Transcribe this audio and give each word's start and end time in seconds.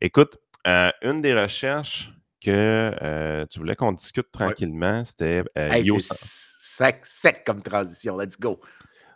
Écoute, 0.00 0.38
euh, 0.66 0.90
une 1.02 1.22
des 1.22 1.34
recherches 1.34 2.12
que 2.44 2.94
euh, 3.02 3.46
tu 3.46 3.58
voulais 3.58 3.76
qu'on 3.76 3.92
discute 3.92 4.30
tranquillement, 4.30 5.04
c'était 5.04 5.42
euh, 5.58 5.70
Hey, 5.70 5.90
sec, 6.00 7.00
sec 7.04 7.44
comme 7.44 7.62
transition. 7.62 8.16
Let's 8.16 8.38
go. 8.38 8.60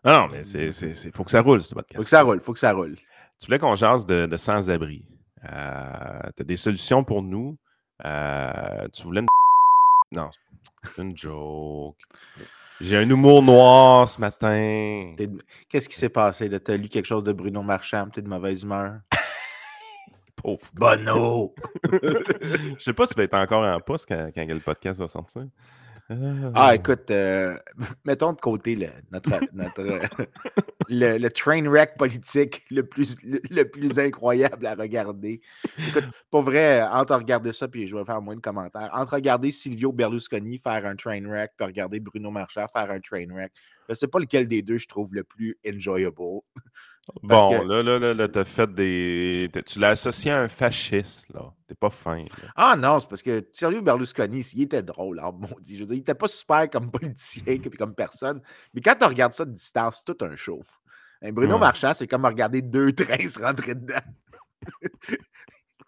Non, 0.04 0.12
non, 0.22 0.28
mais 0.32 0.42
c'est- 0.45 1.14
faut 1.14 1.24
que 1.24 1.30
ça 1.30 1.42
roule, 1.42 1.62
ce 1.62 1.74
podcast. 1.74 1.96
Faut 1.96 2.04
que 2.04 2.08
ça 2.08 2.22
roule, 2.22 2.40
faut 2.40 2.52
que 2.52 2.58
ça 2.58 2.72
roule. 2.72 2.96
Tu 3.38 3.46
voulais 3.46 3.58
qu'on 3.58 3.74
jase 3.74 4.06
de, 4.06 4.27
de 4.27 4.36
sans-abri. 4.36 5.02
tu 5.42 5.46
as 5.48 6.32
des 6.45 6.56
solutions 6.56 7.04
pour 7.04 7.22
nous. 7.22 7.56
Euh, 8.04 8.88
tu 8.92 9.02
voulais 9.02 9.20
une... 9.20 9.26
Non, 10.12 10.30
c'est 10.82 11.02
une 11.02 11.16
joke. 11.16 11.97
J'ai 12.80 12.97
un 12.97 13.08
humour 13.08 13.42
noir 13.42 14.08
ce 14.08 14.20
matin. 14.20 15.14
Qu'est-ce 15.69 15.88
qui 15.88 15.94
s'est 15.94 16.08
passé? 16.08 16.48
T'as 16.60 16.77
lu 16.77 16.88
quelque 16.88 17.05
chose 17.06 17.22
de 17.22 17.33
Bruno 17.33 17.62
Marchand, 17.62 18.08
t'es 18.08 18.22
de 18.22 18.28
mauvaise 18.28 18.62
humeur? 18.62 19.00
Pauvre. 20.42 20.66
Bono! 20.74 21.54
Je 21.92 22.82
sais 22.82 22.92
pas 22.92 23.06
si 23.06 23.14
va 23.14 23.22
être 23.24 23.34
encore 23.34 23.64
en 23.64 23.80
poste 23.80 24.06
quand, 24.08 24.30
quand 24.34 24.46
le 24.46 24.60
podcast 24.60 24.98
va 24.98 25.08
sortir. 25.08 25.46
Ah, 26.54 26.74
écoute, 26.74 27.10
euh, 27.10 27.56
mettons 28.04 28.32
de 28.32 28.40
côté 28.40 28.74
le, 28.74 28.88
notre, 29.12 29.30
notre, 29.52 29.80
euh, 29.80 30.24
le, 30.88 31.18
le 31.18 31.30
train 31.30 31.62
wreck 31.68 31.96
politique 31.96 32.64
le 32.70 32.84
plus, 32.84 33.16
le, 33.22 33.40
le 33.48 33.62
plus 33.64 33.98
incroyable 33.98 34.66
à 34.66 34.74
regarder. 34.74 35.40
Écoute, 35.88 36.06
pour 36.30 36.42
vrai, 36.42 36.82
entre 36.82 37.14
regarder 37.14 37.52
ça, 37.52 37.68
puis 37.68 37.86
je 37.86 37.94
vais 37.94 38.04
faire 38.04 38.20
moins 38.20 38.34
de 38.34 38.41
commentaires, 38.41 38.91
entre 38.92 39.14
regarder 39.14 39.52
Silvio 39.52 39.92
Berlusconi 39.92 40.58
faire 40.58 40.84
un 40.84 40.96
train 40.96 41.24
wreck, 41.24 41.52
puis 41.56 41.66
regarder 41.66 42.00
Bruno 42.00 42.30
Marchand 42.30 42.66
faire 42.66 42.91
un 42.91 43.00
train 43.00 43.27
wreck, 43.32 43.52
je 43.88 43.94
sais 43.94 44.08
pas 44.08 44.19
lequel 44.19 44.48
des 44.48 44.62
deux 44.62 44.78
je 44.78 44.88
trouve 44.88 45.14
le 45.14 45.22
plus 45.22 45.56
enjoyable. 45.66 46.42
Parce 47.28 47.47
Bon, 47.47 47.61
que 47.61 47.64
là, 47.66 47.83
là, 47.83 47.98
là, 47.98 48.14
là, 48.14 48.28
t'as 48.28 48.44
fait 48.44 48.72
des. 48.72 49.50
Tu 49.66 49.78
l'as 49.78 49.91
associé 49.91 50.30
à 50.30 50.41
un 50.42 50.48
fasciste, 50.48 51.33
là. 51.33 51.53
T'es 51.66 51.75
pas 51.75 51.91
fin. 51.91 52.19
là. 52.25 52.48
Ah 52.56 52.77
non, 52.77 52.98
c'est 53.00 53.08
parce 53.08 53.22
que 53.22 53.47
Silvio 53.53 53.80
Berlusconi, 53.83 54.41
il 54.55 54.62
était 54.62 54.83
drôle, 54.83 55.19
alors 55.20 55.33
mon 55.33 55.48
Dieu. 55.61 55.77
Je 55.77 55.81
veux 55.83 55.86
dire, 55.86 55.97
il 55.97 56.00
était 56.00 56.14
pas 56.14 56.28
super 56.28 56.69
comme 56.70 56.91
politicien 56.91 57.42
puis 57.61 57.70
comme 57.78 57.94
personne. 57.94 58.41
Mais 58.75 58.81
quand 58.81 58.94
tu 58.98 59.05
regardes 59.05 59.33
ça 59.33 59.44
de 59.44 59.53
distance, 59.53 60.03
c'est 60.05 60.14
tout 60.14 60.25
un 60.25 60.34
show. 60.36 60.62
Un 61.22 61.33
Bruno. 61.33 61.58
Marchand, 61.58 61.92
c'est 61.94 62.06
comme 62.06 62.25
regarder 62.25 62.62
deux 62.62 62.92
trains 62.94 63.28
se 63.28 63.38
rentrer 63.41 63.75
dedans. 63.75 64.00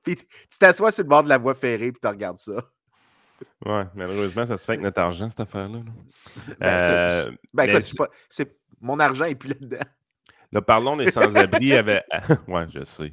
puis 0.02 0.16
tu 0.16 0.58
t'assois 0.58 0.90
sur 0.92 1.04
le 1.04 1.08
bord 1.08 1.22
de 1.24 1.28
la 1.28 1.38
voie 1.38 1.54
ferrée 1.54 1.92
puis 1.92 2.00
tu 2.00 2.08
regardes 2.08 2.38
ça. 2.38 2.54
Ouais, 3.66 3.84
malheureusement, 3.94 4.46
ça 4.46 4.56
se 4.56 4.64
fait 4.64 4.72
avec 4.72 4.82
notre 4.82 5.00
argent, 5.00 5.28
cette 5.28 5.40
affaire-là. 5.40 5.78
là. 5.78 5.84
Ben, 6.60 6.66
Euh, 6.68 7.22
écoute, 7.26 7.38
ben, 7.54 7.64
mais 7.66 7.72
écoute, 7.72 7.82
c'est- 7.82 7.96
pas- 7.96 8.08
c'est 8.28 8.56
mon 8.80 8.98
argent 9.00 9.24
est 9.24 9.34
plus 9.34 9.48
là-dedans. 9.48 9.78
Parlons 10.60 10.96
des 10.96 11.10
sans-abri. 11.10 11.72
avec... 11.74 12.04
ouais, 12.48 12.66
je 12.68 12.84
sais. 12.84 13.12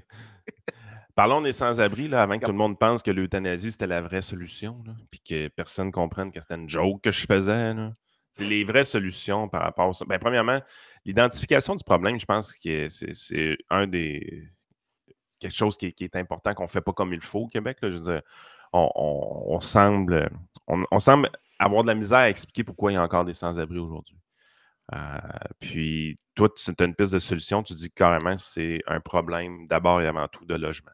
Parlons 1.16 1.42
des 1.42 1.52
sans-abri, 1.52 2.08
là, 2.08 2.22
avant 2.22 2.40
que 2.40 2.46
tout 2.46 2.52
le 2.52 2.58
monde 2.58 2.80
pense 2.80 3.04
que 3.04 3.12
l'euthanasie, 3.12 3.72
c'était 3.72 3.88
la 3.88 4.02
vraie 4.02 4.22
solution, 4.22 4.82
puis 5.12 5.20
que 5.20 5.48
personne 5.50 5.88
ne 5.88 5.92
comprenne 5.92 6.32
que 6.32 6.40
c'était 6.40 6.56
une 6.56 6.70
joke 6.70 7.02
que 7.02 7.12
je 7.12 7.26
faisais. 7.26 7.74
Les 8.38 8.64
vraies 8.64 8.86
solutions 8.86 9.50
par 9.50 9.64
rapport 9.64 9.90
à 9.90 9.94
ça. 9.94 10.06
Ben, 10.06 10.18
premièrement, 10.18 10.62
l'identification 11.04 11.76
du 11.76 11.84
problème, 11.84 12.20
je 12.20 12.26
pense 12.26 12.54
que 12.54 12.88
c'est 12.88 13.58
un 13.70 13.86
des. 13.86 14.48
quelque 15.40 15.56
chose 15.56 15.76
qui 15.76 15.94
est, 16.00 16.16
important 16.16 16.54
qu'on 16.54 16.64
ne 16.64 16.70
fait 16.70 16.80
pas 16.80 16.94
comme 16.94 17.14
il 17.14 17.20
faut 17.20 17.40
au 17.40 17.48
Québec. 17.48 17.80
là. 17.82 17.90
Je 17.90 18.22
on 18.72 19.60
semble, 19.62 20.30
on, 20.68 20.84
on 20.90 21.00
semble 21.00 21.30
avoir 21.58 21.84
de 21.84 21.88
la 21.88 21.96
misère 21.96 22.20
à 22.20 22.30
expliquer 22.30 22.64
pourquoi 22.64 22.92
il 22.92 22.96
y 22.96 22.98
a 22.98 23.04
encore 23.04 23.26
des 23.26 23.34
sans-abri 23.34 23.80
aujourd'hui. 23.80 24.16
Euh, 24.94 25.18
puis, 25.60 26.20
toi, 26.36 26.50
tu 26.56 26.72
as 26.78 26.86
une 26.86 26.96
piste 26.96 27.14
de 27.14 27.20
solution, 27.20 27.64
tu 27.64 27.74
dis 27.74 27.90
que 27.90 27.96
carrément 27.96 28.38
c'est 28.38 28.82
un 28.88 29.00
problème 29.00 29.68
d'abord 29.68 30.02
et 30.02 30.08
avant 30.08 30.28
tout 30.28 30.46
de 30.46 30.56
logement. 30.56 30.92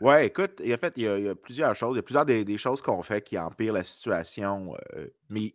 Ouais, 0.00 0.26
écoute, 0.26 0.60
et 0.62 0.72
en 0.72 0.76
fait, 0.76 0.92
il 0.96 1.02
y, 1.02 1.28
a, 1.28 1.34
plusieurs 1.34 1.74
choses. 1.74 1.94
Il 1.94 1.96
y 1.96 2.00
a 2.00 2.02
plusieurs 2.02 2.24
des, 2.24 2.58
choses 2.58 2.80
qu'on 2.80 3.02
fait 3.02 3.20
qui 3.22 3.36
empirent 3.36 3.72
la 3.72 3.84
situation. 3.84 4.76
euh, 4.94 5.08
mais 5.28 5.54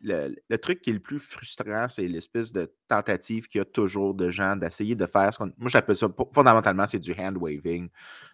le, 0.00 0.34
le 0.48 0.58
truc 0.58 0.80
qui 0.80 0.90
est 0.90 0.94
le 0.94 1.00
plus 1.00 1.18
frustrant, 1.18 1.88
c'est 1.88 2.06
l'espèce 2.06 2.52
de 2.52 2.72
tentative 2.88 3.48
qu'il 3.48 3.58
y 3.58 3.62
a 3.62 3.64
toujours 3.64 4.14
de 4.14 4.30
gens 4.30 4.56
d'essayer 4.56 4.94
de 4.94 5.06
faire 5.06 5.32
ce 5.32 5.38
qu'on. 5.38 5.52
Moi, 5.58 5.68
j'appelle 5.68 5.96
ça, 5.96 6.08
fondamentalement, 6.32 6.86
c'est 6.86 6.98
du 6.98 7.12
hand 7.18 7.36
waving, 7.36 7.88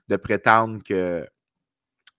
de 0.09 0.17
prétendre 0.17 0.83
que 0.85 1.27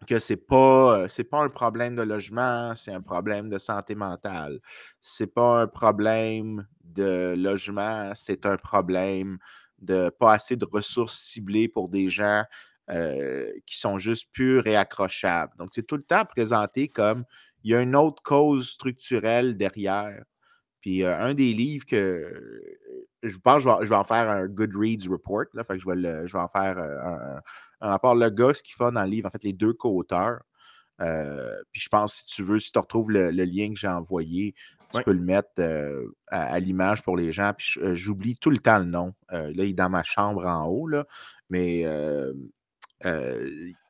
que 0.08 0.20
c'est 0.20 0.38
pas 0.38 1.00
euh, 1.04 1.08
c'est 1.08 1.24
pas 1.24 1.42
un 1.44 1.50
problème 1.50 1.96
de 1.96 2.02
logement, 2.04 2.76
c'est 2.76 2.92
un 2.94 3.02
problème 3.02 3.50
de 3.50 3.58
santé 3.58 3.96
mentale. 3.96 4.60
C'est 5.02 5.34
pas 5.34 5.62
un 5.62 5.68
problème 5.68 6.68
de 6.84 7.34
logement, 7.38 8.12
c'est 8.16 8.46
un 8.46 8.58
problème 8.58 9.38
de 9.80 10.10
pas 10.10 10.34
assez 10.34 10.56
de 10.58 10.66
ressources 10.66 11.18
ciblées 11.20 11.68
pour 11.68 11.90
des 11.90 12.10
gens 12.10 12.44
euh, 12.92 13.52
qui 13.66 13.78
sont 13.80 13.98
juste 13.98 14.30
purs 14.32 14.68
et 14.68 14.76
accrochables. 14.76 15.54
Donc, 15.58 15.70
c'est 15.74 15.86
tout 15.88 15.98
le 15.98 16.04
temps 16.04 16.26
présenté 16.26 16.88
comme 16.88 17.24
il 17.64 17.72
y 17.72 17.76
a 17.76 17.82
une 17.82 17.96
autre 17.96 18.22
cause 18.24 18.70
structurelle 18.70 19.58
derrière. 19.58 20.24
Puis 20.82 21.04
euh, 21.04 21.18
un 21.20 21.34
des 21.34 21.54
livres 21.54 21.86
que 21.86 22.32
je 23.24 23.38
pense 23.38 23.64
que 23.64 23.70
je 23.70 23.76
vais, 23.80 23.86
je 23.86 23.90
vais 23.90 23.96
en 23.96 24.04
faire 24.04 24.30
un 24.30 24.48
Goodreads 24.48 25.10
report. 25.10 25.46
Là, 25.54 25.64
je, 25.70 25.86
vais 25.90 25.96
le- 25.96 26.28
je 26.28 26.34
vais 26.34 26.40
en 26.44 26.48
faire 26.50 26.78
un, 26.78 27.42
un 27.82 27.90
rapport. 27.90 28.16
Le 28.16 28.30
gars, 28.30 28.54
ce 28.54 28.64
qu'il 28.64 28.76
fait 28.76 28.92
dans 28.92 29.04
le 29.04 29.10
livre, 29.10 29.28
en 29.28 29.32
fait, 29.32 29.44
les 29.44 29.54
deux 29.54 29.74
co-auteurs. 29.74 30.42
euh, 31.02 31.56
puis 31.72 31.82
je 31.82 31.90
pense, 31.90 32.14
si 32.16 32.26
tu 32.26 32.44
veux, 32.44 32.60
si 32.60 32.72
tu 32.72 32.80
retrouves 32.80 33.12
le, 33.12 33.32
le 33.32 33.44
lien 33.44 33.70
que 33.74 33.80
j'ai 33.80 33.88
envoyé, 33.88 34.56
tu 34.94 35.04
peux 35.04 35.12
le 35.12 35.20
mettre 35.22 35.50
euh, 35.60 36.08
à, 36.28 36.54
à 36.54 36.60
l'image 36.60 37.04
pour 37.04 37.18
les 37.18 37.34
gens. 37.34 37.52
Puis 37.58 37.74
euh, 37.82 37.96
j'oublie 37.96 38.38
tout 38.38 38.50
le 38.50 38.60
temps 38.60 38.80
le 38.80 38.86
nom. 38.86 39.14
Euh, 39.34 39.52
là, 39.54 39.64
il 39.66 39.72
est 39.72 39.74
dans 39.74 39.90
ma 39.90 40.04
chambre 40.04 40.46
en 40.46 40.68
haut, 40.68 40.88
là, 40.88 41.06
mais 41.50 41.82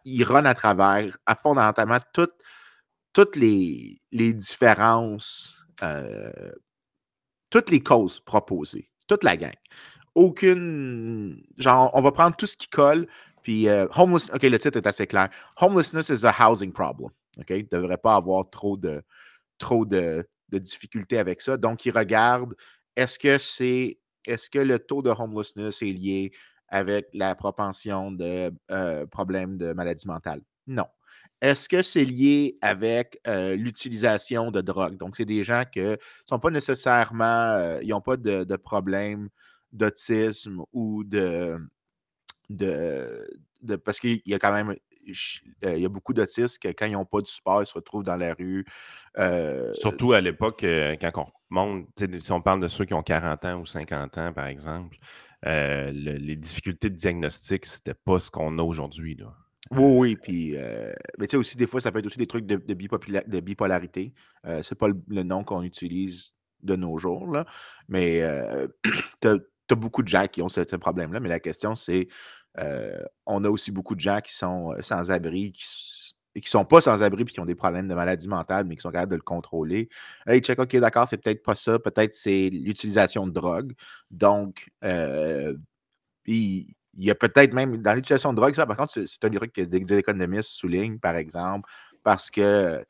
il 0.06 0.24
run 0.24 0.46
à 0.46 0.54
travers, 0.56 1.16
à 1.26 1.36
fondamentalement, 1.36 2.00
toutes, 2.14 2.34
toutes 3.14 3.36
les, 3.36 4.02
les 4.12 4.34
différences, 4.34 5.64
toutes 7.52 7.70
les 7.70 7.82
causes 7.82 8.20
proposées, 8.20 8.90
toute 9.08 9.24
la 9.24 9.38
gang. 9.38 9.54
Aucune. 10.16 11.44
Genre, 11.58 11.92
on 11.94 12.02
va 12.02 12.12
prendre 12.12 12.36
tout 12.36 12.48
ce 12.48 12.58
qui 12.58 12.68
colle, 12.70 13.08
puis 13.46 13.70
euh, 13.70 13.86
homeless. 13.96 14.32
OK, 14.34 14.42
le 14.42 14.58
titre 14.58 14.78
est 14.78 14.88
assez 14.88 15.06
clair. 15.06 15.30
Homelessness 15.62 16.10
is 16.10 16.26
a 16.26 16.32
housing 16.32 16.74
problem. 16.74 17.12
OK? 17.38 17.52
Ne 17.52 17.62
devrait 17.72 18.00
pas 18.00 18.16
avoir 18.16 18.50
trop 18.50 18.76
de, 18.76 19.04
trop 19.60 19.86
de, 19.86 20.28
de 20.50 20.58
difficultés 20.58 21.20
avec 21.20 21.42
ça. 21.42 21.56
Donc, 21.56 21.86
il 21.86 21.92
regarde 21.92 22.56
est-ce 22.96 23.20
que 23.20 23.38
c'est. 23.38 24.00
Est-ce 24.26 24.50
que 24.50 24.58
le 24.58 24.80
taux 24.80 25.04
de 25.04 25.12
homelessness 25.12 25.84
est 25.84 25.94
lié 25.94 26.32
avec 26.70 27.06
la 27.14 27.36
propension 27.36 28.12
de 28.12 28.52
euh, 28.72 29.06
problèmes 29.06 29.58
de 29.58 29.74
maladie 29.74 30.08
mentale? 30.08 30.42
Non. 30.66 30.88
Est-ce 31.40 31.70
que 31.70 31.84
c'est 31.84 32.04
lié 32.04 32.58
avec 32.62 33.20
euh, 33.28 33.56
l'utilisation 33.56 34.50
de 34.50 34.62
drogue? 34.62 34.98
Donc, 34.98 35.18
c'est 35.18 35.26
des 35.26 35.44
gens 35.44 35.66
qui 35.72 35.82
ne 35.82 35.98
sont 36.28 36.40
pas 36.40 36.50
nécessairement, 36.50 37.52
euh, 37.52 37.80
ils 37.84 37.90
n'ont 37.90 38.02
pas 38.02 38.18
de, 38.18 38.44
de 38.44 38.56
problème 38.56 39.30
d'autisme 39.72 40.64
ou 40.74 41.04
de, 41.04 41.60
de, 42.50 43.28
de- 43.62 43.76
Parce 43.76 44.00
qu'il 44.00 44.22
y 44.26 44.34
a 44.34 44.40
quand 44.40 44.52
même. 44.54 44.72
euh, 44.72 45.76
Il 45.76 45.82
y 45.82 45.86
a 45.86 45.90
beaucoup 45.90 46.14
d'autistes 46.14 46.60
que 46.60 46.70
quand 46.70 46.86
ils 46.88 46.94
n'ont 46.94 47.06
pas 47.06 47.22
de 47.22 47.28
support, 47.28 47.62
ils 47.62 47.68
se 47.68 47.74
retrouvent 47.74 48.04
dans 48.04 48.18
la 48.18 48.34
rue. 48.34 48.66
euh, 49.18 49.72
Surtout 49.74 50.14
à 50.14 50.22
l'époque, 50.22 50.64
euh, 50.64 50.96
quand 51.00 51.12
on 51.18 51.28
remonte, 51.50 51.88
tu 51.96 52.22
si 52.22 52.32
on 52.32 52.42
parle 52.42 52.60
de 52.60 52.68
ceux 52.68 52.86
qui 52.86 52.94
ont 52.94 53.04
40 53.04 53.46
ans 53.46 53.60
ou 53.62 53.66
50 53.66 54.18
ans, 54.18 54.34
par 54.34 54.48
exemple, 54.48 54.98
euh, 55.46 55.92
le- 55.92 56.14
les 56.18 56.36
difficultés 56.36 56.90
de 56.90 56.96
diagnostic, 56.96 57.66
c'était 57.66 57.94
pas 57.94 58.20
ce 58.20 58.32
qu'on 58.32 58.58
a 58.58 58.64
aujourd'hui. 58.64 59.16
là. 59.16 59.34
Oui, 59.72 59.84
oui, 59.98 60.16
puis, 60.16 60.56
euh, 60.56 60.94
mais 61.18 61.26
tu 61.28 61.32
sais 61.32 61.38
aussi, 61.38 61.58
des 61.58 61.66
fois, 61.68 61.82
ça 61.82 61.92
peut 61.92 62.00
être 62.00 62.06
aussi 62.06 62.20
des 62.20 62.28
trucs 62.28 62.46
de, 62.46 62.56
de, 62.56 62.74
bipopula- 62.76 63.28
de 63.28 63.40
bipolarité. 63.40 64.14
C'est 64.62 64.78
pas 64.78 64.88
le, 64.88 64.96
le 65.08 65.24
nom 65.24 65.44
qu'on 65.44 65.64
utilise 65.64 66.32
de 66.62 66.76
nos 66.76 66.98
jours, 66.98 67.32
là. 67.32 67.46
Mais 67.88 68.22
euh, 68.22 68.68
tu 69.68 69.74
as, 69.74 69.76
beaucoup 69.76 70.04
de 70.04 70.08
gens 70.08 70.28
qui 70.28 70.42
ont 70.42 70.50
ce, 70.50 70.62
problème-là. 70.62 71.20
Mais 71.20 71.30
la 71.30 71.40
question, 71.40 71.76
c'est, 71.76 72.08
euh, 72.58 73.04
on 73.26 73.44
a 73.44 73.50
aussi 73.50 73.72
beaucoup 73.72 73.96
de 73.96 74.00
gens 74.00 74.20
qui 74.22 74.34
sont 74.34 74.74
euh, 74.74 74.82
sans-abri, 74.82 75.52
qui, 75.52 75.66
qui 76.42 76.50
sont 76.50 76.66
pas 76.66 76.82
sans-abri, 76.82 77.26
puis 77.26 77.34
qui 77.34 77.40
ont 77.40 77.46
des 77.46 77.56
problèmes 77.56 77.88
de 77.88 77.96
maladie 77.96 78.28
mentale, 78.28 78.66
mais 78.66 78.76
qui 78.76 78.82
sont 78.82 78.92
capables 78.92 79.12
de 79.12 79.18
le 79.18 79.22
contrôler. 79.22 79.90
Hey, 80.28 80.42
check, 80.42 80.60
OK, 80.60 80.76
d'accord, 80.78 81.08
c'est 81.08 81.18
peut-être 81.18 81.44
pas 81.44 81.56
ça. 81.56 81.80
Peut-être 81.80 82.14
c'est 82.14 82.50
l'utilisation 82.50 83.28
de 83.28 83.32
drogue. 83.32 83.74
Donc, 84.12 84.70
euh, 84.84 85.56
il 86.26 86.76
y 86.98 87.12
a 87.12 87.16
peut-être 87.16 87.54
même 87.54 87.78
dans 87.82 87.94
l'utilisation 87.94 88.32
de 88.34 88.38
drogue, 88.38 88.56
ça, 88.56 88.66
par 88.66 88.78
contre, 88.78 89.06
c'est 89.06 89.26
un 89.26 89.30
des 89.30 89.38
trucs 89.38 89.54
que 89.54 89.62
des, 89.62 89.98
économistes 89.98 90.52
soulignent, 90.52 91.00
par 91.00 91.16
exemple, 91.16 91.70
parce 92.04 92.32
que 92.32 92.86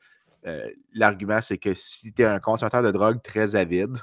l'argument, 0.94 1.40
c'est 1.42 1.58
que 1.58 1.74
si 1.74 2.12
tu 2.12 2.22
es 2.22 2.24
un 2.24 2.38
consommateur 2.38 2.82
de 2.82 2.92
drogue 2.92 3.20
très 3.20 3.56
avide, 3.56 3.96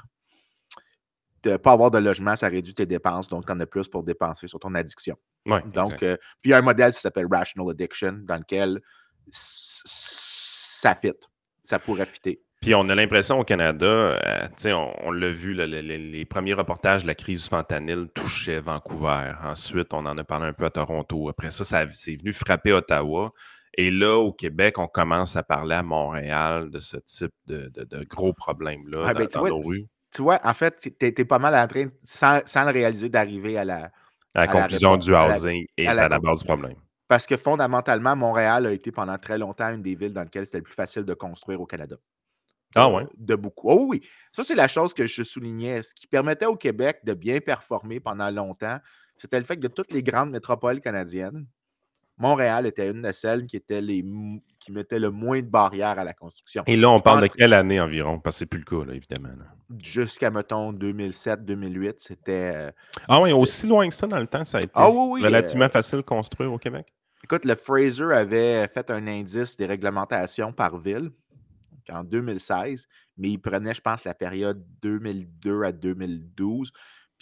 de 1.44 1.56
pas 1.56 1.72
avoir 1.72 1.90
de 1.90 1.98
logement, 1.98 2.36
ça 2.36 2.48
réduit 2.48 2.74
tes 2.74 2.86
dépenses, 2.86 3.28
donc 3.28 3.46
tu 3.46 3.52
en 3.52 3.60
as 3.60 3.66
plus 3.66 3.88
pour 3.88 4.02
dépenser 4.02 4.46
sur 4.46 4.58
ton 4.58 4.74
addiction. 4.74 5.16
Ouais, 5.46 5.62
Donc, 5.74 6.02
euh, 6.02 6.16
puis 6.40 6.48
il 6.48 6.50
y 6.50 6.54
a 6.54 6.58
un 6.58 6.62
modèle 6.62 6.92
qui 6.92 7.00
s'appelle 7.00 7.26
Rational 7.30 7.70
Addiction, 7.70 8.20
dans 8.22 8.36
lequel 8.36 8.80
ça 9.30 10.94
fit, 10.94 11.12
ça 11.64 11.78
pourrait 11.78 12.06
fitter. 12.06 12.40
Puis 12.60 12.74
on 12.74 12.88
a 12.88 12.94
l'impression 12.94 13.40
au 13.40 13.44
Canada, 13.44 13.86
euh, 13.86 14.48
on, 14.66 14.92
on 15.02 15.10
l'a 15.10 15.30
vu, 15.30 15.52
les, 15.52 16.24
premiers 16.24 16.54
reportages 16.54 17.02
de 17.02 17.06
la 17.06 17.14
crise 17.14 17.42
du 17.42 17.48
fentanyl 17.50 18.08
touchaient 18.14 18.60
Vancouver. 18.60 19.32
Ensuite, 19.42 19.92
on 19.92 20.06
en 20.06 20.16
a 20.16 20.24
parlé 20.24 20.46
un 20.46 20.54
peu 20.54 20.64
à 20.64 20.70
Toronto. 20.70 21.28
Après 21.28 21.50
ça, 21.50 21.64
ça 21.64 21.84
c'est 21.92 22.16
venu 22.16 22.32
frapper 22.32 22.72
Ottawa. 22.72 23.34
Et 23.76 23.90
là, 23.90 24.16
au 24.16 24.32
Québec, 24.32 24.78
on 24.78 24.86
commence 24.86 25.36
à 25.36 25.42
parler 25.42 25.74
à 25.74 25.82
Montréal 25.82 26.70
de 26.70 26.78
ce 26.78 26.96
type 26.96 27.34
de, 27.46 27.70
gros 28.08 28.32
problèmes-là 28.32 29.12
ben, 29.12 29.26
dans, 29.26 29.46
nos 29.46 29.60
rues. 29.60 29.86
Tu 30.14 30.22
vois, 30.22 30.40
en 30.44 30.54
fait, 30.54 30.78
tu 30.78 30.94
es, 31.00 31.24
pas 31.24 31.40
mal 31.40 31.54
en 31.56 31.66
train, 31.66 31.88
sans, 32.04 32.40
sans 32.46 32.64
le 32.64 32.70
réaliser, 32.70 33.08
d'arriver 33.08 33.58
à 33.58 33.64
la, 33.64 33.90
à 34.34 34.46
la 34.46 34.48
conclusion 34.48 34.96
du 34.96 35.12
housing 35.12 35.66
et 35.76 35.88
à 35.88 35.94
la, 35.94 36.18
base 36.20 36.40
du 36.40 36.44
problème. 36.46 36.76
Parce 37.08 37.26
que 37.26 37.36
fondamentalement, 37.36 38.14
Montréal 38.14 38.66
a 38.66 38.72
été 38.72 38.92
pendant 38.92 39.18
très 39.18 39.38
longtemps 39.38 39.70
une 39.74 39.82
des 39.82 39.96
villes 39.96 40.12
dans 40.12 40.22
lesquelles 40.22 40.46
c'était 40.46 40.58
le 40.58 40.64
plus 40.64 40.74
facile 40.74 41.02
de 41.02 41.14
construire 41.14 41.60
au 41.60 41.66
Canada. 41.66 41.96
Ah 42.76 42.88
ouais? 42.88 43.06
De 43.16 43.34
beaucoup. 43.34 43.68
Oh 43.70 43.86
oui, 43.88 44.00
ça 44.32 44.42
c'est 44.42 44.54
la 44.54 44.68
chose 44.68 44.94
que 44.94 45.06
je 45.06 45.22
soulignais. 45.22 45.82
Ce 45.82 45.94
qui 45.94 46.06
permettait 46.06 46.46
au 46.46 46.56
Québec 46.56 47.00
de 47.04 47.14
bien 47.14 47.40
performer 47.40 48.00
pendant 48.00 48.30
longtemps, 48.30 48.78
c'était 49.16 49.38
le 49.38 49.44
fait 49.44 49.56
que 49.56 49.62
de 49.62 49.68
toutes 49.68 49.92
les 49.92 50.02
grandes 50.02 50.30
métropoles 50.30 50.80
canadiennes, 50.80 51.46
Montréal 52.16 52.66
était 52.66 52.90
une 52.90 53.02
de 53.02 53.12
celles 53.12 53.46
qui, 53.46 53.56
était 53.56 53.80
les, 53.80 54.04
qui 54.60 54.70
mettait 54.70 55.00
le 55.00 55.10
moins 55.10 55.40
de 55.40 55.46
barrières 55.46 55.98
à 55.98 56.04
la 56.04 56.12
construction. 56.12 56.62
Et 56.66 56.76
là, 56.76 56.90
on 56.90 57.00
parle 57.00 57.22
de 57.22 57.26
quelle 57.26 57.52
année 57.52 57.80
environ? 57.80 58.20
Parce 58.20 58.36
que 58.36 58.38
c'est 58.40 58.46
plus 58.46 58.60
le 58.60 58.64
cas, 58.64 58.84
là, 58.84 58.94
évidemment. 58.94 59.30
Jusqu'à, 59.82 60.30
mettons, 60.30 60.72
2007-2008, 60.72 61.94
c'était... 61.98 62.52
Euh, 62.54 62.70
ah 63.08 63.20
oui, 63.20 63.32
aussi 63.32 63.66
loin 63.66 63.88
que 63.88 63.94
ça 63.94 64.06
dans 64.06 64.18
le 64.18 64.26
temps, 64.28 64.44
ça 64.44 64.58
a 64.58 64.60
été 64.60 64.70
ah 64.74 64.86
relativement 64.86 65.64
euh, 65.64 65.68
facile 65.68 65.98
de 65.98 66.02
construire 66.02 66.52
au 66.52 66.58
Québec? 66.58 66.86
Écoute, 67.24 67.44
le 67.44 67.54
Fraser 67.56 68.12
avait 68.12 68.68
fait 68.68 68.90
un 68.90 69.06
indice 69.06 69.56
des 69.56 69.66
réglementations 69.66 70.52
par 70.52 70.78
ville 70.78 71.10
en 71.90 72.04
2016, 72.04 72.86
mais 73.16 73.30
il 73.30 73.38
prenait, 73.38 73.74
je 73.74 73.80
pense, 73.80 74.04
la 74.04 74.14
période 74.14 74.64
2002 74.82 75.62
à 75.64 75.72
2012. 75.72 76.72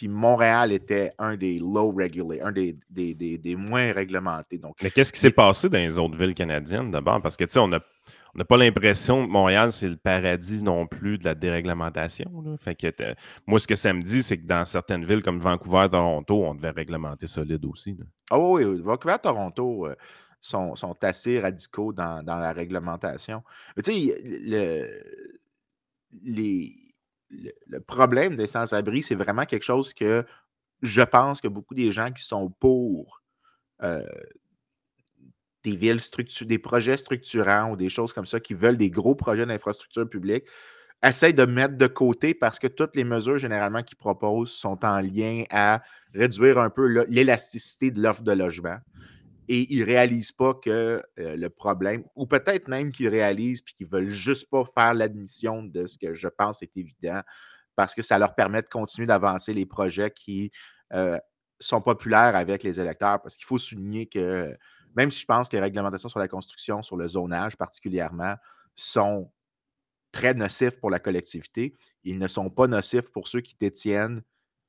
Puis 0.03 0.09
Montréal 0.09 0.73
était 0.73 1.13
un 1.17 1.37
des 1.37 1.59
low 1.59 1.93
regulés, 1.93 2.41
un 2.41 2.51
des, 2.51 2.75
des, 2.89 3.55
moins 3.55 3.93
réglementés. 3.93 4.57
Donc, 4.57 4.75
mais 4.83 4.91
qu'est-ce 4.91 5.13
qui 5.13 5.19
s'est 5.21 5.31
passé 5.31 5.69
dans 5.69 5.77
les 5.77 5.97
autres 5.97 6.17
villes 6.17 6.33
canadiennes 6.33 6.91
d'abord? 6.91 7.21
Parce 7.21 7.37
que, 7.37 7.45
tu 7.45 7.51
sais, 7.51 7.59
on 7.59 7.69
n'a 7.69 7.79
pas 7.79 8.57
l'impression 8.57 9.25
que 9.25 9.31
Montréal, 9.31 9.71
c'est 9.71 9.87
le 9.87 9.95
paradis 9.95 10.61
non 10.61 10.87
plus 10.87 11.19
de 11.19 11.23
la 11.23 11.35
déréglementation. 11.35 12.29
Fait 12.59 12.75
que, 12.75 12.87
euh, 13.01 13.13
moi, 13.47 13.61
ce 13.61 13.65
que 13.65 13.77
ça 13.77 13.93
me 13.93 14.01
dit, 14.01 14.23
c'est 14.23 14.37
que 14.37 14.45
dans 14.45 14.65
certaines 14.65 15.05
villes 15.05 15.21
comme 15.21 15.39
Vancouver, 15.39 15.87
Toronto, 15.89 16.43
on 16.47 16.53
devait 16.53 16.71
réglementer 16.71 17.25
solide 17.25 17.63
aussi. 17.63 17.97
Ah 18.29 18.37
oui, 18.37 18.65
oui, 18.65 18.81
Vancouver, 18.81 19.15
Toronto, 19.23 19.87
euh, 19.87 19.95
sont, 20.41 20.75
assez 21.01 21.39
radicaux 21.39 21.93
dans, 21.93 22.21
la 22.25 22.51
réglementation. 22.51 23.41
Mais 23.77 23.83
tu 23.83 23.93
sais, 23.93 24.21
le, 24.21 25.01
le, 27.29 27.79
problème 27.79 28.35
des 28.35 28.47
sans-abri, 28.47 29.03
c'est 29.03 29.15
vraiment 29.15 29.45
quelque 29.45 29.63
chose 29.63 29.93
que 29.93 30.25
je 30.81 31.01
pense 31.01 31.41
que 31.41 31.47
beaucoup 31.47 31.73
des 31.73 31.91
gens 31.91 32.11
qui 32.11 32.23
sont 32.23 32.49
pour 32.59 33.21
euh, 33.81 34.03
des 35.63 35.75
villes 35.75 35.99
des 36.41 36.57
projets 36.57 36.97
structurants 36.97 37.71
ou 37.71 37.75
des 37.75 37.89
choses 37.89 38.13
comme 38.13 38.25
ça, 38.25 38.39
qui 38.39 38.53
veulent 38.53 38.77
des 38.77 38.89
gros 38.89 39.15
projets 39.15 39.45
d'infrastructure 39.45 40.09
publique, 40.09 40.45
essayent 41.01 41.33
de 41.33 41.45
mettre 41.45 41.77
de 41.77 41.87
côté 41.87 42.33
parce 42.33 42.59
que 42.59 42.67
toutes 42.67 42.95
les 42.95 43.03
mesures 43.03 43.37
généralement 43.37 43.83
qu'ils 43.83 43.97
proposent 43.97 44.51
sont 44.51 44.83
en 44.85 44.99
lien 44.99 45.43
à 45.49 45.81
réduire 46.13 46.57
un 46.59 46.69
peu 46.69 47.05
l'élasticité 47.09 47.91
de 47.91 48.01
l'offre 48.01 48.23
de 48.23 48.31
logement 48.31 48.77
et 49.47 49.73
ils 49.73 49.81
ne 49.81 49.85
réalisent 49.85 50.31
pas 50.31 50.53
que 50.53 51.03
euh, 51.19 51.35
le 51.35 51.49
problème, 51.49 52.03
ou 52.15 52.25
peut-être 52.25 52.67
même 52.67 52.91
qu'ils 52.91 53.09
réalisent 53.09 53.61
puis 53.61 53.73
qu'ils 53.75 53.87
ne 53.87 53.91
veulent 53.91 54.09
juste 54.09 54.49
pas 54.49 54.63
faire 54.73 54.93
l'admission 54.93 55.63
de 55.63 55.85
ce 55.85 55.97
que 55.97 56.13
je 56.13 56.27
pense 56.27 56.61
est 56.61 56.75
évident, 56.75 57.21
parce 57.75 57.95
que 57.95 58.01
ça 58.01 58.17
leur 58.17 58.35
permet 58.35 58.61
de 58.61 58.67
continuer 58.67 59.07
d'avancer 59.07 59.53
les 59.53 59.65
projets 59.65 60.11
qui 60.11 60.51
euh, 60.93 61.17
sont 61.59 61.81
populaires 61.81 62.35
avec 62.35 62.63
les 62.63 62.79
électeurs. 62.79 63.21
Parce 63.21 63.35
qu'il 63.35 63.45
faut 63.45 63.57
souligner 63.57 64.05
que 64.05 64.55
même 64.95 65.11
si 65.11 65.21
je 65.21 65.25
pense 65.25 65.49
que 65.49 65.55
les 65.55 65.61
réglementations 65.61 66.09
sur 66.09 66.19
la 66.19 66.27
construction, 66.27 66.81
sur 66.81 66.97
le 66.97 67.07
zonage 67.07 67.57
particulièrement, 67.57 68.35
sont 68.75 69.31
très 70.11 70.33
nocifs 70.33 70.79
pour 70.79 70.91
la 70.91 70.99
collectivité, 70.99 71.75
ils 72.03 72.19
ne 72.19 72.27
sont 72.27 72.49
pas 72.49 72.67
nocifs 72.67 73.11
pour 73.11 73.27
ceux 73.27 73.41
qui 73.41 73.55
détiennent 73.59 74.21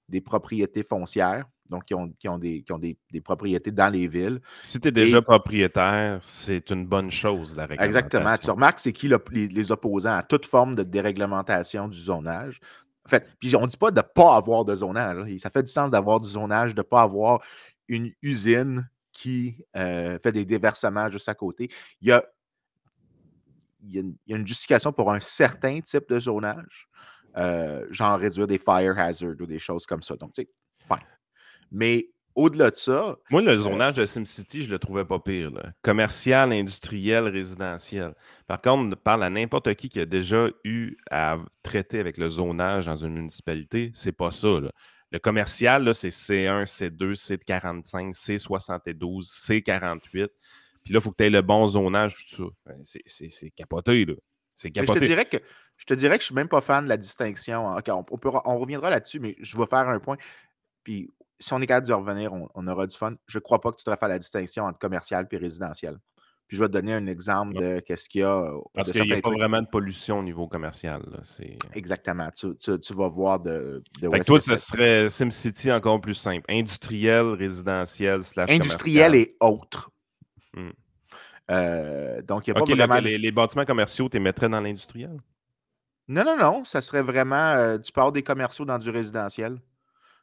des 0.08 0.22
propriétés 0.22 0.82
foncières 0.82 1.46
donc 1.69 1.87
qui 1.87 1.94
ont, 1.94 2.12
ont, 2.26 2.38
des, 2.38 2.62
qui 2.62 2.72
ont 2.72 2.78
des, 2.78 2.96
propriétés 3.22 3.70
dans 3.70 3.88
les 3.88 4.06
villes. 4.06 4.40
Si 4.62 4.78
tu 4.81 4.88
es 4.88 4.93
déjà 4.93 5.22
propriétaire, 5.22 6.19
c'est 6.20 6.70
une 6.70 6.87
bonne 6.87 7.11
chose, 7.11 7.56
la 7.56 7.66
réglementation. 7.66 7.99
Exactement. 7.99 8.37
Tu 8.37 8.50
remarques, 8.50 8.78
c'est 8.81 8.93
qui 8.93 9.11
les, 9.32 9.72
opposants 9.72 10.16
à 10.16 10.22
toute 10.22 10.46
forme 10.46 10.75
de 10.75 10.82
déréglementation 10.82 11.88
du 11.88 11.99
zonage. 11.99 12.61
En 13.06 13.08
fait, 13.08 13.26
puis 13.38 13.55
on 13.56 13.62
ne 13.62 13.66
dit 13.66 13.76
pas 13.76 13.90
de 13.90 13.96
ne 13.96 14.02
pas 14.02 14.37
avoir 14.37 14.64
de 14.64 14.75
zonage. 14.75 15.19
Hein. 15.19 15.37
Ça 15.38 15.50
fait 15.50 15.62
du 15.62 15.70
sens 15.70 15.90
d'avoir 15.90 16.20
du 16.20 16.28
zonage, 16.28 16.75
de 16.75 16.81
ne 16.81 16.84
pas 16.84 17.02
avoir 17.02 17.40
une 17.88 18.12
usine 18.22 18.88
qui 19.12 19.56
euh, 19.76 20.19
fait 20.19 20.32
des 20.32 20.44
déversements 20.44 21.10
juste 21.10 21.28
à 21.28 21.34
côté. 21.34 21.70
Il 22.00 22.08
y 22.08 22.12
a, 22.12 22.22
il 23.82 23.94
y 24.26 24.32
a, 24.32 24.37
une, 24.37 24.46
justification 24.46 24.93
pour 24.93 25.12
un 25.12 25.20
certain 25.20 25.81
type 25.81 26.08
de 26.08 26.19
zonage, 26.19 26.88
euh, 27.37 27.87
genre 27.90 28.19
réduire 28.19 28.46
des 28.46 28.58
fire 28.58 28.99
hazards 28.99 29.37
ou 29.40 29.46
des 29.46 29.58
choses 29.58 29.87
comme 29.87 30.02
ça. 30.02 30.17
Donc, 30.17 30.32
tu 30.32 30.43
sais, 30.43 30.49
fine. 30.87 31.06
Mais 31.74 32.08
au-delà 32.36 32.70
de 32.70 32.76
ça. 32.76 33.16
Moi, 33.30 33.42
le 33.42 33.52
euh 33.52 33.58
zonage 33.58 33.94
de 33.94 34.06
SimCity, 34.06 34.62
je 34.62 34.70
le 34.70 34.78
trouvais 34.78 35.04
pas 35.04 35.18
pire. 35.18 35.50
Commercial, 35.82 36.52
industriel, 36.52 37.28
résidentiel. 37.28 38.14
Par 38.46 38.60
contre, 38.60 38.96
parle 38.96 39.24
à 39.24 39.30
n'importe 39.30 39.74
qui 39.74 39.88
qui 39.88 40.00
a 40.00 40.06
déjà 40.06 40.48
eu 40.64 40.96
à 41.10 41.38
traiter 41.62 41.98
avec 42.00 42.16
le 42.16 42.30
zonage 42.30 42.86
dans 42.86 42.96
une 42.96 43.14
municipalité, 43.14 43.90
c'est 43.94 44.12
pas 44.12 44.30
ça. 44.30 44.60
Le 45.10 45.18
commercial, 45.18 45.94
c'est 45.94 46.10
C1, 46.10 46.64
C2, 46.64 47.14
C45, 47.14 48.14
C72, 48.14 49.28
C48. 49.28 50.28
Puis 50.82 50.92
là, 50.92 50.98
il 50.98 51.00
faut 51.00 51.10
que 51.10 51.16
tu 51.16 51.24
aies 51.24 51.30
le 51.30 51.42
bon 51.42 51.66
zonage, 51.66 52.16
tout 52.26 52.36
ça. 52.36 52.50
Ben, 52.66 52.80
c'est 52.84 53.50
capoté, 53.50 54.04
là. 54.04 54.14
C'est 54.56 54.70
capoté. 54.70 54.94
Je 54.94 55.00
te 55.00 55.04
dirais 55.06 55.24
que 55.24 55.38
je 55.76 55.84
te 55.86 55.94
dirais 55.94 56.18
que 56.18 56.22
je 56.22 56.26
suis 56.26 56.34
même 56.34 56.48
pas 56.48 56.60
fan 56.60 56.84
de 56.84 56.88
la 56.88 56.96
distinction. 56.96 57.76
on, 57.88 58.04
on 58.44 58.58
reviendra 58.58 58.90
là-dessus, 58.90 59.18
mais 59.18 59.34
je 59.40 59.56
vais 59.56 59.66
faire 59.66 59.88
un 59.88 59.98
point. 59.98 60.16
Puis 60.84 61.10
si 61.44 61.52
on 61.52 61.61
est 61.61 61.67
capable 61.67 61.87
de 61.87 61.93
revenir, 61.93 62.32
on, 62.32 62.67
aura 62.67 62.87
du 62.87 62.96
fun. 62.96 63.14
Je 63.26 63.37
ne 63.37 63.43
crois 63.43 63.61
pas 63.61 63.70
que 63.70 63.76
tu 63.76 63.85
devrais 63.85 63.99
faire 63.99 64.08
la 64.08 64.19
distinction 64.19 64.64
entre 64.64 64.79
commercial 64.79 65.26
et 65.31 65.37
résidentiel. 65.37 65.99
Puis 66.46 66.56
je 66.56 66.62
vais 66.62 66.69
te 66.69 66.73
donner 66.73 66.94
un 66.94 67.06
exemple 67.06 67.55
de 67.55 67.81
qu'est-ce 67.81 68.08
qu'il 68.08 68.23
y 68.23 68.25
a. 68.25 68.50
Parce 68.73 68.91
qu'il 68.91 69.02
n'y 69.02 69.12
a 69.12 69.20
pas 69.20 69.31
vraiment 69.31 69.61
de 69.61 69.67
pollution 69.67 70.20
au 70.20 70.23
niveau 70.23 70.46
commercial. 70.46 71.02
Exactement. 71.74 72.31
Tu, 72.31 72.94
vas 72.94 73.08
voir 73.08 73.41
de. 73.41 73.82
de 74.01 74.08
fait 74.08 74.20
que 74.20 74.24
toi, 74.24 74.41
ce 74.41 74.56
serait 74.56 75.08
SimCity 75.10 75.70
encore 75.70 76.01
plus 76.01 76.15
simple. 76.15 76.44
Industriel, 76.48 77.27
résidentiel, 77.27 78.22
slash 78.22 78.51
Industriel 78.51 79.15
et 79.15 79.36
autre. 79.41 79.91
Hmm. 80.55 80.70
Euh, 81.51 82.22
donc, 82.22 82.46
il 82.46 82.55
n'y 82.55 82.58
a 82.58 82.63
pas 82.63 82.74
vraiment. 82.74 83.01
les, 83.06 83.32
bâtiments 83.32 83.67
commerciaux, 83.67 84.08
tu 84.08 84.17
les 84.17 84.22
mettrais 84.22 84.48
dans 84.48 84.60
l'industriel? 84.60 85.19
Non, 86.08 86.24
non, 86.24 86.39
non. 86.39 86.65
Ça 86.65 86.81
serait 86.81 87.03
vraiment. 87.03 87.53
Euh, 87.53 87.79
du 87.79 87.91
des 88.13 88.22
commerciaux 88.22 88.65
dans 88.65 88.79
du 88.79 88.89
résidentiel. 88.89 89.58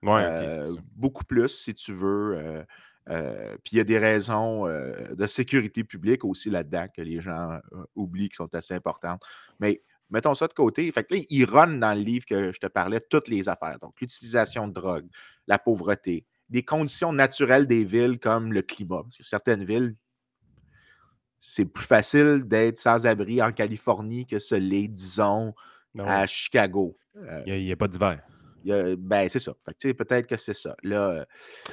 Euh, 0.04 0.76
beaucoup 0.96 1.24
plus, 1.24 1.50
si 1.50 1.74
tu 1.74 1.94
veux. 1.94 2.36
Euh, 2.38 2.64
euh, 3.10 3.56
puis 3.64 3.74
il 3.74 3.78
y 3.78 3.82
a 3.82 3.84
des 3.84 3.98
raisons 3.98 4.66
de 4.66 5.28
sécurité 5.28 5.84
publique 5.84 6.24
aussi 6.24 6.50
là-dedans 6.50 6.88
que 6.96 7.02
les 7.02 7.20
gens 7.20 7.60
oublient 7.96 8.30
qui 8.30 8.36
sont 8.36 8.54
assez 8.54 8.74
importantes. 8.74 9.24
Mais 9.60 9.82
mettons 10.10 10.36
ça 10.36 10.48
de 10.48 10.54
côté. 10.54 10.92
Fait 10.92 11.04
que 11.04 11.16
là, 11.16 11.22
il 11.30 11.46
run 11.46 11.78
dans 11.78 11.98
le 11.98 12.04
livre 12.04 12.26
que 12.26 12.52
je 12.52 12.60
te 12.60 12.68
parlais 12.68 13.00
toutes 13.00 13.28
les 13.28 13.50
affaires. 13.50 13.80
Donc, 13.80 14.00
l'utilisation 14.00 14.68
de 14.68 14.74
drogue, 14.74 15.08
la 15.48 15.58
pauvreté, 15.58 16.26
les 16.50 16.64
conditions 16.64 17.12
naturelles 17.12 17.66
des 17.66 17.86
villes 17.86 18.20
comme 18.20 18.54
le 18.54 18.62
climat. 18.62 19.02
Parce 19.04 19.18
que 19.18 19.24
certaines 19.24 19.66
villes, 19.66 19.96
c'est 21.40 21.66
plus 21.66 21.86
facile 21.86 22.44
d'être 22.46 22.78
sans 22.78 23.08
abri 23.08 23.42
en 23.42 23.52
Californie 23.52 24.28
que 24.28 24.38
ce 24.38 24.54
l'est, 24.54 24.88
disons, 24.88 25.56
ben 25.96 26.06
à 26.06 26.28
Chicago. 26.28 26.96
Il 27.48 27.64
n'y 27.64 27.72
a, 27.72 27.76
pas 27.76 27.88
d'hiver 27.88 28.22
ben, 28.64 29.30
c'est 29.30 29.40
ça. 29.40 29.54
peut-être 29.66 30.28
que 30.28 30.38
c'est 30.38 30.54
ça. 30.54 30.76
Là, 30.84 31.10
euh 31.10 31.26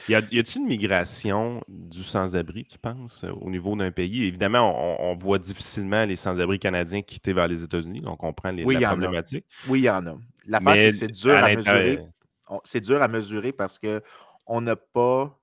y 0.08 0.14
a-t-il 0.14 0.62
une 0.62 0.66
migration 0.66 1.62
du 1.68 2.02
sans-abri, 2.02 2.64
tu 2.64 2.78
penses, 2.78 3.24
euh, 3.24 3.30
au 3.40 3.50
niveau 3.50 3.76
d'un 3.76 3.90
pays? 3.90 4.24
Évidemment, 4.24 5.00
on, 5.00 5.14
voit 5.14 5.38
difficilement 5.38 6.04
les 6.04 6.16
sans-abri 6.16 6.58
canadiens 6.58 7.02
quitter 7.02 7.32
vers 7.32 7.48
les 7.48 7.62
États-Unis, 7.62 8.00
donc 8.00 8.22
on 8.22 8.28
comprend 8.28 8.50
les, 8.50 8.64
oui, 8.64 8.76
la 8.76 8.88
problématique. 8.88 9.44
Oui, 9.68 9.80
il 9.80 9.84
y 9.84 9.90
en 9.90 10.06
a. 10.06 10.16
La 10.46 10.60
face, 10.60 10.96
c'est 10.96 11.08
dur 11.08 11.34
à, 11.34 11.54
mesurer. 11.54 12.00
C'est 12.64 12.80
dur 12.80 13.02
à 13.02 13.08
mesurer 13.08 13.52
parce 13.52 13.78
qu'on 13.78 14.60
n'a 14.60 14.76
pas. 14.76 15.38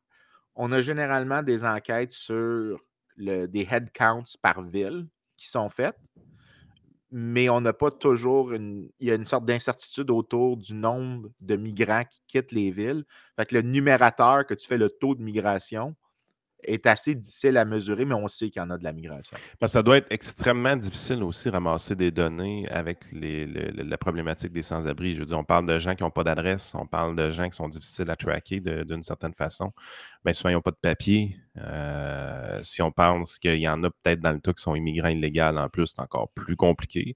On 0.55 0.71
a 0.71 0.81
généralement 0.81 1.43
des 1.43 1.65
enquêtes 1.65 2.13
sur 2.13 2.79
le, 3.17 3.45
des 3.45 3.67
headcounts 3.69 4.37
par 4.41 4.61
ville 4.61 5.07
qui 5.37 5.49
sont 5.49 5.69
faites 5.69 5.97
mais 7.17 7.47
on 7.47 7.61
n'a 7.61 7.71
pas 7.71 7.91
toujours 7.91 8.51
une. 8.51 8.89
Il 8.99 9.07
y 9.07 9.11
a 9.11 9.15
une 9.15 9.25
sorte 9.25 9.45
d'incertitude 9.45 10.11
autour 10.11 10.57
du 10.57 10.73
nombre 10.73 11.29
de 11.39 11.55
migrants 11.55 12.03
qui 12.03 12.21
quittent 12.27 12.51
les 12.51 12.71
villes. 12.71 13.05
Fait 13.37 13.45
que 13.45 13.55
le 13.55 13.61
numérateur 13.61 14.45
que 14.45 14.53
tu 14.53 14.67
fais 14.67 14.77
le 14.77 14.89
taux 14.89 15.15
de 15.15 15.21
migration 15.21 15.95
est 16.67 16.85
assez 16.85 17.15
difficile 17.15 17.57
à 17.57 17.65
mesurer, 17.65 18.05
mais 18.05 18.15
on 18.15 18.27
sait 18.27 18.49
qu'il 18.49 18.61
y 18.61 18.65
en 18.65 18.69
a 18.69 18.77
de 18.77 18.83
la 18.83 18.93
migration. 18.93 19.37
ça 19.65 19.83
doit 19.83 19.97
être 19.97 20.07
extrêmement 20.11 20.75
difficile 20.75 21.23
aussi 21.23 21.49
ramasser 21.49 21.95
des 21.95 22.11
données 22.11 22.67
avec 22.69 22.99
les, 23.11 23.45
la 23.45 23.97
problématique 23.97 24.51
des 24.51 24.61
sans-abri. 24.61 25.13
Je 25.13 25.19
veux 25.19 25.25
dire, 25.25 25.39
on 25.39 25.43
parle 25.43 25.65
de 25.65 25.77
gens 25.79 25.95
qui 25.95 26.03
n'ont 26.03 26.11
pas 26.11 26.23
d'adresse, 26.23 26.73
on 26.75 26.87
parle 26.87 27.15
de 27.15 27.29
gens 27.29 27.49
qui 27.49 27.55
sont 27.55 27.69
difficiles 27.69 28.09
à 28.09 28.15
tracker 28.15 28.59
d'une 28.59 29.03
certaine 29.03 29.33
façon. 29.33 29.71
Bien 30.23 30.33
souvent, 30.33 30.49
ils 30.49 30.53
n'ont 30.53 30.61
pas 30.61 30.71
de 30.71 30.77
papier. 30.81 31.37
Euh, 31.57 32.59
si 32.63 32.81
on 32.81 32.91
pense 32.91 33.39
qu'il 33.39 33.57
y 33.57 33.67
en 33.67 33.83
a 33.83 33.89
peut-être 33.89 34.19
dans 34.19 34.33
le 34.33 34.39
tas 34.39 34.53
qui 34.53 34.61
sont 34.61 34.75
immigrants 34.75 35.09
illégaux 35.09 35.35
en 35.35 35.69
plus, 35.69 35.87
c'est 35.87 36.01
encore 36.01 36.29
plus 36.33 36.55
compliqué. 36.55 37.15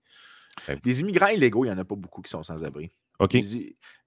Les 0.86 1.00
immigrants 1.00 1.28
illégaux, 1.28 1.66
il 1.66 1.70
n'y 1.70 1.74
en 1.74 1.78
a 1.78 1.86
pas 1.86 1.96
beaucoup 1.96 2.22
qui 2.22 2.30
sont 2.30 2.44
sans-abri. 2.44 2.92
OK. 3.20 3.38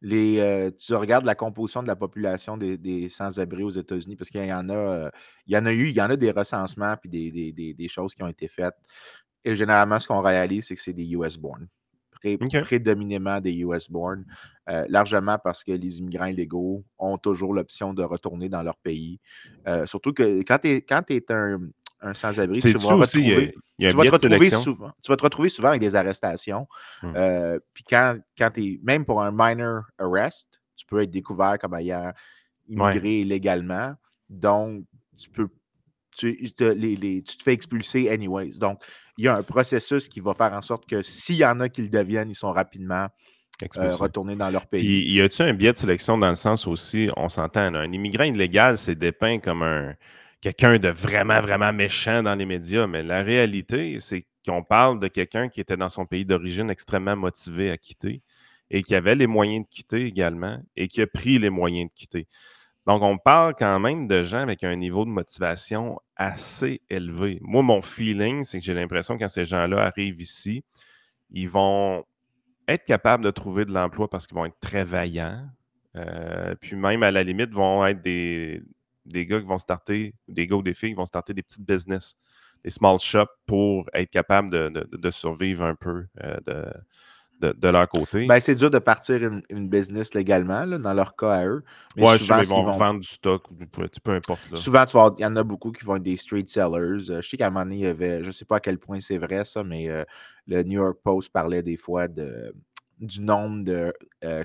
Les, 0.04 0.40
euh, 0.40 0.70
tu 0.76 0.94
regardes 0.94 1.24
la 1.24 1.36
composition 1.36 1.82
de 1.82 1.86
la 1.86 1.94
population 1.94 2.56
des, 2.56 3.08
sans-abri 3.08 3.62
aux 3.62 3.70
États-Unis, 3.70 4.16
parce 4.16 4.30
qu'il 4.30 4.44
y 4.44 4.52
en 4.52 4.68
a, 4.68 4.74
euh, 4.74 5.10
il 5.46 5.54
y 5.54 5.56
en 5.56 5.64
a 5.64 5.72
eu, 5.72 5.88
il 5.88 5.96
y 5.96 6.02
en 6.02 6.10
a 6.10 6.16
des 6.16 6.32
recensements 6.32 6.96
puis 6.96 7.08
des, 7.08 7.88
choses 7.88 8.14
qui 8.14 8.22
ont 8.22 8.28
été 8.28 8.48
faites. 8.48 8.74
Et 9.44 9.54
généralement, 9.54 9.98
ce 9.98 10.08
qu'on 10.08 10.20
réalise, 10.20 10.66
c'est 10.66 10.74
que 10.74 10.80
c'est 10.80 10.92
des 10.92 11.08
US 11.12 11.36
born. 11.36 11.68
Prédominément 12.62 13.40
des 13.40 13.52
US 13.58 13.90
born. 13.90 14.24
Euh, 14.70 14.86
largement 14.88 15.38
parce 15.38 15.64
que 15.64 15.72
les 15.72 15.98
immigrants 15.98 16.26
illégaux 16.26 16.84
ont 16.98 17.16
toujours 17.16 17.52
l'option 17.52 17.92
de 17.94 18.04
retourner 18.04 18.48
dans 18.48 18.62
leur 18.62 18.76
pays. 18.76 19.20
surtout 19.86 20.12
que 20.12 20.40
quand 20.42 20.58
tu 20.58 20.68
es, 20.68 21.32
un, 21.32 21.58
un 22.02 22.14
sans-abri, 22.14 22.60
tu, 22.60 22.72
vas, 22.72 22.94
retrouver, 22.94 23.54
tu, 23.78 23.90
vas 23.90 24.04
te 24.04 24.10
retrouver 24.10 24.50
souvent, 24.50 24.90
tu 25.02 25.10
vas 25.10 25.16
te 25.16 25.22
retrouver 25.22 25.48
souvent 25.48 25.68
avec 25.68 25.80
des 25.80 25.94
arrestations. 25.94 26.66
Hum. 27.02 27.14
Euh, 27.16 27.58
puis 27.72 27.84
quand, 27.88 28.18
quand 28.36 28.50
tu 28.50 28.64
es, 28.64 28.80
même 28.82 29.04
pour 29.04 29.22
un 29.22 29.30
minor 29.32 29.84
arrest, 29.98 30.48
tu 30.76 30.84
peux 30.86 31.02
être 31.02 31.10
découvert 31.10 31.58
comme 31.60 31.74
ayant 31.74 32.12
immigré 32.68 33.20
illégalement. 33.20 33.94
Donc, 34.28 34.84
tu 35.16 35.30
peux 35.30 35.48
tu, 36.16 36.52
te, 36.52 36.64
les, 36.64 37.22
tu 37.22 37.36
te 37.36 37.42
fais 37.42 37.54
expulser 37.54 38.10
anyways. 38.10 38.58
Donc, 38.58 38.82
il 39.16 39.24
y 39.24 39.28
a 39.28 39.36
un 39.36 39.42
processus 39.42 40.08
qui 40.08 40.20
va 40.20 40.34
faire 40.34 40.52
en 40.52 40.60
sorte 40.60 40.86
que 40.86 41.00
s'il 41.00 41.36
y 41.36 41.44
en 41.44 41.60
a 41.60 41.68
qui 41.68 41.82
le 41.82 41.88
deviennent, 41.88 42.30
ils 42.30 42.36
sont 42.36 42.52
rapidement 42.52 43.08
euh, 43.78 43.94
retournés 43.94 44.36
dans 44.36 44.50
leur 44.50 44.66
pays. 44.66 44.80
Puis, 44.80 45.12
y 45.12 45.20
a-t-il 45.20 45.48
un 45.48 45.54
biais 45.54 45.72
de 45.72 45.78
sélection 45.78 46.18
dans 46.18 46.28
le 46.28 46.36
sens 46.36 46.66
aussi, 46.66 47.08
on 47.16 47.28
s'entend, 47.28 47.74
un 47.74 47.92
immigrant 47.92 48.24
illégal, 48.24 48.76
c'est 48.76 48.94
dépeint 48.94 49.38
comme 49.38 49.62
un, 49.62 49.94
quelqu'un 50.42 50.78
de 50.78 50.88
vraiment, 50.88 51.40
vraiment 51.40 51.72
méchant 51.72 52.22
dans 52.22 52.34
les 52.34 52.44
médias, 52.44 52.86
mais 52.86 53.02
la 53.02 53.22
réalité, 53.22 53.98
c'est 54.00 54.26
qu'on 54.44 54.64
parle 54.64 54.98
de 54.98 55.06
quelqu'un 55.06 55.48
qui 55.48 55.60
était 55.60 55.76
dans 55.76 55.88
son 55.88 56.04
pays 56.04 56.26
d'origine 56.26 56.68
extrêmement 56.68 57.16
motivé 57.16 57.70
à 57.70 57.78
quitter 57.78 58.22
et 58.68 58.82
qui 58.82 58.94
avait 58.96 59.14
les 59.14 59.28
moyens 59.28 59.64
de 59.64 59.68
quitter 59.70 60.04
également 60.04 60.58
et 60.76 60.88
qui 60.88 61.00
a 61.00 61.06
pris 61.06 61.38
les 61.38 61.48
moyens 61.48 61.88
de 61.88 61.94
quitter. 61.94 62.26
Donc, 62.86 63.02
on 63.02 63.16
parle 63.16 63.54
quand 63.56 63.78
même 63.78 64.08
de 64.08 64.24
gens 64.24 64.40
avec 64.40 64.64
un 64.64 64.74
niveau 64.74 65.04
de 65.04 65.10
motivation 65.10 66.00
assez 66.16 66.80
élevé. 66.90 67.38
Moi, 67.42 67.62
mon 67.62 67.80
feeling, 67.80 68.44
c'est 68.44 68.58
que 68.58 68.64
j'ai 68.64 68.74
l'impression 68.74 69.14
que 69.14 69.20
quand 69.20 69.28
ces 69.28 69.44
gens-là 69.44 69.86
arrivent 69.86 70.20
ici, 70.20 70.64
ils 71.30 71.48
vont 71.48 72.04
être 72.66 72.84
capables 72.84 73.22
de 73.22 73.30
trouver 73.30 73.64
de 73.64 73.72
l'emploi 73.72 74.10
parce 74.10 74.26
qu'ils 74.26 74.36
vont 74.36 74.46
être 74.46 74.58
très 74.60 74.82
vaillants. 74.82 75.46
Euh, 75.94 76.56
puis 76.60 76.74
même, 76.74 77.04
à 77.04 77.12
la 77.12 77.22
limite, 77.22 77.52
vont 77.52 77.86
être 77.86 78.00
des, 78.00 78.62
des 79.04 79.26
gars 79.26 79.40
qui 79.40 79.46
vont 79.46 79.58
starter, 79.58 80.14
des 80.28 80.46
gars 80.46 80.56
ou 80.56 80.62
des 80.62 80.74
filles 80.74 80.90
qui 80.90 80.96
vont 80.96 81.06
starter 81.06 81.34
des 81.34 81.42
petites 81.42 81.66
business, 81.66 82.16
des 82.64 82.70
small 82.70 82.98
shops 82.98 83.30
pour 83.46 83.88
être 83.92 84.10
capable 84.10 84.50
de, 84.50 85.10
survivre 85.10 85.64
un 85.64 85.74
peu 85.74 86.06
euh, 86.22 86.72
de, 87.40 87.68
leur 87.68 87.88
côté. 87.88 88.26
Ben, 88.26 88.38
c'est 88.38 88.54
dur 88.54 88.70
de 88.70 88.78
partir 88.78 89.20
une, 89.48 89.68
business 89.68 90.14
légalement, 90.14 90.66
dans 90.66 90.94
leur 90.94 91.16
cas 91.16 91.32
à 91.32 91.46
eux. 91.46 91.64
Mais 91.96 92.18
souvent, 92.18 92.38
ils 92.38 92.46
vont, 92.46 92.64
vendre 92.70 93.00
du 93.00 93.08
stock, 93.08 93.44
peu, 93.72 94.12
importe. 94.12 94.54
Souvent, 94.54 94.84
il 95.18 95.22
y 95.22 95.26
en 95.26 95.34
a 95.36 95.42
beaucoup 95.42 95.72
qui 95.72 95.84
vont 95.84 95.96
être 95.96 96.02
des 96.02 96.16
street 96.16 96.44
sellers. 96.46 97.10
Euh, 97.10 97.20
je 97.20 97.28
sais 97.28 97.36
qu'à 97.36 97.48
un 97.48 97.50
moment 97.50 97.64
donné, 97.64 97.76
il 97.76 97.82
y 97.82 97.86
avait, 97.86 98.22
je 98.22 98.28
ne 98.28 98.32
sais 98.32 98.44
pas 98.44 98.56
à 98.56 98.60
quel 98.60 98.78
point 98.78 99.00
c'est 99.00 99.18
vrai 99.18 99.44
ça, 99.44 99.64
mais 99.64 99.88
euh, 99.88 100.04
le 100.46 100.62
New 100.62 100.80
York 100.80 100.98
Post 101.02 101.30
parlait 101.32 101.64
des 101.64 101.76
fois 101.76 102.06
de, 102.06 102.54
du 103.00 103.20
nombre 103.20 103.64
de 103.64 103.92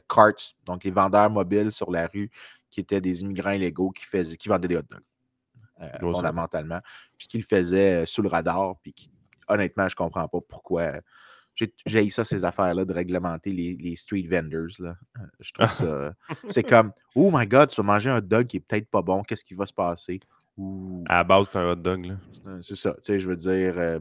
carts, 0.09 0.55
donc 0.65 0.83
les 0.83 0.91
vendeurs 0.91 1.29
mobiles 1.29 1.71
sur 1.71 1.91
la 1.91 2.07
rue 2.07 2.31
qui 2.69 2.79
étaient 2.79 3.01
des 3.01 3.21
immigrants 3.21 3.51
illégaux 3.51 3.91
qui, 3.91 4.05
faisaient, 4.05 4.37
qui 4.37 4.49
vendaient 4.49 4.67
des 4.67 4.77
hot 4.77 4.83
dogs, 4.89 4.99
euh, 5.81 5.89
fondamentalement, 5.99 6.79
puis 7.17 7.27
qui 7.27 7.37
le 7.37 7.43
faisaient 7.43 8.03
euh, 8.03 8.05
sous 8.05 8.21
le 8.21 8.29
radar, 8.29 8.75
puis 8.81 8.93
honnêtement, 9.47 9.87
je 9.87 9.93
ne 9.93 9.97
comprends 9.97 10.27
pas 10.27 10.39
pourquoi. 10.41 10.93
J'ai 11.85 12.05
eu 12.05 12.09
ça, 12.11 12.23
ces 12.23 12.45
affaires-là, 12.45 12.85
de 12.85 12.93
réglementer 12.93 13.51
les, 13.51 13.95
street 13.95 14.27
vendors. 14.29 14.67
Là. 14.79 14.95
Euh, 15.17 15.21
je 15.39 15.51
trouve 15.53 15.71
ça. 15.71 16.13
c'est 16.47 16.63
comme, 16.63 16.91
oh 17.15 17.31
my 17.33 17.47
god, 17.47 17.69
tu 17.69 17.77
vas 17.77 17.83
manger 17.83 18.09
un 18.09 18.17
hot 18.17 18.21
dog 18.21 18.47
qui 18.47 18.57
est 18.57 18.59
peut-être 18.59 18.89
pas 18.89 19.01
bon, 19.01 19.23
qu'est-ce 19.23 19.43
qui 19.43 19.55
va 19.55 19.65
se 19.65 19.73
passer? 19.73 20.19
À 21.07 21.17
la 21.17 21.23
base, 21.23 21.49
c'est 21.51 21.57
un 21.57 21.71
hot 21.71 21.75
dog. 21.75 22.17
C'est 22.61 22.75
ça, 22.75 22.93
tu 22.95 22.99
sais, 23.03 23.19
je 23.19 23.27
veux 23.27 23.35
dire. 23.35 23.99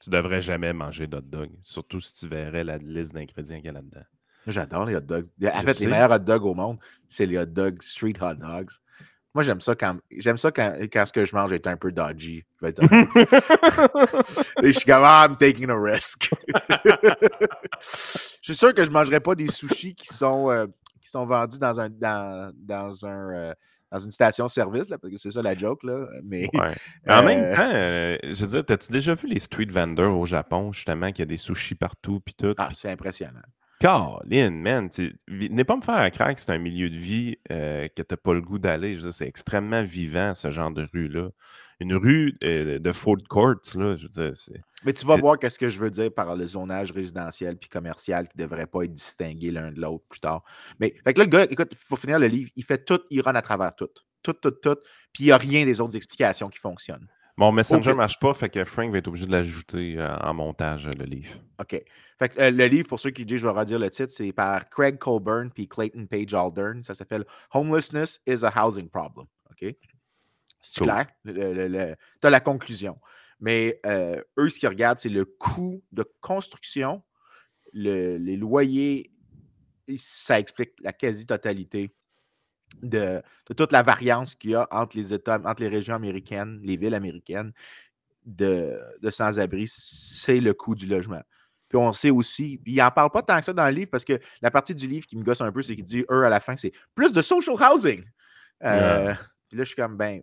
Tu 0.00 0.10
devrais 0.10 0.42
jamais 0.42 0.72
manger 0.72 1.06
d'hot 1.06 1.22
dog, 1.22 1.50
surtout 1.62 2.00
si 2.00 2.14
tu 2.14 2.28
verrais 2.28 2.64
la 2.64 2.76
liste 2.78 3.14
d'ingrédients 3.14 3.56
qu'il 3.56 3.66
y 3.66 3.68
a 3.68 3.72
là-dedans. 3.72 4.04
J'adore 4.46 4.84
les 4.86 4.96
hot 4.96 5.00
dogs. 5.00 5.28
En 5.44 5.60
fait, 5.60 5.80
les 5.80 5.86
meilleurs 5.86 6.10
hot 6.10 6.18
dogs 6.18 6.44
au 6.44 6.54
monde, 6.54 6.78
c'est 7.08 7.26
les 7.26 7.38
hot 7.38 7.46
dogs, 7.46 7.82
street 7.82 8.14
hot 8.20 8.34
dogs. 8.34 8.70
Moi, 9.34 9.42
j'aime 9.42 9.60
ça 9.60 9.74
quand 9.74 9.98
j'aime 10.16 10.38
ça 10.38 10.50
quand, 10.50 10.74
quand, 10.90 11.04
ce 11.04 11.12
que 11.12 11.26
je 11.26 11.34
mange 11.34 11.52
est 11.52 11.66
un 11.66 11.76
peu 11.76 11.92
dodgy. 11.92 12.42
Je 12.62 12.68
Et 14.62 14.72
je 14.72 14.78
suis 14.78 14.86
comme 14.86 15.02
ah, 15.04 15.26
I'm 15.28 15.36
taking 15.36 15.68
a 15.68 15.78
risk. 15.78 16.30
je 18.40 18.52
suis 18.52 18.56
sûr 18.56 18.72
que 18.72 18.82
je 18.82 18.88
ne 18.88 18.94
mangerais 18.94 19.20
pas 19.20 19.34
des 19.34 19.50
sushis 19.50 19.94
qui 19.94 20.06
sont, 20.06 20.50
euh, 20.50 20.66
qui 21.02 21.10
sont 21.10 21.26
vendus 21.26 21.58
dans 21.58 21.78
un 21.78 21.90
dans, 21.90 22.50
dans 22.56 23.04
un 23.04 23.34
euh, 23.34 23.54
dans 23.92 23.98
une 23.98 24.10
station-service, 24.10 24.88
parce 24.88 25.12
que 25.12 25.16
c'est 25.16 25.30
ça 25.30 25.42
la 25.42 25.56
joke, 25.56 25.82
là. 25.82 26.06
Mais, 26.24 26.48
en 27.08 27.22
même 27.22 27.44
euh, 27.44 27.54
temps, 27.54 28.32
je 28.32 28.44
veux 28.44 28.46
dire, 28.48 28.64
as-tu 28.68 28.90
déjà 28.90 29.14
vu 29.14 29.28
les 29.28 29.38
street 29.38 29.68
vendors 29.68 30.18
au 30.18 30.26
Japon, 30.26 30.72
justement, 30.72 31.08
qu'il 31.12 31.20
y 31.20 31.22
a 31.22 31.26
des 31.26 31.36
sushis 31.36 31.74
partout, 31.74 32.20
puis 32.20 32.34
tout? 32.34 32.54
Ah, 32.58 32.70
c'est 32.74 32.90
impressionnant. 32.90 33.42
Caroline, 33.78 34.60
man, 34.60 34.88
n'est 35.28 35.64
pas 35.64 35.76
me 35.76 35.82
faire 35.82 35.96
à 35.96 36.10
craindre 36.10 36.34
que 36.34 36.40
c'est 36.40 36.52
un 36.52 36.58
milieu 36.58 36.88
de 36.88 36.96
vie 36.96 37.36
euh, 37.50 37.88
que 37.88 38.02
tu 38.02 38.06
n'as 38.10 38.16
pas 38.16 38.32
le 38.32 38.40
goût 38.40 38.58
d'aller. 38.58 38.98
C'est 39.12 39.26
extrêmement 39.26 39.82
vivant, 39.82 40.34
ce 40.34 40.50
genre 40.50 40.70
de 40.70 40.86
rue-là. 40.92 41.28
Une 41.78 41.94
rue 41.94 42.38
euh, 42.42 42.78
de 42.78 42.92
food 42.92 43.28
courts, 43.28 43.60
là, 43.74 43.96
je 43.96 44.04
veux 44.04 44.30
dire, 44.30 44.32
Mais 44.86 44.94
tu 44.94 45.04
vas 45.04 45.16
voir 45.16 45.38
qu'est-ce 45.38 45.58
que 45.58 45.68
je 45.68 45.78
veux 45.78 45.90
dire 45.90 46.10
par 46.10 46.34
le 46.34 46.46
zonage 46.46 46.90
résidentiel 46.90 47.58
puis 47.58 47.68
commercial 47.68 48.28
qui 48.28 48.38
ne 48.38 48.44
devrait 48.44 48.66
pas 48.66 48.84
être 48.84 48.94
distingué 48.94 49.50
l'un 49.50 49.70
de 49.70 49.80
l'autre 49.80 50.04
plus 50.08 50.20
tard. 50.20 50.42
Mais 50.80 50.94
fait 51.04 51.12
que 51.12 51.18
là, 51.18 51.24
le 51.26 51.30
gars, 51.30 51.44
écoute, 51.44 51.68
il 51.72 51.76
faut 51.76 51.96
finir 51.96 52.18
le 52.18 52.28
livre, 52.28 52.50
il 52.56 52.64
fait 52.64 52.82
tout, 52.82 53.00
il 53.10 53.20
run 53.20 53.34
à 53.34 53.42
travers 53.42 53.74
tout. 53.74 53.90
Tout, 54.22 54.32
tout, 54.32 54.52
tout. 54.52 54.76
Puis 55.12 55.24
il 55.24 55.26
n'y 55.26 55.32
a 55.32 55.36
rien 55.36 55.66
des 55.66 55.78
autres 55.82 55.96
explications 55.96 56.48
qui 56.48 56.58
fonctionnent. 56.58 57.08
Mon 57.38 57.52
Messenger 57.52 57.90
ne 57.90 57.96
marche 57.96 58.18
pas, 58.18 58.32
fait 58.32 58.48
que 58.48 58.64
Frank 58.64 58.90
va 58.90 58.98
être 58.98 59.08
obligé 59.08 59.26
de 59.26 59.32
l'ajouter 59.32 59.98
euh, 59.98 60.16
en 60.18 60.32
montage, 60.32 60.88
le 60.88 61.04
livre. 61.04 61.38
OK. 61.60 61.82
Fait 62.18 62.28
que, 62.30 62.40
euh, 62.40 62.50
le 62.50 62.66
livre, 62.66 62.88
pour 62.88 62.98
ceux 62.98 63.10
qui 63.10 63.26
disent, 63.26 63.40
je 63.40 63.46
vais 63.46 63.52
redire 63.52 63.78
le 63.78 63.90
titre, 63.90 64.10
c'est 64.10 64.32
par 64.32 64.70
Craig 64.70 64.96
Colburn 64.98 65.50
puis 65.50 65.68
Clayton 65.68 66.06
Page 66.06 66.32
Aldern. 66.32 66.82
Ça 66.82 66.94
s'appelle 66.94 67.26
Homelessness 67.52 68.20
is 68.26 68.42
a 68.42 68.50
Housing 68.56 68.88
Problem. 68.88 69.26
OK? 69.50 69.74
C'est 70.62 70.82
clair? 70.82 71.06
Tu 71.26 72.26
as 72.26 72.30
la 72.30 72.40
conclusion. 72.40 72.98
Mais 73.38 73.80
euh, 73.84 74.22
eux, 74.38 74.48
ce 74.48 74.58
qu'ils 74.58 74.70
regardent, 74.70 74.98
c'est 74.98 75.10
le 75.10 75.26
coût 75.26 75.82
de 75.92 76.04
construction, 76.20 77.02
les 77.74 78.36
loyers. 78.36 79.12
Ça 79.98 80.40
explique 80.40 80.72
la 80.80 80.94
quasi-totalité 80.94 81.94
de, 82.82 83.22
toute 83.56 83.72
la 83.72 83.82
variance 83.82 84.34
qu'il 84.34 84.50
y 84.50 84.54
a 84.54 84.66
entre 84.70 84.96
les 84.96 85.12
États, 85.12 85.40
entre 85.44 85.62
les 85.62 85.68
régions 85.68 85.94
américaines, 85.94 86.60
les 86.62 86.76
villes 86.76 86.94
américaines 86.94 87.52
de, 88.24 88.78
sans-abri, 89.08 89.66
c'est 89.68 90.40
le 90.40 90.52
coût 90.52 90.74
du 90.74 90.86
logement. 90.86 91.22
Puis 91.68 91.78
on 91.78 91.92
sait 91.92 92.10
aussi, 92.10 92.60
il 92.64 92.76
n'en 92.76 92.90
parle 92.90 93.10
pas 93.10 93.22
tant 93.22 93.38
que 93.38 93.44
ça 93.44 93.52
dans 93.52 93.66
le 93.66 93.72
livre 93.72 93.90
parce 93.90 94.04
que 94.04 94.18
la 94.40 94.50
partie 94.50 94.74
du 94.74 94.86
livre 94.86 95.06
qui 95.06 95.16
me 95.16 95.24
gosse 95.24 95.40
un 95.40 95.50
peu, 95.50 95.62
c'est 95.62 95.74
qu'il 95.74 95.84
dit, 95.84 96.04
eux, 96.10 96.24
à 96.24 96.28
la 96.28 96.40
fin, 96.40 96.56
c'est 96.56 96.72
plus 96.94 97.12
de 97.12 97.22
social 97.22 97.56
housing. 97.56 98.04
Euh, 98.64 99.14
puis 99.48 99.58
là, 99.58 99.64
je 99.64 99.68
suis 99.68 99.76
comme, 99.76 99.96
ben, 99.96 100.22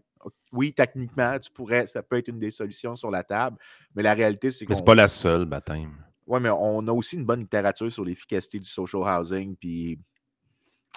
oui, 0.51 0.73
techniquement, 0.73 1.37
tu 1.39 1.51
pourrais, 1.51 1.85
ça 1.85 2.01
peut 2.01 2.17
être 2.17 2.29
une 2.29 2.39
des 2.39 2.51
solutions 2.51 2.95
sur 2.95 3.11
la 3.11 3.23
table, 3.23 3.57
mais 3.95 4.03
la 4.03 4.13
réalité, 4.13 4.51
c'est 4.51 4.65
que. 4.65 4.71
Mais 4.71 4.75
c'est 4.75 4.85
pas 4.85 4.95
la 4.95 5.07
seule, 5.07 5.45
baptême. 5.45 5.93
Oui, 6.25 6.39
mais 6.39 6.49
on 6.49 6.87
a 6.87 6.91
aussi 6.91 7.17
une 7.17 7.25
bonne 7.25 7.41
littérature 7.41 7.91
sur 7.91 8.05
l'efficacité 8.05 8.59
du 8.59 8.69
social 8.69 9.01
housing, 9.03 9.55
puis 9.57 9.99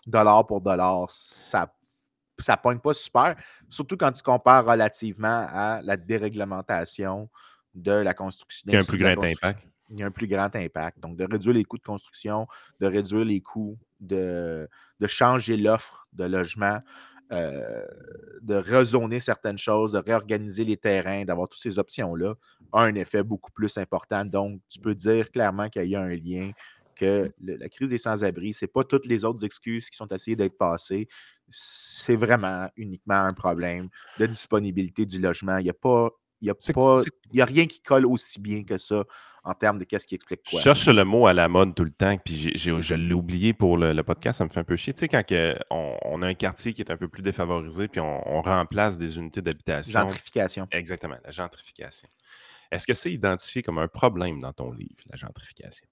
dollar 0.07 0.47
pour 0.47 0.61
dollar, 0.61 1.07
ça 1.11 1.73
ça 2.39 2.57
pointe 2.57 2.83
pas 2.83 2.95
super, 2.95 3.35
surtout 3.69 3.97
quand 3.97 4.13
tu 4.13 4.23
compares 4.23 4.67
relativement 4.67 5.47
à 5.49 5.81
la 5.83 5.97
déréglementation 5.97 7.31
de 7.75 7.93
la 7.93 8.15
construction. 8.15 8.65
Il 8.69 8.75
y 8.75 8.77
a 8.77 8.81
un 8.81 8.85
plus 8.85 8.99
grand 8.99 9.23
impact. 9.23 9.67
Il 9.91 9.99
y 9.99 10.03
a 10.03 10.07
un 10.07 10.11
plus 10.11 10.27
grand 10.27 10.55
impact. 10.55 10.99
Donc, 11.01 11.17
de 11.17 11.25
réduire 11.25 11.55
les 11.55 11.65
coûts 11.65 11.79
de 11.79 11.83
construction, 11.83 12.47
de 12.81 12.87
réduire 12.87 13.25
les 13.25 13.41
coûts, 13.41 13.79
de, 14.01 14.69
de 15.01 15.07
changer 15.07 15.57
l'offre 15.57 16.07
de 16.13 16.25
logement, 16.25 16.81
euh, 17.33 17.85
de 18.41 18.55
rezoner 18.55 19.21
certaines 19.21 19.59
choses, 19.59 19.93
de 19.93 19.99
réorganiser 19.99 20.65
les 20.65 20.77
terrains, 20.77 21.25
d'avoir 21.25 21.49
toutes 21.49 21.61
ces 21.61 21.79
options-là, 21.79 22.35
a 22.73 22.83
un 22.83 22.95
effet 22.95 23.23
beaucoup 23.23 23.53
plus 23.53 23.77
important. 23.79 24.25
Donc, 24.25 24.61
tu 24.69 24.79
peux 24.79 24.95
dire 24.95 25.31
clairement 25.31 25.69
qu'il 25.69 25.87
y 25.87 25.97
a 25.97 26.01
un 26.01 26.15
lien 26.15 26.53
que 26.97 27.33
la 27.41 27.69
crise 27.69 27.91
des 27.91 27.99
sans-abri, 27.99 28.53
ce 28.53 28.65
n'est 28.65 28.71
pas 28.71 28.85
toutes 28.85 29.07
les 29.07 29.25
autres 29.25 29.45
excuses 29.45 29.88
qui 29.88 29.97
sont 29.97 30.09
essayées 30.09 30.37
d'être 30.37 30.59
passées. 30.59 31.09
C'est 31.49 32.17
vraiment 32.17 32.69
uniquement 32.76 33.15
un 33.15 33.33
problème 33.33 33.88
de 34.19 34.26
disponibilité 34.26 35.07
du 35.07 35.21
logement. 35.21 35.59
Il 35.59 35.65
n'y 35.65 35.71
a 35.71 35.75
pas. 35.75 36.11
Il 36.43 36.50
a, 36.50 37.43
a 37.43 37.47
rien 37.47 37.67
qui 37.67 37.81
colle 37.81 38.05
aussi 38.05 38.41
bien 38.41 38.62
que 38.65 38.76
ça 38.76 39.05
en 39.47 39.55
termes 39.55 39.79
de 39.79 39.85
qu'est-ce 39.85 40.07
qui 40.07 40.17
explique 40.17 40.43
quoi. 40.43 40.59
Je 40.59 40.65
cherche 40.65 40.88
le 40.88 41.05
mot 41.05 41.26
à 41.26 41.33
la 41.33 41.49
mode 41.49 41.75
tout 41.75 41.85
le 41.85 41.93
temps, 41.93 42.17
puis 42.19 42.53
je 42.57 42.95
l'ai 42.95 43.15
oublié 43.15 43.55
pour 43.55 43.79
le, 43.79 44.03
podcast, 44.03 44.38
ça 44.38 44.45
me 44.45 44.50
fait 44.50 44.61
un 44.61 44.65
peu 44.65 44.76
chier. 44.76 44.93
Tu 44.93 45.00
sais, 45.00 45.09
quand 45.09 45.23
on, 45.71 46.23
a 46.23 46.26
un 46.26 46.35
quartier 46.35 46.75
qui 46.75 46.83
est 46.83 46.91
un 46.91 46.97
peu 46.97 47.07
plus 47.09 47.23
défavorisé, 47.23 47.87
puis 47.87 48.00
on, 48.00 48.43
remplace 48.43 48.99
des 48.99 49.19
unités 49.19 49.41
d'habitation. 49.41 50.00
Gentrification. 50.00 50.69
Exactement, 50.73 51.17
la 51.25 51.31
gentrification. 51.31 52.09
Est-ce 52.71 52.87
que 52.87 52.95
c'est 52.95 53.12
identifié 53.12 53.62
comme 53.62 53.79
un 53.79 53.88
problème 53.88 54.41
dans 54.41 54.53
ton 54.53 54.73
livre, 54.73 54.97
la 55.09 55.17
gentrification? 55.17 55.87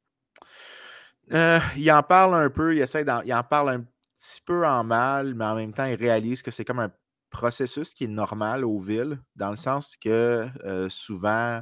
Euh, 1.33 1.59
il 1.77 1.91
en 1.91 2.03
parle 2.03 2.35
un 2.35 2.51
peu, 2.51 2.75
il, 2.75 2.81
essaie 2.81 3.05
il 3.25 3.35
en 3.35 3.43
parle 3.43 3.71
un 3.71 3.81
petit 4.17 4.41
peu 4.45 4.67
en 4.67 4.85
mal, 4.85 5.35
mais 5.35 5.45
en 5.45 5.55
même 5.55 5.73
temps, 5.73 5.87
il 5.87 5.95
réalise 5.95 6.43
que 6.43 6.51
c'est 6.51 6.65
comme 6.65 6.81
un 6.81 6.93
processus 7.31 7.95
qui 7.95 8.05
est 8.05 8.09
normal 8.09 8.65
aux 8.65 8.79
villes, 8.79 9.21
dans 9.35 9.51
le 9.51 9.57
sens 9.57 9.97
que 9.97 10.47
euh, 10.65 10.89
souvent, 10.89 11.61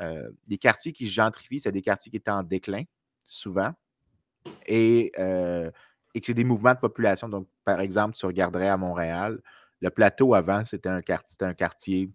euh, 0.00 0.30
les 0.48 0.58
quartiers 0.58 0.92
qui 0.92 1.06
se 1.06 1.12
gentrifient, 1.12 1.60
c'est 1.60 1.72
des 1.72 1.82
quartiers 1.82 2.10
qui 2.10 2.16
étaient 2.16 2.30
en 2.30 2.42
déclin, 2.42 2.84
souvent, 3.24 3.72
et, 4.66 5.12
et 6.14 6.20
que 6.20 6.26
c'est 6.26 6.34
des 6.34 6.44
mouvements 6.44 6.74
de 6.74 6.78
population. 6.78 7.28
Donc, 7.28 7.48
par 7.64 7.80
exemple, 7.80 8.16
tu 8.16 8.24
regarderais 8.26 8.68
à 8.68 8.76
Montréal, 8.76 9.40
le 9.80 9.90
plateau 9.90 10.34
avant, 10.34 10.64
c'était 10.64 10.88
un, 10.88 11.02
quartier, 11.02 11.36
un 11.40 11.54
quartier 11.54 12.10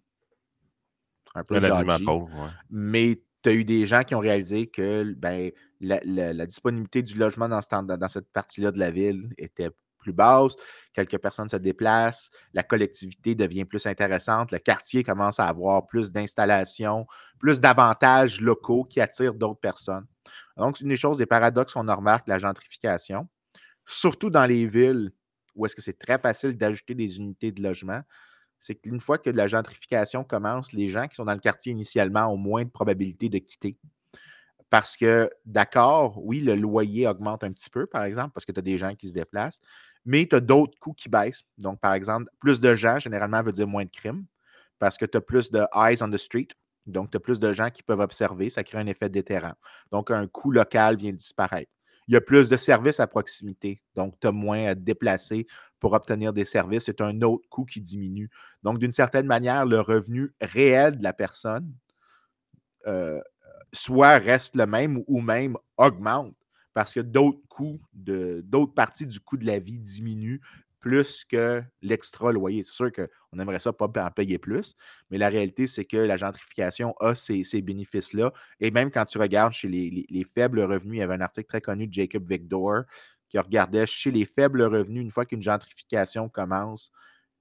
un 1.34 1.44
peu 1.44 1.60
pauvre, 2.04 2.50
mais 2.70 3.22
tu 3.42 3.48
as 3.50 3.52
eu 3.52 3.64
des 3.64 3.86
gens 3.86 4.02
qui 4.02 4.14
ont 4.14 4.20
réalisé 4.20 4.66
que 4.66 5.14
ben, 5.14 5.50
la, 5.80 6.46
disponibilité 6.46 7.02
du 7.02 7.14
logement 7.16 7.48
dans, 7.48 7.60
dans 7.82 8.08
cette 8.08 8.32
partie-là 8.32 8.72
de 8.72 8.78
la 8.78 8.90
ville 8.90 9.32
était 9.38 9.70
plus 9.98 10.12
basse, 10.12 10.52
quelques 10.92 11.18
personnes 11.18 11.48
se 11.48 11.56
déplacent, 11.56 12.30
la 12.54 12.62
collectivité 12.62 13.34
devient 13.34 13.64
plus 13.64 13.84
intéressante, 13.86 14.52
le 14.52 14.58
quartier 14.58 15.02
commence 15.02 15.40
à 15.40 15.46
avoir 15.46 15.86
plus 15.86 16.12
d'installations, 16.12 17.06
plus 17.38 17.60
d'avantages 17.60 18.40
locaux 18.40 18.84
qui 18.84 19.00
attirent 19.00 19.34
d'autres 19.34 19.60
personnes. 19.60 20.06
Donc, 20.56 20.80
une 20.80 20.88
des 20.88 20.96
choses, 20.96 21.18
des 21.18 21.26
paradoxes 21.26 21.74
qu'on 21.74 21.80
remarque, 21.80 22.28
la 22.28 22.38
gentrification, 22.38 23.28
surtout 23.84 24.30
dans 24.30 24.46
les 24.46 24.66
villes 24.66 25.12
où 25.54 25.66
est-ce 25.66 25.74
que 25.74 25.82
c'est 25.82 25.98
très 25.98 26.18
facile 26.18 26.56
d'ajouter 26.56 26.94
des 26.94 27.18
unités 27.18 27.50
de 27.50 27.62
logement, 27.62 28.00
c'est 28.60 28.74
qu'une 28.74 29.00
fois 29.00 29.18
que 29.18 29.30
la 29.30 29.46
gentrification 29.46 30.24
commence, 30.24 30.72
les 30.72 30.88
gens 30.88 31.06
qui 31.06 31.16
sont 31.16 31.24
dans 31.24 31.34
le 31.34 31.40
quartier 31.40 31.72
initialement 31.72 32.26
ont 32.26 32.36
moins 32.36 32.64
de 32.64 32.70
probabilité 32.70 33.28
de 33.28 33.38
quitter. 33.38 33.76
Parce 34.70 34.96
que, 34.96 35.30
d'accord, 35.46 36.18
oui, 36.22 36.40
le 36.40 36.54
loyer 36.54 37.06
augmente 37.06 37.42
un 37.42 37.52
petit 37.52 37.70
peu, 37.70 37.86
par 37.86 38.04
exemple, 38.04 38.32
parce 38.34 38.44
que 38.44 38.52
tu 38.52 38.58
as 38.58 38.62
des 38.62 38.76
gens 38.76 38.94
qui 38.94 39.08
se 39.08 39.14
déplacent, 39.14 39.60
mais 40.04 40.26
tu 40.26 40.36
as 40.36 40.40
d'autres 40.40 40.78
coûts 40.78 40.92
qui 40.92 41.08
baissent. 41.08 41.44
Donc, 41.56 41.80
par 41.80 41.94
exemple, 41.94 42.30
plus 42.38 42.60
de 42.60 42.74
gens, 42.74 42.98
généralement, 42.98 43.42
veut 43.42 43.52
dire 43.52 43.66
moins 43.66 43.84
de 43.84 43.90
crimes, 43.90 44.26
parce 44.78 44.98
que 44.98 45.06
tu 45.06 45.16
as 45.16 45.20
plus 45.20 45.50
de 45.50 45.64
eyes 45.74 46.02
on 46.02 46.10
the 46.10 46.18
street. 46.18 46.48
Donc, 46.86 47.10
tu 47.10 47.16
as 47.16 47.20
plus 47.20 47.40
de 47.40 47.52
gens 47.52 47.70
qui 47.70 47.82
peuvent 47.82 48.00
observer, 48.00 48.50
ça 48.50 48.62
crée 48.64 48.78
un 48.78 48.86
effet 48.86 49.08
déterrant. 49.08 49.54
Donc, 49.90 50.10
un 50.10 50.26
coût 50.26 50.50
local 50.50 50.96
vient 50.96 51.12
disparaître. 51.12 51.70
Il 52.08 52.14
y 52.14 52.16
a 52.16 52.20
plus 52.20 52.48
de 52.48 52.56
services 52.56 53.00
à 53.00 53.06
proximité. 53.06 53.82
Donc, 53.94 54.18
tu 54.20 54.26
as 54.26 54.32
moins 54.32 54.64
à 54.64 54.74
te 54.74 54.80
déplacer 54.80 55.46
pour 55.78 55.92
obtenir 55.92 56.32
des 56.32 56.44
services. 56.44 56.84
C'est 56.84 57.00
un 57.00 57.20
autre 57.22 57.48
coût 57.48 57.64
qui 57.64 57.80
diminue. 57.80 58.30
Donc, 58.62 58.78
d'une 58.78 58.92
certaine 58.92 59.26
manière, 59.26 59.66
le 59.66 59.80
revenu 59.80 60.32
réel 60.40 60.98
de 60.98 61.02
la 61.02 61.12
personne 61.12 61.72
euh, 62.86 63.20
soit 63.72 64.18
reste 64.18 64.56
le 64.56 64.66
même 64.66 65.02
ou 65.06 65.20
même 65.20 65.56
augmente 65.76 66.34
parce 66.72 66.94
que 66.94 67.00
d'autres 67.00 67.40
coûts, 67.48 67.80
d'autres 67.92 68.72
parties 68.72 69.06
du 69.06 69.20
coût 69.20 69.36
de 69.36 69.46
la 69.46 69.58
vie 69.58 69.78
diminuent 69.78 70.40
plus 70.80 71.24
que 71.24 71.62
l'extra 71.82 72.32
loyer. 72.32 72.62
C'est 72.62 72.72
sûr 72.72 72.92
qu'on 72.92 73.38
aimerait 73.38 73.58
ça 73.58 73.72
pas 73.72 73.86
en 73.96 74.10
payer 74.10 74.38
plus, 74.38 74.76
mais 75.10 75.18
la 75.18 75.28
réalité, 75.28 75.66
c'est 75.66 75.84
que 75.84 75.96
la 75.96 76.16
gentrification 76.16 76.94
a 77.00 77.14
ces, 77.14 77.62
bénéfices-là. 77.62 78.32
Et 78.60 78.70
même 78.70 78.90
quand 78.90 79.04
tu 79.04 79.18
regardes 79.18 79.52
chez 79.52 79.68
les, 79.68 80.24
faibles 80.24 80.60
revenus, 80.60 80.96
il 80.96 81.00
y 81.00 81.02
avait 81.02 81.14
un 81.14 81.20
article 81.20 81.48
très 81.48 81.60
connu 81.60 81.86
de 81.86 81.92
Jacob 81.92 82.28
Victor 82.28 82.82
qui 83.28 83.38
regardait 83.38 83.86
chez 83.86 84.10
les 84.10 84.24
faibles 84.24 84.62
revenus, 84.62 85.02
une 85.02 85.10
fois 85.10 85.26
qu'une 85.26 85.42
gentrification 85.42 86.28
commence, 86.28 86.90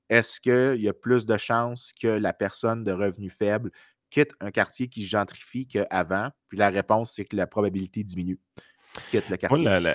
est-ce 0.10 0.40
qu'il 0.40 0.82
y 0.82 0.90
a 0.90 0.94
plus 0.94 1.26
de 1.26 1.38
chances 1.38 1.94
que 2.02 2.08
la 2.08 2.34
personne 2.34 2.84
de 2.84 2.92
revenus 2.92 3.34
faibles 3.34 3.72
quitte 4.10 4.32
un 4.40 4.52
quartier 4.52 4.88
qui 4.88 5.06
gentrifie 5.06 5.68
qu'avant? 5.68 6.30
Puis 6.50 6.58
la 6.58 6.70
réponse, 6.70 7.14
c'est 7.16 7.26
que 7.26 7.36
la 7.36 7.48
probabilité 7.48 8.04
diminue 8.04 8.40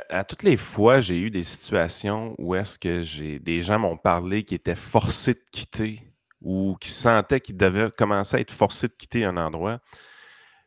à 0.08 0.24
toutes 0.24 0.42
les 0.42 0.56
fois, 0.56 1.00
j'ai 1.00 1.18
eu 1.18 1.30
des 1.30 1.42
situations 1.42 2.34
où 2.38 2.54
est-ce 2.54 2.78
que 2.78 3.02
j'ai 3.02 3.38
des 3.38 3.60
gens 3.60 3.78
m'ont 3.78 3.96
parlé 3.96 4.44
qui 4.44 4.54
étaient 4.54 4.76
forcés 4.76 5.34
de 5.34 5.44
quitter 5.50 6.00
ou 6.40 6.76
qui 6.80 6.90
sentaient 6.90 7.40
qu'ils 7.40 7.56
devaient 7.56 7.90
commencer 7.90 8.36
à 8.36 8.40
être 8.40 8.52
forcés 8.52 8.88
de 8.88 8.94
quitter 8.94 9.24
un 9.24 9.36
endroit. 9.36 9.80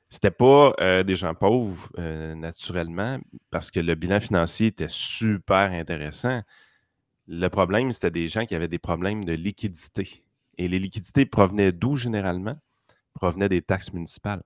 C'était 0.09 0.31
pas 0.31 0.73
euh, 0.79 1.03
des 1.03 1.15
gens 1.15 1.33
pauvres, 1.33 1.89
euh, 1.97 2.35
naturellement, 2.35 3.19
parce 3.51 3.71
que 3.71 3.79
le 3.79 3.95
bilan 3.95 4.19
financier 4.19 4.67
était 4.67 4.87
super 4.87 5.71
intéressant. 5.71 6.41
Le 7.27 7.47
problème, 7.49 7.91
c'était 7.91 8.11
des 8.11 8.27
gens 8.27 8.45
qui 8.45 8.55
avaient 8.55 8.67
des 8.67 8.79
problèmes 8.79 9.25
de 9.25 9.33
liquidité. 9.33 10.23
Et 10.57 10.67
les 10.67 10.79
liquidités 10.79 11.25
provenaient 11.25 11.71
d'où 11.71 11.95
généralement? 11.95 12.57
Provenaient 13.13 13.49
des 13.49 13.61
taxes 13.61 13.91
municipales, 13.93 14.43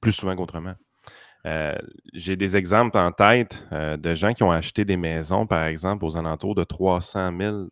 plus 0.00 0.12
souvent 0.12 0.34
qu'autrement. 0.36 0.74
Euh, 1.48 1.74
j'ai 2.12 2.36
des 2.36 2.56
exemples 2.58 2.98
en 2.98 3.10
tête 3.10 3.64
euh, 3.72 3.96
de 3.96 4.14
gens 4.14 4.34
qui 4.34 4.42
ont 4.42 4.50
acheté 4.50 4.84
des 4.84 4.98
maisons, 4.98 5.46
par 5.46 5.64
exemple, 5.64 6.04
aux 6.04 6.16
alentours 6.16 6.54
de 6.54 6.64
300 6.64 7.32
000 7.38 7.68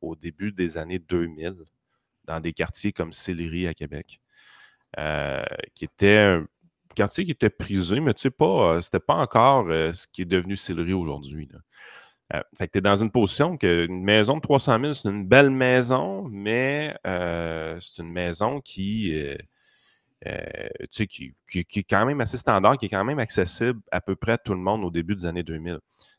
au 0.00 0.16
début 0.16 0.52
des 0.52 0.78
années 0.78 1.00
2000, 1.00 1.54
dans 2.24 2.40
des 2.40 2.54
quartiers 2.54 2.92
comme 2.92 3.12
Sillery 3.12 3.66
à 3.66 3.74
Québec, 3.74 4.20
euh, 4.98 5.42
qui 5.74 5.84
était 5.84 6.16
un 6.16 6.46
quartier 6.94 7.26
qui 7.26 7.32
était 7.32 7.50
prisé, 7.50 8.00
mais 8.00 8.14
tu 8.14 8.22
sais 8.22 8.30
pas, 8.30 8.80
c'était 8.80 9.00
pas 9.00 9.16
encore 9.16 9.66
ce 9.66 10.06
qui 10.06 10.22
est 10.22 10.26
devenu 10.26 10.56
Sillery 10.56 10.94
aujourd'hui. 10.94 11.50
fait 12.56 12.68
que 12.68 12.72
tu 12.72 12.78
es 12.78 12.80
dans 12.80 12.96
une 12.96 13.10
position 13.10 13.58
que 13.58 13.84
une 13.86 14.02
maison 14.02 14.36
de 14.36 14.40
300 14.40 14.80
000, 14.80 14.92
c'est 14.94 15.08
une 15.10 15.26
belle 15.26 15.50
maison, 15.50 16.26
mais 16.30 16.96
c'est 17.04 18.02
une 18.02 18.12
maison 18.12 18.60
qui 18.60 19.12
euh, 20.26 20.68
qui, 21.08 21.34
est 21.52 21.82
quand 21.82 22.06
même 22.06 22.20
assez 22.20 22.38
standard, 22.38 22.78
qui 22.78 22.86
est 22.86 22.88
quand 22.88 23.04
même 23.04 23.18
accessible 23.18 23.80
à 23.90 24.00
peu 24.00 24.16
près 24.16 24.32
à 24.32 24.38
tout 24.38 24.54
le 24.54 24.60
monde 24.60 24.84
au 24.84 24.90
début 24.90 25.14
des 25.14 25.26
années 25.26 25.42
2000. 25.42 25.78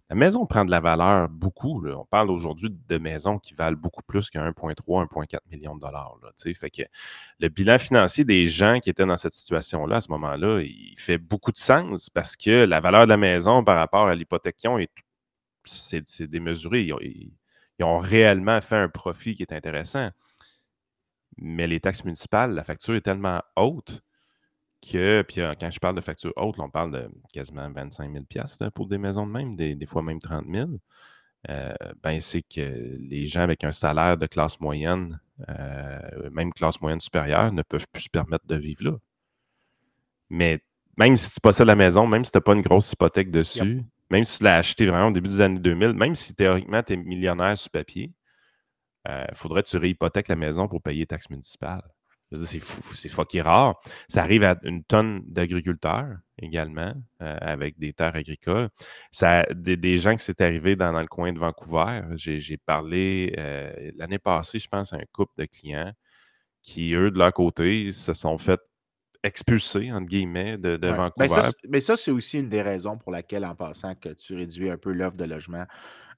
La 0.10 0.16
maison 0.16 0.46
prend 0.46 0.64
de 0.64 0.70
la 0.70 0.80
valeur 0.80 1.28
beaucoup. 1.30 1.84
On 1.88 2.06
parle 2.06 2.30
aujourd'hui 2.30 2.70
de 2.70 2.98
maisons 3.00 3.40
qui 3.40 3.56
valent 3.56 3.78
beaucoup 3.78 4.04
plus 4.04 4.30
que 4.30 4.38
1,3, 4.38 5.08
1,4 5.08 5.40
million 5.52 5.76
de 5.76 5.80
dollars. 5.80 6.16
fait 6.36 6.70
que 6.70 6.84
le 7.40 7.50
bilan 7.50 7.80
financier 7.80 8.24
des 8.24 8.46
gens 8.48 8.80
qui 8.80 8.92
étaient 8.92 9.06
dans 9.06 9.18
cette 9.18 9.34
situation-là 9.34 9.96
à 9.96 10.02
ce 10.02 10.12
moment-là, 10.12 10.62
il 10.62 10.96
fait 10.98 11.18
beaucoup 11.18 11.52
de 11.52 11.58
sens 11.58 12.12
parce 12.12 12.36
que 12.36 12.66
la 12.66 12.80
valeur 12.80 13.06
de 13.06 13.10
la 13.10 13.18
maison 13.18 13.64
par 13.64 13.78
rapport 13.78 14.08
à 14.08 14.14
l'hypothèque 14.14 14.58
c'est 15.66 16.28
démesuré. 16.28 16.84
Ils 16.84 17.84
ont 17.84 17.98
réellement 17.98 18.62
fait 18.62 18.78
un 18.78 18.90
profit 18.90 19.34
qui 19.34 19.42
est 19.42 19.54
intéressant. 19.54 20.12
Mais 21.38 21.68
les 21.68 21.80
taxes 21.80 22.04
municipales, 22.04 22.54
la 22.54 22.64
facture 22.64 22.96
est 22.96 23.02
tellement 23.02 23.42
haute 23.56 24.02
que, 24.82 25.24
puis 25.24 25.42
euh, 25.42 25.54
quand 25.60 25.70
je 25.72 25.80
parle 25.80 25.96
de 25.96 26.02
facture 26.02 26.34
haute, 26.36 26.60
on 26.60 26.70
parle 26.70 26.92
de 26.92 27.10
quasiment 27.34 27.70
25 27.72 28.12
000 28.12 28.70
pour 28.74 28.88
des 28.88 28.98
maisons 28.98 29.26
de 29.26 29.32
même, 29.32 29.56
des, 29.56 29.86
fois 29.86 30.02
même 30.02 30.20
30 30.20 30.46
000. 30.52 30.70
Euh, 31.50 31.74
ben, 32.02 32.20
c'est 32.22 32.42
que 32.42 32.98
les 33.00 33.28
gens 33.28 33.42
avec 33.42 33.64
un 33.64 33.72
salaire 33.72 34.18
de 34.18 34.26
classe 34.26 34.60
moyenne, 34.60 35.20
euh, 35.50 36.30
même 36.32 36.52
classe 36.54 36.82
moyenne 36.82 37.00
supérieure, 37.00 37.52
ne 37.52 37.62
peuvent 37.62 37.88
plus 37.92 38.04
se 38.04 38.10
permettre 38.10 38.46
de 38.48 38.56
vivre 38.56 38.84
là. 38.86 38.98
Mais 40.30 40.60
même 40.98 41.16
si 41.16 41.34
tu 41.34 41.40
possèdes 41.40 41.68
la 41.68 41.76
maison, 41.76 42.08
même 42.08 42.24
si 42.24 42.32
tu 42.32 42.38
n'as 42.38 42.42
pas 42.42 42.54
une 42.54 42.62
grosse 42.62 42.92
hypothèque 42.94 43.30
dessus, 43.30 43.84
même 44.10 44.24
si 44.24 44.40
tu 44.40 44.44
l'as 44.44 44.58
acheté 44.58 44.86
vraiment 44.86 45.08
au 45.08 45.12
début 45.12 45.30
des 45.30 45.42
années 45.42 45.60
2000, 45.60 45.94
même 45.94 46.16
si 46.16 46.36
théoriquement 46.36 46.82
tu 46.82 46.94
es 46.94 46.98
millionnaire 46.98 47.58
sur 47.58 47.70
papier, 47.70 48.12
euh, 49.08 49.26
faudrait 49.34 49.64
que 49.64 49.70
tu 49.70 49.78
réhypothèques 49.78 50.28
la 50.28 50.36
maison 50.36 50.68
pour 50.68 50.82
payer 50.82 51.06
taxes 51.06 51.30
municipales. 51.30 51.84
C'est 52.34 52.60
fou, 52.60 52.82
c'est 52.96 53.10
fucké 53.10 53.42
rare. 53.42 53.80
Ça 54.08 54.24
arrive 54.24 54.44
à 54.44 54.58
une 54.64 54.84
tonne 54.84 55.22
d'agriculteurs 55.28 56.18
également, 56.42 56.94
euh, 57.22 57.38
avec 57.40 57.78
des 57.78 57.94
terres 57.94 58.16
agricoles. 58.16 58.70
Ça, 59.12 59.46
des, 59.54 59.98
gens 59.98 60.16
qui 60.16 60.24
s'est 60.24 60.42
arrivé 60.42 60.76
dans, 60.76 60.92
le 60.92 61.08
coin 61.08 61.32
de 61.32 61.40
Vancouver. 61.40 62.02
J'ai 62.16 62.58
parlé 62.58 63.34
euh, 63.38 63.92
l'année 63.96 64.20
passée, 64.20 64.60
je 64.60 64.68
pense, 64.68 64.92
à 64.92 64.98
un 64.98 65.06
couple 65.14 65.34
de 65.38 65.46
clients 65.46 65.94
qui, 66.62 66.94
eux, 66.94 67.12
de 67.12 67.20
leur 67.20 67.32
côté, 67.32 67.92
se 67.92 68.14
sont 68.14 68.38
fait 68.38 68.60
expulser, 69.24 69.92
entre 69.92 70.08
guillemets, 70.08 70.58
de, 70.58 70.78
ben, 70.78 70.94
Vancouver. 70.94 71.50
mais 71.70 71.80
ça, 71.80 71.96
c'est 71.96 72.12
aussi 72.12 72.40
une 72.40 72.50
des 72.50 72.62
raisons 72.62 72.98
pour 72.98 73.12
laquelle, 73.12 73.46
en 73.46 73.56
passant, 73.56 73.96
que 73.96 74.10
tu 74.10 74.36
réduis 74.36 74.70
un 74.70 74.78
peu 74.78 74.92
l'offre 74.92 75.18
de 75.18 75.26
logement. 75.26 75.66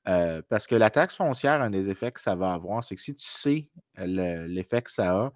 Euh, 0.07 0.41
parce 0.49 0.67
que 0.67 0.75
la 0.75 0.89
taxe 0.89 1.15
foncière, 1.15 1.61
un 1.61 1.69
des 1.69 1.89
effets 1.89 2.11
que 2.11 2.21
ça 2.21 2.35
va 2.35 2.53
avoir, 2.53 2.83
c'est 2.83 2.95
que 2.95 3.01
si 3.01 3.13
tu 3.13 3.25
sais 3.25 3.69
l'effet 3.97 4.81
que 4.81 4.91
ça 4.91 5.25
a, 5.25 5.33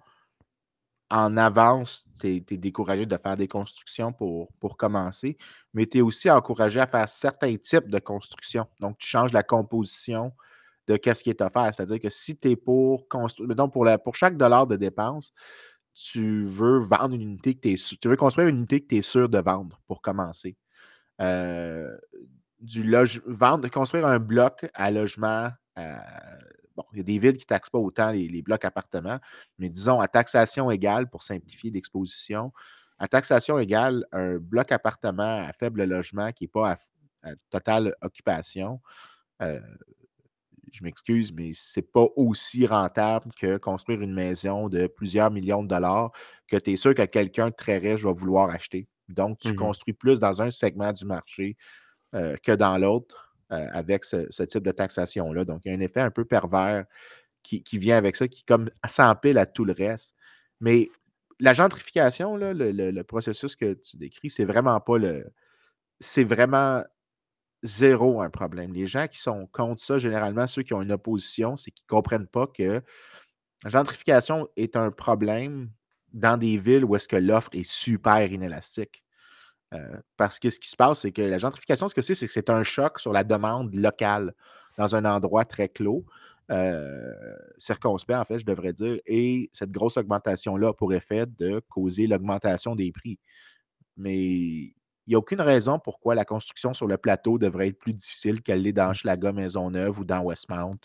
en 1.10 1.36
avance, 1.36 2.06
tu 2.20 2.28
es, 2.28 2.40
découragé 2.40 3.04
de 3.04 3.16
faire 3.18 3.36
des 3.36 3.48
constructions 3.48 4.12
pour, 4.12 4.50
pour 4.60 4.78
commencer, 4.78 5.36
mais 5.74 5.86
tu 5.86 5.98
es 5.98 6.00
aussi 6.00 6.30
encouragé 6.30 6.80
à 6.80 6.86
faire 6.86 7.08
certains 7.08 7.54
types 7.56 7.88
de 7.88 7.98
constructions. 7.98 8.66
Donc, 8.80 8.96
tu 8.96 9.06
changes 9.06 9.32
la 9.32 9.42
composition 9.42 10.32
de 10.86 10.98
ce 11.02 11.22
qui 11.22 11.30
est 11.30 11.42
offert. 11.42 11.74
C'est-à-dire 11.74 12.00
que 12.00 12.08
si 12.08 12.38
tu 12.38 12.50
es 12.50 12.56
pour 12.56 13.08
construire, 13.08 13.54
donc 13.54 13.72
pour, 13.74 13.86
pour 14.02 14.16
chaque 14.16 14.38
dollar 14.38 14.66
de 14.66 14.76
dépense, 14.76 15.32
tu 15.94 16.46
veux 16.46 16.78
vendre 16.78 17.14
une 17.14 17.22
unité 17.22 17.54
que 17.54 17.68
es 17.68 17.74
tu 17.74 18.08
veux 18.08 18.16
construire 18.16 18.48
une 18.48 18.58
unité 18.58 18.80
que 18.80 18.86
tu 18.86 18.96
es 18.96 19.02
sûr 19.02 19.28
de 19.28 19.38
vendre 19.38 19.80
pour 19.86 20.00
commencer. 20.00 20.56
Euh, 21.20 21.94
du 22.62 22.88
vendre, 23.26 23.68
construire 23.68 24.06
un 24.06 24.18
bloc 24.18 24.70
à 24.72 24.90
logement. 24.90 25.50
Euh, 25.78 25.96
bon, 26.76 26.84
il 26.92 26.98
y 26.98 27.00
a 27.00 27.04
des 27.04 27.18
villes 27.18 27.36
qui 27.36 27.44
ne 27.44 27.48
taxent 27.48 27.70
pas 27.70 27.78
autant 27.78 28.10
les, 28.12 28.42
blocs 28.42 28.64
appartements, 28.64 29.18
mais 29.58 29.68
disons 29.68 30.00
à 30.00 30.08
taxation 30.08 30.70
égale, 30.70 31.10
pour 31.10 31.22
simplifier 31.22 31.70
l'exposition, 31.70 32.52
à 32.98 33.08
taxation 33.08 33.58
égale, 33.58 34.06
un 34.12 34.36
bloc 34.36 34.70
appartement 34.70 35.44
à 35.44 35.52
faible 35.52 35.84
logement 35.84 36.32
qui 36.32 36.44
n'est 36.44 36.48
pas 36.48 36.78
à, 37.22 37.32
totale 37.50 37.94
occupation, 38.00 38.80
euh, 39.42 39.60
je 40.72 40.82
m'excuse, 40.84 41.32
mais 41.32 41.52
ce 41.52 41.80
n'est 41.80 41.86
pas 41.86 42.06
aussi 42.16 42.66
rentable 42.66 43.30
que 43.34 43.58
construire 43.58 44.00
une 44.00 44.14
maison 44.14 44.68
de 44.68 44.86
plusieurs 44.86 45.30
millions 45.30 45.62
de 45.62 45.68
dollars 45.68 46.12
que 46.46 46.56
tu 46.56 46.72
es 46.72 46.76
sûr 46.76 46.94
que 46.94 47.02
quelqu'un 47.02 47.50
de 47.50 47.54
très 47.54 47.78
riche 47.78 48.02
va 48.02 48.12
vouloir 48.12 48.50
acheter. 48.50 48.88
Donc, 49.08 49.38
tu 49.38 49.52
mmh 49.52 49.56
construis 49.56 49.92
plus 49.92 50.20
dans 50.20 50.40
un 50.40 50.50
segment 50.50 50.92
du 50.92 51.04
marché 51.04 51.56
euh, 52.14 52.36
que 52.42 52.52
dans 52.52 52.78
l'autre 52.78 53.34
euh, 53.52 53.66
avec 53.72 54.04
ce, 54.04 54.42
type 54.44 54.62
de 54.62 54.72
taxation-là. 54.72 55.44
Donc, 55.44 55.62
il 55.64 55.72
y 55.72 55.74
a 55.74 55.76
un 55.76 55.80
effet 55.80 56.00
un 56.00 56.10
peu 56.10 56.24
pervers 56.24 56.84
qui, 57.42 57.62
vient 57.78 57.96
avec 57.96 58.16
ça, 58.16 58.28
qui 58.28 58.44
comme 58.44 58.70
s'empile 58.86 59.36
à 59.36 59.46
tout 59.46 59.64
le 59.64 59.72
reste. 59.72 60.14
Mais 60.60 60.90
la 61.40 61.54
gentrification, 61.54 62.36
le, 62.36 62.52
le, 62.52 63.02
processus 63.02 63.56
que 63.56 63.74
tu 63.74 63.96
décris, 63.96 64.30
c'est 64.30 64.44
vraiment 64.44 64.80
pas 64.80 64.98
le. 64.98 65.26
C'est 66.00 66.24
vraiment 66.24 66.82
zéro 67.62 68.20
un 68.22 68.30
problème. 68.30 68.72
Les 68.72 68.86
gens 68.86 69.06
qui 69.08 69.18
sont 69.18 69.46
contre 69.48 69.80
ça, 69.80 69.98
généralement, 69.98 70.46
ceux 70.46 70.62
qui 70.62 70.74
ont 70.74 70.82
une 70.82 70.92
opposition, 70.92 71.56
c'est 71.56 71.70
qu'ils 71.70 71.84
ne 71.84 71.96
comprennent 71.96 72.26
pas 72.26 72.46
que 72.46 72.82
la 73.64 73.70
gentrification 73.70 74.48
est 74.56 74.76
un 74.76 74.90
problème 74.90 75.70
dans 76.12 76.36
des 76.36 76.58
villes 76.58 76.84
où 76.84 76.96
est-ce 76.96 77.08
que 77.08 77.16
l'offre 77.16 77.50
est 77.52 77.68
super 77.68 78.30
inélastique. 78.30 79.01
Euh, 79.72 79.96
parce 80.16 80.38
que 80.38 80.50
ce 80.50 80.60
qui 80.60 80.68
se 80.68 80.76
passe, 80.76 81.00
c'est 81.00 81.12
que 81.12 81.22
la 81.22 81.38
gentrification, 81.38 81.88
ce 81.88 81.94
que 81.94 82.02
c'est, 82.02 82.14
c'est 82.14 82.26
que 82.26 82.32
c'est 82.32 82.50
un 82.50 82.62
choc 82.62 82.98
sur 82.98 83.12
la 83.12 83.24
demande 83.24 83.74
locale 83.74 84.34
dans 84.78 84.94
un 84.94 85.04
endroit 85.04 85.44
très 85.44 85.68
clos, 85.68 86.04
euh, 86.50 87.14
circonspect, 87.56 88.18
en 88.18 88.24
fait, 88.24 88.38
je 88.40 88.44
devrais 88.44 88.72
dire, 88.72 88.98
et 89.06 89.48
cette 89.52 89.70
grosse 89.70 89.96
augmentation-là 89.96 90.68
a 90.68 90.72
pour 90.74 90.92
effet 90.92 91.26
de 91.38 91.60
causer 91.68 92.06
l'augmentation 92.06 92.74
des 92.74 92.92
prix. 92.92 93.18
Mais 93.96 94.74
il 95.06 95.10
n'y 95.10 95.14
a 95.16 95.18
aucune 95.18 95.40
raison 95.40 95.78
pourquoi 95.78 96.14
la 96.14 96.24
construction 96.24 96.74
sur 96.74 96.86
le 96.86 96.96
plateau 96.96 97.38
devrait 97.38 97.68
être 97.68 97.78
plus 97.78 97.92
difficile 97.92 98.40
qu'elle 98.42 98.62
l'est 98.62 98.72
dans. 98.72 98.92
Schlaga 98.92 99.32
Maisonneuve 99.32 99.98
ou 99.98 100.04
dans 100.04 100.20
Westmount 100.20 100.78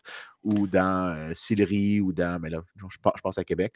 ou 0.43 0.67
dans 0.67 1.13
euh, 1.13 1.31
Sillery 1.35 2.01
ou 2.01 2.13
dans. 2.13 2.39
Mais 2.41 2.49
là, 2.49 2.61
je, 2.75 2.97
pense 2.99 3.37
à 3.37 3.43
Québec. 3.43 3.75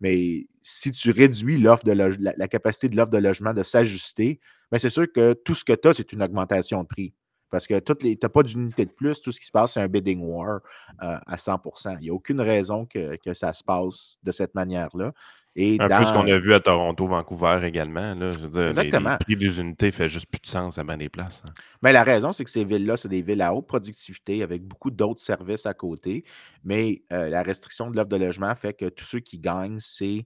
Mais 0.00 0.46
si 0.62 0.92
tu 0.92 1.10
réduis 1.10 1.58
l'offre 1.58 1.84
de 1.84 1.92
la, 1.92 2.48
capacité 2.48 2.88
de 2.88 2.96
l'offre 2.96 3.10
de 3.10 3.18
logement 3.18 3.52
de 3.52 3.62
s'ajuster, 3.62 4.40
ben, 4.70 4.78
c'est 4.78 4.90
sûr 4.90 5.10
que 5.12 5.34
tout 5.34 5.54
ce 5.54 5.64
que 5.64 5.72
tu 5.72 5.88
as, 5.88 5.94
c'est 5.94 6.12
une 6.12 6.22
augmentation 6.22 6.82
de 6.82 6.88
prix. 6.88 7.14
Parce 7.50 7.66
que 7.66 7.78
tu 7.78 8.18
n'as 8.22 8.28
pas 8.30 8.42
d'unité 8.42 8.86
de 8.86 8.90
plus, 8.90 9.20
tout 9.20 9.30
ce 9.30 9.38
qui 9.38 9.44
se 9.44 9.52
passe, 9.52 9.74
c'est 9.74 9.80
un 9.80 9.88
bidding 9.88 10.22
war 10.22 10.60
euh, 11.02 11.18
à 11.26 11.36
100% 11.36 11.98
Il 12.00 12.04
n'y 12.04 12.08
a 12.08 12.14
aucune 12.14 12.40
raison 12.40 12.86
que, 12.86 13.16
que, 13.16 13.34
ça 13.34 13.52
se 13.52 13.62
passe 13.62 14.16
de 14.22 14.32
cette 14.32 14.54
manière-là 14.54 15.12
un 15.56 15.88
peu 15.98 16.04
ce 16.04 16.12
qu'on 16.12 16.26
a 16.26 16.38
vu 16.38 16.54
à 16.54 16.60
Toronto, 16.60 17.06
Vancouver 17.06 17.60
également. 17.64 18.14
Là, 18.14 18.30
je 18.30 18.38
veux 18.38 18.48
dire, 18.48 19.00
le 19.00 19.18
prix 19.18 19.36
des 19.36 19.60
unités 19.60 19.90
fait 19.90 20.08
juste 20.08 20.26
plus 20.26 20.40
de 20.40 20.46
sens 20.46 20.78
à 20.78 20.84
bien 20.84 20.96
des 20.96 21.10
places. 21.10 21.42
Hein. 21.46 21.52
Ben, 21.82 21.92
la 21.92 22.04
raison, 22.04 22.32
c'est 22.32 22.44
que 22.44 22.50
ces 22.50 22.64
villes-là, 22.64 22.96
c'est 22.96 23.08
des 23.08 23.22
villes 23.22 23.42
à 23.42 23.54
haute 23.54 23.66
productivité 23.66 24.42
avec 24.42 24.62
beaucoup 24.62 24.90
d'autres 24.90 25.20
services 25.20 25.66
à 25.66 25.74
côté. 25.74 26.24
Mais 26.64 27.02
euh, 27.12 27.28
la 27.28 27.42
restriction 27.42 27.90
de 27.90 27.96
l'offre 27.96 28.08
de 28.08 28.16
logement 28.16 28.54
fait 28.54 28.72
que 28.72 28.88
tous 28.88 29.04
ceux 29.04 29.20
qui 29.20 29.38
gagnent, 29.38 29.78
c'est 29.78 30.24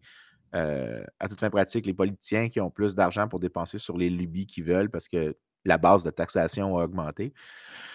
euh, 0.55 1.03
à 1.19 1.29
toute 1.29 1.41
fin 1.41 1.51
pratique 1.51 1.87
les 1.87 1.95
politiciens 1.95 2.49
qui 2.49 2.61
ont 2.61 2.71
plus 2.71 2.95
d'argent 2.95 3.27
pour 3.27 3.41
dépenser 3.41 3.79
sur 3.79 3.99
les 3.99 4.09
lubies 4.09 4.47
qu'ils 4.47 4.65
veulent 4.65 4.91
parce 4.91 5.09
que 5.09 5.37
la 5.65 5.77
base 5.77 6.05
de 6.05 6.11
taxation 6.11 6.79
a 6.79 6.85
augmenté. 6.85 7.35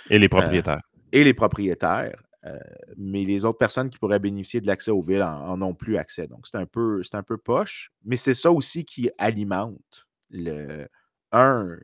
Et 0.10 0.20
les 0.20 0.26
euh, 0.26 0.30
propriétaires. 0.30 0.82
et 1.14 1.24
les 1.24 1.34
propriétaires. 1.34 2.22
Euh, 2.46 2.58
mais 2.98 3.24
les 3.24 3.46
autres 3.46 3.60
personnes 3.60 3.90
qui 3.90 4.00
pourraient 4.00 4.20
bénéficier 4.20 4.62
de 4.62 4.68
l'accès 4.68 4.92
aux 4.92 5.02
villes 5.02 5.24
en, 5.24 5.62
ont 5.62 5.76
plus 5.76 5.98
accès. 5.98 6.28
Donc, 6.28 6.48
c'est 6.48 6.58
un 6.58 6.66
peu, 6.66 7.04
c'est 7.04 7.16
un 7.16 7.24
peu 7.24 7.38
poche, 7.38 7.92
mais 8.04 8.18
c'est 8.18 8.34
ça 8.34 8.52
aussi 8.52 8.84
qui 8.84 9.10
alimente 9.18 10.08
le, 10.30 10.88
un, 11.32 11.78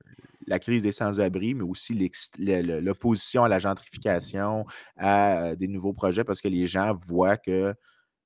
la 0.47 0.59
crise 0.59 0.83
des 0.83 0.91
sans-abri, 0.91 1.53
mais 1.53 1.63
aussi 1.63 1.93
l'opposition 2.37 3.43
à 3.43 3.49
la 3.49 3.59
gentrification, 3.59 4.65
à 4.95 5.43
euh, 5.43 5.55
des 5.55 5.67
nouveaux 5.67 5.93
projets, 5.93 6.23
parce 6.23 6.41
que 6.41 6.47
les 6.47 6.67
gens 6.67 6.93
voient 6.95 7.37
que 7.37 7.73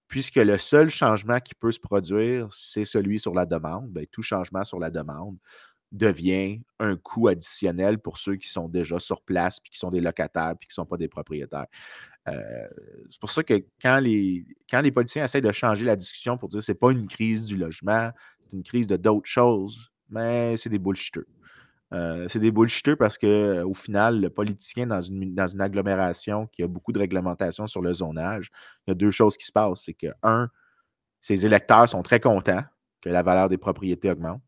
puisque 0.07 0.35
le 0.35 0.57
seul 0.57 0.89
changement 0.89 1.39
qui 1.39 1.55
peut 1.55 1.71
se 1.71 1.79
produire, 1.79 2.49
c'est 2.51 2.83
celui 2.83 3.17
sur 3.17 3.33
la 3.33 3.45
demande, 3.45 3.89
bien, 3.89 4.03
tout 4.11 4.21
changement 4.21 4.65
sur 4.65 4.77
la 4.77 4.89
demande 4.89 5.37
devient 5.91 6.61
un 6.79 6.95
coût 6.95 7.27
additionnel 7.27 7.97
pour 7.97 8.17
ceux 8.17 8.35
qui 8.35 8.47
sont 8.47 8.67
déjà 8.67 8.99
sur 8.99 9.21
place, 9.21 9.59
puis 9.59 9.71
qui 9.71 9.77
sont 9.77 9.91
des 9.91 9.99
locataires, 9.99 10.55
puis 10.57 10.67
qui 10.67 10.71
ne 10.71 10.83
sont 10.83 10.85
pas 10.85 10.97
des 10.97 11.07
propriétaires. 11.07 11.67
Euh, 12.27 12.67
c'est 13.09 13.19
pour 13.19 13.31
ça 13.31 13.43
que 13.43 13.63
quand 13.81 13.99
les, 13.99 14.45
quand 14.69 14.81
les 14.81 14.91
politiciens 14.91 15.23
essaient 15.23 15.41
de 15.41 15.51
changer 15.51 15.85
la 15.85 15.95
discussion 15.95 16.37
pour 16.37 16.49
dire 16.49 16.59
que 16.59 16.65
ce 16.65 16.71
n'est 16.71 16.77
pas 16.77 16.91
une 16.91 17.07
crise 17.07 17.45
du 17.45 17.57
logement, 17.57 18.11
c'est 18.39 18.53
une 18.53 18.63
crise 18.63 18.87
de 18.87 18.97
d'autres 18.97 19.29
choses, 19.29 19.91
mais 20.09 20.55
c'est 20.57 20.69
des 20.69 20.79
bullshiteux. 20.79 21.27
Euh, 21.93 22.27
c'est 22.29 22.39
des 22.39 22.51
bullshiteux 22.51 22.95
parce 22.95 23.17
qu'au 23.17 23.73
final, 23.73 24.21
le 24.21 24.29
politicien 24.29 24.87
dans 24.87 25.01
une, 25.01 25.35
dans 25.35 25.47
une 25.47 25.59
agglomération 25.61 26.47
qui 26.47 26.63
a 26.63 26.67
beaucoup 26.67 26.93
de 26.93 26.99
réglementation 26.99 27.67
sur 27.67 27.81
le 27.81 27.93
zonage, 27.93 28.49
il 28.87 28.91
y 28.91 28.93
a 28.93 28.95
deux 28.95 29.11
choses 29.11 29.35
qui 29.35 29.45
se 29.45 29.51
passent. 29.51 29.81
C'est 29.83 29.93
que, 29.93 30.07
un, 30.23 30.49
ses 31.19 31.45
électeurs 31.45 31.89
sont 31.89 32.01
très 32.01 32.19
contents 32.19 32.63
que 33.01 33.09
la 33.09 33.23
valeur 33.23 33.49
des 33.49 33.57
propriétés 33.57 34.09
augmente. 34.09 34.41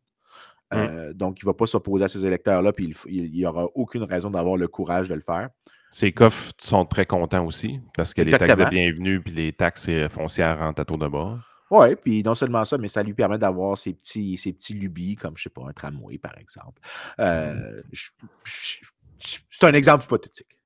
Mmh. 0.72 0.76
Euh, 0.76 1.12
donc, 1.12 1.40
il 1.40 1.44
ne 1.44 1.50
va 1.50 1.54
pas 1.54 1.66
s'opposer 1.66 2.04
à 2.04 2.08
ces 2.08 2.24
électeurs-là, 2.24 2.72
puis 2.72 2.94
il 3.08 3.30
n'y 3.30 3.46
aura 3.46 3.66
aucune 3.74 4.04
raison 4.04 4.30
d'avoir 4.30 4.56
le 4.56 4.68
courage 4.68 5.08
de 5.08 5.14
le 5.14 5.20
faire. 5.20 5.50
Ces 5.90 6.12
coffres 6.12 6.52
sont 6.58 6.84
très 6.84 7.06
contents 7.06 7.44
aussi 7.44 7.80
parce 7.96 8.14
que 8.14 8.22
les 8.22 8.32
taxes 8.32 8.56
de 8.56 8.64
bienvenue 8.64 9.20
puis 9.20 9.32
les 9.32 9.52
taxes 9.52 9.86
euh, 9.88 10.08
foncières 10.08 10.58
rentrent 10.58 10.80
à 10.80 10.84
tour 10.84 10.98
de 10.98 11.06
bord. 11.06 11.38
Oui, 11.70 11.96
puis 11.96 12.22
non 12.22 12.34
seulement 12.34 12.64
ça, 12.64 12.78
mais 12.78 12.88
ça 12.88 13.02
lui 13.02 13.14
permet 13.14 13.38
d'avoir 13.38 13.78
ses 13.78 13.94
petits, 13.94 14.36
ses 14.36 14.52
petits 14.52 14.74
lubies, 14.74 15.16
comme, 15.16 15.36
je 15.36 15.44
sais 15.44 15.50
pas, 15.50 15.62
un 15.66 15.72
tramway, 15.72 16.18
par 16.18 16.36
exemple. 16.38 16.80
Euh, 17.18 17.82
c'est 17.92 19.64
un 19.64 19.72
exemple 19.72 20.04
hypothétique. 20.04 20.56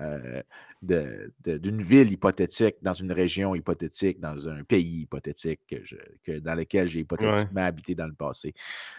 Euh, 0.00 0.42
d'une 0.82 1.82
ville 1.82 2.12
hypothétique 2.12 2.76
dans 2.82 2.94
une 2.94 3.12
région 3.12 3.54
hypothétique, 3.54 4.18
dans 4.18 4.48
un 4.48 4.64
pays 4.64 5.02
hypothétique 5.02 5.60
que 6.24 6.38
dans 6.38 6.54
lequel 6.54 6.88
j'ai 6.88 7.00
hypothétiquement 7.00 7.64
habité 7.64 7.94
dans 7.94 8.06
le 8.06 8.14
passé. 8.14 8.54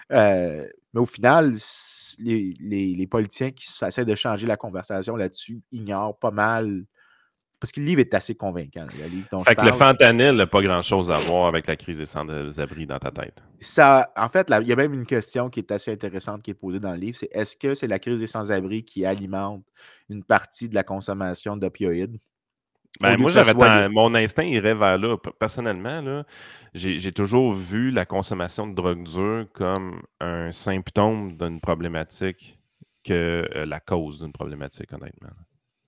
mais 0.09 0.69
au 0.95 1.05
final, 1.05 1.55
les, 2.19 3.07
politiciens 3.09 3.51
qui 3.51 3.67
essaient 3.83 4.05
de 4.05 4.15
changer 4.15 4.47
la 4.47 4.57
conversation 4.57 5.15
là-dessus 5.15 5.61
ignorent 5.71 6.17
pas 6.17 6.31
mal. 6.31 6.85
Parce 7.61 7.71
que 7.71 7.79
le 7.79 7.85
livre 7.85 8.01
est 8.01 8.13
assez 8.15 8.33
convaincant. 8.33 8.87
Le 8.91 9.43
fait 9.43 9.55
que 9.55 9.65
le 9.65 9.71
fentanyl 9.71 10.31
n'a 10.31 10.47
pas 10.47 10.63
grand-chose 10.63 11.11
à 11.11 11.19
voir 11.19 11.45
avec 11.45 11.67
la 11.67 11.75
crise 11.75 11.99
des 11.99 12.07
sans-abri 12.07 12.87
dans 12.87 12.97
ta 12.97 13.11
tête. 13.11 13.37
Ça, 13.59 14.11
en 14.17 14.29
fait, 14.29 14.51
il 14.61 14.67
y 14.67 14.73
a 14.73 14.75
même 14.75 14.95
une 14.95 15.05
question 15.05 15.47
qui 15.51 15.59
est 15.59 15.71
assez 15.71 15.91
intéressante 15.91 16.41
qui 16.41 16.49
est 16.49 16.55
posée 16.55 16.79
dans 16.79 16.91
le 16.91 16.97
livre, 16.97 17.15
c'est 17.15 17.29
est-ce 17.31 17.55
que 17.55 17.75
c'est 17.75 17.85
la 17.85 17.99
crise 17.99 18.19
des 18.19 18.25
sans-abri 18.25 18.83
qui 18.83 19.05
alimente 19.05 19.63
une 20.09 20.23
partie 20.23 20.69
de 20.69 20.73
la 20.73 20.81
consommation 20.81 21.55
d'opioïdes? 21.55 22.17
Ben, 22.99 23.15
moi, 23.17 23.29
j'avais 23.29 23.53
mon 23.89 24.15
instinct 24.15 24.43
irait 24.43 24.73
vers 24.73 24.97
là. 24.97 25.15
Personnellement, 25.39 26.23
j'ai 26.73 27.11
toujours 27.11 27.53
vu 27.53 27.91
la 27.91 28.05
consommation 28.05 28.65
de 28.65 28.73
drogue 28.73 29.03
dure 29.03 29.45
comme 29.53 30.01
un 30.19 30.51
symptôme 30.51 31.37
d'une 31.37 31.61
problématique 31.61 32.57
que 33.03 33.47
euh, 33.55 33.65
la 33.65 33.79
cause 33.79 34.21
d'une 34.21 34.31
problématique, 34.31 34.91
honnêtement. 34.93 35.29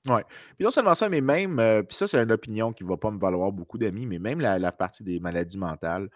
Oui. 0.09 0.21
Puis 0.57 0.65
non 0.65 0.71
seulement 0.71 0.95
ça, 0.95 1.07
mais 1.07 1.21
même, 1.21 1.59
euh, 1.59 1.81
puis 1.81 1.95
ça, 1.95 2.07
c'est 2.07 2.21
une 2.21 2.31
opinion 2.31 2.73
qui 2.73 2.83
ne 2.83 2.89
va 2.89 2.97
pas 2.97 3.09
me 3.09 3.19
valoir 3.19 3.51
beaucoup 3.51 3.77
d'amis, 3.77 4.05
mais 4.05 4.19
même 4.19 4.41
la, 4.41 4.71
partie 4.71 5.03
des 5.03 5.19
maladies 5.19 5.57
mentales. 5.57 6.09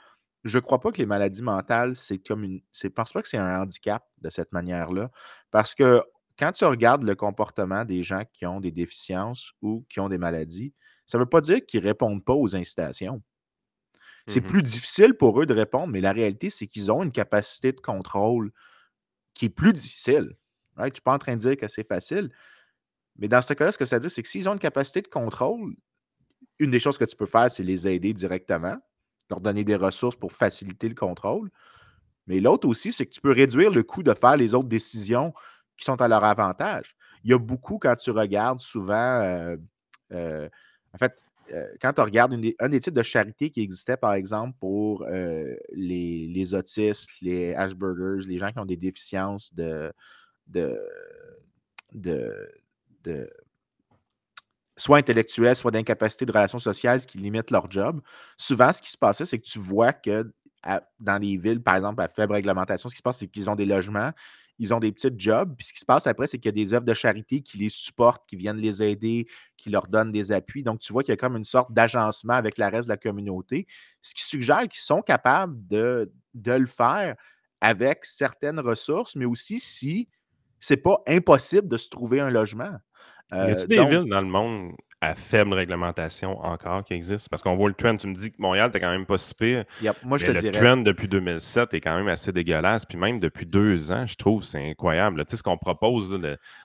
Je 0.43 0.57
ne 0.57 0.61
crois 0.61 0.79
pas 0.79 0.91
que 0.91 0.97
les 0.97 1.05
maladies 1.05 1.41
mentales, 1.41 1.95
c'est 1.95 2.19
comme 2.19 2.43
une. 2.43 2.61
Je 2.73 2.87
ne 2.87 2.91
pense 2.91 3.13
pas 3.13 3.21
que 3.21 3.27
c'est 3.27 3.37
un 3.37 3.61
handicap 3.61 4.05
de 4.19 4.29
cette 4.29 4.51
manière-là. 4.51 5.09
Parce 5.51 5.73
que 5.73 6.03
quand 6.37 6.51
tu 6.51 6.65
regardes 6.65 7.03
le 7.03 7.15
comportement 7.15 7.85
des 7.85 8.03
gens 8.03 8.23
qui 8.33 8.45
ont 8.45 8.59
des 8.59 8.71
déficiences 8.71 9.53
ou 9.61 9.85
qui 9.89 9.99
ont 9.99 10.09
des 10.09 10.17
maladies, 10.17 10.73
ça 11.05 11.17
ne 11.17 11.23
veut 11.23 11.29
pas 11.29 11.41
dire 11.41 11.65
qu'ils 11.65 11.81
ne 11.81 11.87
répondent 11.87 12.23
pas 12.23 12.33
aux 12.33 12.55
incitations. 12.55 13.21
C'est 14.27 14.41
mmh 14.41 14.47
plus 14.47 14.63
difficile 14.63 15.13
pour 15.13 15.41
eux 15.41 15.45
de 15.45 15.53
répondre, 15.53 15.87
mais 15.87 16.01
la 16.01 16.11
réalité, 16.11 16.49
c'est 16.49 16.67
qu'ils 16.67 16.91
ont 16.91 17.01
une 17.01 17.13
capacité 17.13 17.71
de 17.71 17.79
contrôle 17.79 18.51
qui 19.33 19.45
est 19.45 19.49
plus 19.49 19.71
difficile. 19.71 20.35
Je 20.77 20.83
ne 20.83 20.89
suis 20.93 21.01
pas 21.01 21.13
en 21.13 21.17
train 21.17 21.35
de 21.35 21.41
dire 21.41 21.55
que 21.55 21.67
c'est 21.69 21.87
facile, 21.87 22.29
mais 23.17 23.27
dans 23.27 23.41
ce 23.41 23.53
cas-là, 23.53 23.71
ce 23.71 23.77
que 23.77 23.85
ça 23.85 23.99
dire, 23.99 24.11
c'est 24.11 24.21
que 24.21 24.27
s'ils 24.27 24.47
ont 24.47 24.53
une 24.53 24.59
capacité 24.59 25.01
de 25.01 25.07
contrôle, 25.07 25.75
une 26.59 26.71
des 26.71 26.79
choses 26.79 26.97
que 26.97 27.05
tu 27.05 27.15
peux 27.15 27.25
faire, 27.25 27.51
c'est 27.51 27.63
les 27.63 27.87
aider 27.87 28.13
directement. 28.13 28.77
leur 29.29 29.41
donner 29.41 29.63
des 29.63 29.75
ressources 29.75 30.15
pour 30.15 30.31
faciliter 30.31 30.87
le 30.87 30.95
contrôle. 30.95 31.49
Mais 32.27 32.39
l'autre 32.39 32.67
aussi, 32.67 32.93
c'est 32.93 33.05
que 33.05 33.11
tu 33.11 33.21
peux 33.21 33.31
réduire 33.31 33.71
le 33.71 33.83
coût 33.83 34.03
de 34.03 34.13
faire 34.13 34.37
les 34.37 34.53
autres 34.53 34.67
décisions 34.67 35.33
qui 35.77 35.85
sont 35.85 36.01
à 36.01 36.07
leur 36.07 36.23
avantage. 36.23 36.95
Il 37.23 37.31
y 37.31 37.33
a 37.33 37.37
beaucoup, 37.37 37.77
quand 37.77 37.95
tu 37.95 38.11
regardes 38.11 38.61
souvent, 38.61 39.21
euh, 39.21 39.57
euh, 40.11 40.49
en 40.93 40.97
fait, 40.97 41.13
euh, 41.53 41.67
quand 41.81 41.93
tu 41.93 42.01
regardes 42.01 42.33
un 42.59 42.69
des 42.69 42.79
types 42.79 42.93
de 42.93 43.03
charité 43.03 43.49
qui 43.49 43.61
existait, 43.61 43.97
par 43.97 44.13
exemple, 44.13 44.55
pour 44.59 45.05
les, 45.71 46.53
autistes, 46.53 47.09
les 47.21 47.53
Ashburgers, 47.55 48.27
les 48.27 48.37
gens 48.37 48.51
qui 48.51 48.59
ont 48.59 48.65
des 48.65 48.77
déficiences 48.77 49.53
de, 49.53 49.91
de, 50.47 50.77
de, 51.93 52.49
soit 54.75 54.97
intellectuelles, 54.97 55.55
soit 55.55 55.71
d'incapacité 55.71 56.25
de 56.25 56.31
relations 56.31 56.59
sociales, 56.59 57.05
qui 57.05 57.17
limite 57.17 57.51
leur 57.51 57.69
job. 57.69 58.01
Souvent, 58.37 58.71
ce 58.71 58.81
qui 58.81 58.91
se 58.91 58.97
passait, 58.97 59.25
c'est 59.25 59.39
que 59.39 59.45
tu 59.45 59.59
vois 59.59 59.93
que 59.93 60.31
dans 60.99 61.21
les 61.21 61.37
villes, 61.37 61.61
par 61.61 61.75
exemple, 61.75 62.01
à 62.01 62.07
faible 62.07 62.33
réglementation, 62.33 62.89
ce 62.89 62.95
qui 62.95 62.99
se 62.99 63.03
passe, 63.03 63.19
c'est 63.19 63.27
qu'ils 63.27 63.49
ont 63.49 63.55
des 63.55 63.65
logements, 63.65 64.11
ils 64.59 64.73
ont 64.73 64.79
des 64.79 64.91
petits 64.91 65.13
jobs. 65.15 65.55
Puis 65.55 65.67
ce 65.67 65.73
qui 65.73 65.79
se 65.79 65.85
passe 65.85 66.07
après, 66.07 66.27
c'est 66.27 66.37
qu'il 66.37 66.47
y 66.47 66.61
a 66.61 66.65
des 66.65 66.73
œuvres 66.73 66.85
de 66.85 66.93
charité 66.93 67.41
qui 67.41 67.57
les 67.57 67.69
supportent, 67.69 68.27
qui 68.27 68.35
viennent 68.35 68.57
les 68.57 68.83
aider, 68.83 69.27
qui 69.55 69.69
leur 69.69 69.87
donnent 69.87 70.11
des 70.11 70.31
appuis. 70.31 70.63
Donc, 70.63 70.79
tu 70.79 70.91
vois 70.91 71.03
qu'il 71.03 71.11
y 71.11 71.13
a 71.13 71.17
comme 71.17 71.37
une 71.37 71.45
sorte 71.45 71.71
d'agencement 71.71 72.33
avec 72.33 72.57
la 72.57 72.69
reste 72.69 72.87
de 72.87 72.93
la 72.93 72.97
communauté, 72.97 73.67
ce 74.01 74.13
qui 74.13 74.23
suggère 74.23 74.67
qu'ils 74.67 74.81
sont 74.81 75.01
capables 75.01 75.65
de, 75.67 76.11
de 76.33 76.51
le 76.53 76.67
faire 76.67 77.15
avec 77.61 78.05
certaines 78.05 78.59
ressources, 78.59 79.15
mais 79.15 79.25
aussi 79.25 79.59
si 79.59 80.09
c'est 80.59 80.77
pas 80.77 81.01
impossible 81.07 81.67
de 81.67 81.77
se 81.77 81.89
trouver 81.89 82.19
un 82.19 82.29
logement. 82.29 82.77
Y 83.31 83.35
a-t-il 83.35 83.79
euh, 83.79 83.83
des 83.83 83.89
villes 83.89 84.09
dans 84.09 84.21
le 84.21 84.27
monde 84.27 84.73
à 84.99 85.13
faible 85.13 85.53
réglementation 85.53 86.39
encore 86.39 86.83
qui 86.83 86.93
existe? 86.93 87.29
Parce 87.29 87.43
qu'on 87.43 87.55
voit 87.55 87.69
le 87.69 87.75
trend. 87.75 87.97
Tu 87.97 88.07
me 88.07 88.13
dis 88.13 88.31
que 88.31 88.37
Montréal, 88.39 88.71
t'es 88.71 88.79
quand 88.79 88.91
même 88.91 89.05
pas 89.05 89.17
si 89.17 89.33
pire. 89.35 89.65
moi, 90.03 90.17
je 90.17 90.25
te 90.25 90.31
le 90.31 90.51
trend 90.51 90.77
depuis 90.77 91.07
2007 91.07 91.73
est 91.73 91.81
quand 91.81 91.95
même 91.95 92.07
assez 92.07 92.31
dégueulasse. 92.31 92.85
Puis 92.85 92.97
même 92.97 93.19
depuis 93.19 93.45
deux 93.45 93.91
ans, 93.91 94.07
je 94.07 94.15
trouve, 94.15 94.43
c'est 94.43 94.69
incroyable. 94.69 95.23
Tu 95.25 95.31
sais, 95.31 95.37
ce 95.37 95.43
qu'on 95.43 95.57
propose 95.57 96.09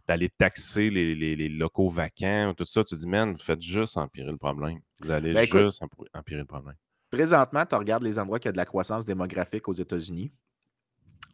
d'aller 0.07 0.29
taxer 0.31 0.91
les, 0.91 1.49
locaux 1.49 1.89
vacants, 1.89 2.55
tout 2.57 2.65
ça, 2.65 2.83
tu 2.85 2.97
dis, 2.97 3.07
man, 3.07 3.33
vous 3.33 3.43
faites 3.43 3.63
juste 3.63 3.97
empirer 3.97 4.31
le 4.31 4.39
problème. 4.39 4.79
Vous 5.01 5.11
allez 5.11 5.33
ben, 5.33 5.47
juste 5.47 5.83
empirer 6.15 6.41
le 6.41 6.47
problème. 6.47 6.77
Présentement, 7.11 7.67
tu 7.67 7.75
regardes 7.75 8.05
les 8.05 8.19
endroits 8.19 8.39
qui 8.39 8.49
ont 8.49 8.53
de 8.53 8.57
la 8.57 8.65
croissance 8.65 9.05
démographique 9.05 9.69
aux 9.69 9.73
États-Unis 9.73 10.33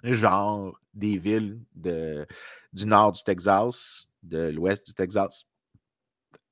genre 0.05 0.79
des 0.95 1.17
villes 1.17 1.61
de, 1.75 2.27
du 2.73 2.87
nord 2.87 3.13
du 3.13 3.23
Texas, 3.23 4.08
de 4.23 4.49
l'ouest 4.49 4.87
du 4.87 4.95
Texas, 4.95 5.45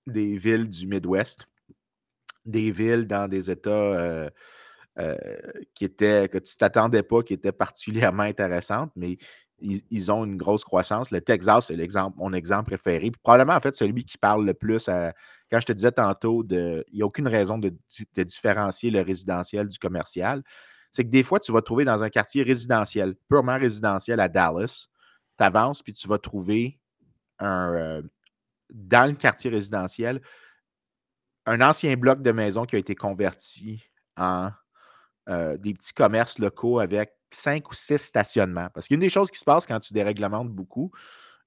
des 0.06 0.36
villes 0.36 0.68
du 0.68 0.86
Midwest, 0.86 1.46
des 2.44 2.70
villes 2.70 3.06
dans 3.06 3.28
des 3.28 3.50
États 3.50 3.70
euh, 3.70 4.30
euh, 4.98 5.16
qui 5.74 5.84
étaient, 5.84 6.28
que 6.28 6.38
tu 6.38 6.54
ne 6.54 6.58
t'attendais 6.58 7.02
pas, 7.02 7.22
qui 7.22 7.34
étaient 7.34 7.52
particulièrement 7.52 8.22
intéressantes, 8.22 8.92
mais 8.96 9.18
ils, 9.58 10.12
ont 10.12 10.24
une 10.24 10.36
grosse 10.36 10.64
croissance. 10.64 11.10
Le 11.10 11.20
Texas, 11.20 11.66
c'est 11.68 11.76
l'exemple, 11.76 12.16
mon 12.18 12.32
exemple 12.32 12.70
préféré. 12.70 13.10
probablement, 13.22 13.54
en 13.54 13.60
fait, 13.60 13.74
celui 13.74 14.04
qui 14.04 14.18
parle 14.18 14.44
le 14.44 14.54
plus 14.54 14.86
à, 14.88 15.14
quand 15.50 15.60
je 15.60 15.66
te 15.66 15.72
disais 15.72 15.92
tantôt, 15.92 16.44
il 16.50 16.84
n'y 16.92 17.02
a 17.02 17.06
aucune 17.06 17.28
raison 17.28 17.58
de, 17.58 17.74
différencier 18.16 18.90
le 18.90 19.00
résidentiel 19.00 19.68
du 19.68 19.78
commercial. 19.78 20.42
C'est 20.92 21.04
que 21.04 21.10
des 21.10 21.22
fois, 21.22 21.40
tu 21.40 21.52
vas 21.52 21.62
trouver 21.62 21.84
dans 21.84 22.02
un 22.02 22.10
quartier 22.10 22.42
résidentiel, 22.42 23.14
purement 23.28 23.58
résidentiel 23.58 24.20
à 24.20 24.28
Dallas, 24.28 24.86
tu 25.38 25.44
avances, 25.44 25.82
puis 25.82 25.92
tu 25.92 26.08
vas 26.08 26.18
trouver 26.18 26.78
euh, 27.42 28.02
dans 28.70 29.10
le 29.10 29.16
quartier 29.16 29.50
résidentiel, 29.50 30.20
un 31.46 31.60
ancien 31.60 31.94
bloc 31.94 32.22
de 32.22 32.32
maison 32.32 32.64
qui 32.64 32.76
a 32.76 32.78
été 32.78 32.94
converti 32.94 33.84
en 34.16 34.50
euh, 35.28 35.56
des 35.56 35.74
petits 35.74 35.94
commerces 35.94 36.38
locaux 36.38 36.80
avec 36.80 37.12
cinq 37.30 37.70
ou 37.70 37.74
six 37.74 37.98
stationnements. 37.98 38.68
Parce 38.72 38.88
qu'une 38.88 39.00
des 39.00 39.10
choses 39.10 39.30
qui 39.30 39.38
se 39.38 39.44
passe 39.44 39.66
quand 39.66 39.80
tu 39.80 39.92
déréglementes 39.92 40.50
beaucoup 40.50 40.90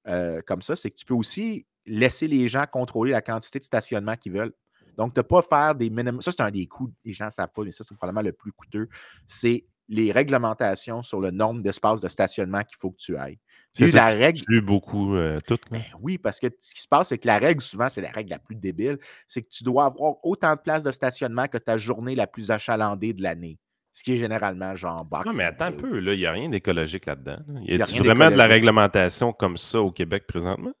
euh, 0.08 0.40
comme 0.46 0.62
ça, 0.62 0.76
c'est 0.76 0.90
que 0.90 0.96
tu 0.96 1.04
peux 1.04 1.14
aussi 1.14 1.66
laisser 1.86 2.28
les 2.28 2.48
gens 2.48 2.66
contrôler 2.66 3.12
la 3.12 3.22
quantité 3.22 3.58
de 3.58 3.64
stationnement 3.64 4.16
qu'ils 4.16 4.32
veulent. 4.32 4.52
Donc, 4.96 5.14
de 5.14 5.20
ne 5.20 5.22
pas 5.22 5.42
faire 5.42 5.74
des 5.74 5.88
minimums. 5.88 6.20
Ça, 6.20 6.32
c'est 6.32 6.42
un 6.42 6.50
des 6.50 6.66
coûts, 6.66 6.92
les 7.04 7.12
gens 7.12 7.26
ne 7.26 7.30
savent 7.30 7.50
pas, 7.54 7.62
mais 7.62 7.72
ça, 7.72 7.84
c'est 7.84 7.94
probablement 7.94 8.22
le 8.22 8.32
plus 8.32 8.52
coûteux. 8.52 8.88
C'est 9.26 9.66
les 9.90 10.12
réglementations 10.12 11.02
sur 11.02 11.20
le 11.20 11.32
nombre 11.32 11.62
d'espaces 11.62 12.00
de 12.00 12.08
stationnement 12.08 12.62
qu'il 12.62 12.78
faut 12.78 12.90
que 12.92 12.98
tu 12.98 13.16
ailles. 13.18 13.38
C'est 13.74 13.92
la 13.92 14.06
règle. 14.06 14.40
beaucoup 14.62 15.14
euh, 15.14 15.38
tout. 15.46 15.58
Ben 15.70 15.82
oui, 16.00 16.16
parce 16.16 16.40
que 16.40 16.46
ce 16.60 16.74
qui 16.74 16.80
se 16.80 16.88
passe, 16.88 17.08
c'est 17.08 17.18
que 17.18 17.26
la 17.26 17.38
règle, 17.38 17.60
souvent, 17.60 17.88
c'est 17.88 18.00
la 18.00 18.10
règle 18.10 18.30
la 18.30 18.38
plus 18.38 18.56
débile, 18.56 18.98
c'est 19.26 19.42
que 19.42 19.48
tu 19.48 19.64
dois 19.64 19.86
avoir 19.86 20.24
autant 20.24 20.54
de 20.54 20.60
places 20.60 20.84
de 20.84 20.92
stationnement 20.92 21.46
que 21.46 21.58
ta 21.58 21.76
journée 21.76 22.14
la 22.14 22.26
plus 22.26 22.50
achalandée 22.50 23.12
de 23.12 23.22
l'année. 23.22 23.58
Ce 23.92 24.04
qui 24.04 24.14
est 24.14 24.18
généralement 24.18 24.74
genre 24.76 25.04
box. 25.04 25.26
Non, 25.26 25.34
mais 25.34 25.44
attends 25.44 25.66
un 25.66 25.72
peu, 25.72 26.00
il 26.00 26.18
n'y 26.18 26.26
a 26.26 26.32
rien 26.32 26.48
d'écologique 26.48 27.06
là-dedans. 27.06 27.38
Y 27.62 27.74
a, 27.74 27.84
-il 27.84 27.98
vraiment 28.04 28.30
de 28.30 28.36
la 28.36 28.46
réglementation 28.46 29.32
comme 29.32 29.56
ça 29.56 29.80
au 29.80 29.90
Québec 29.90 30.26
présentement? 30.26 30.72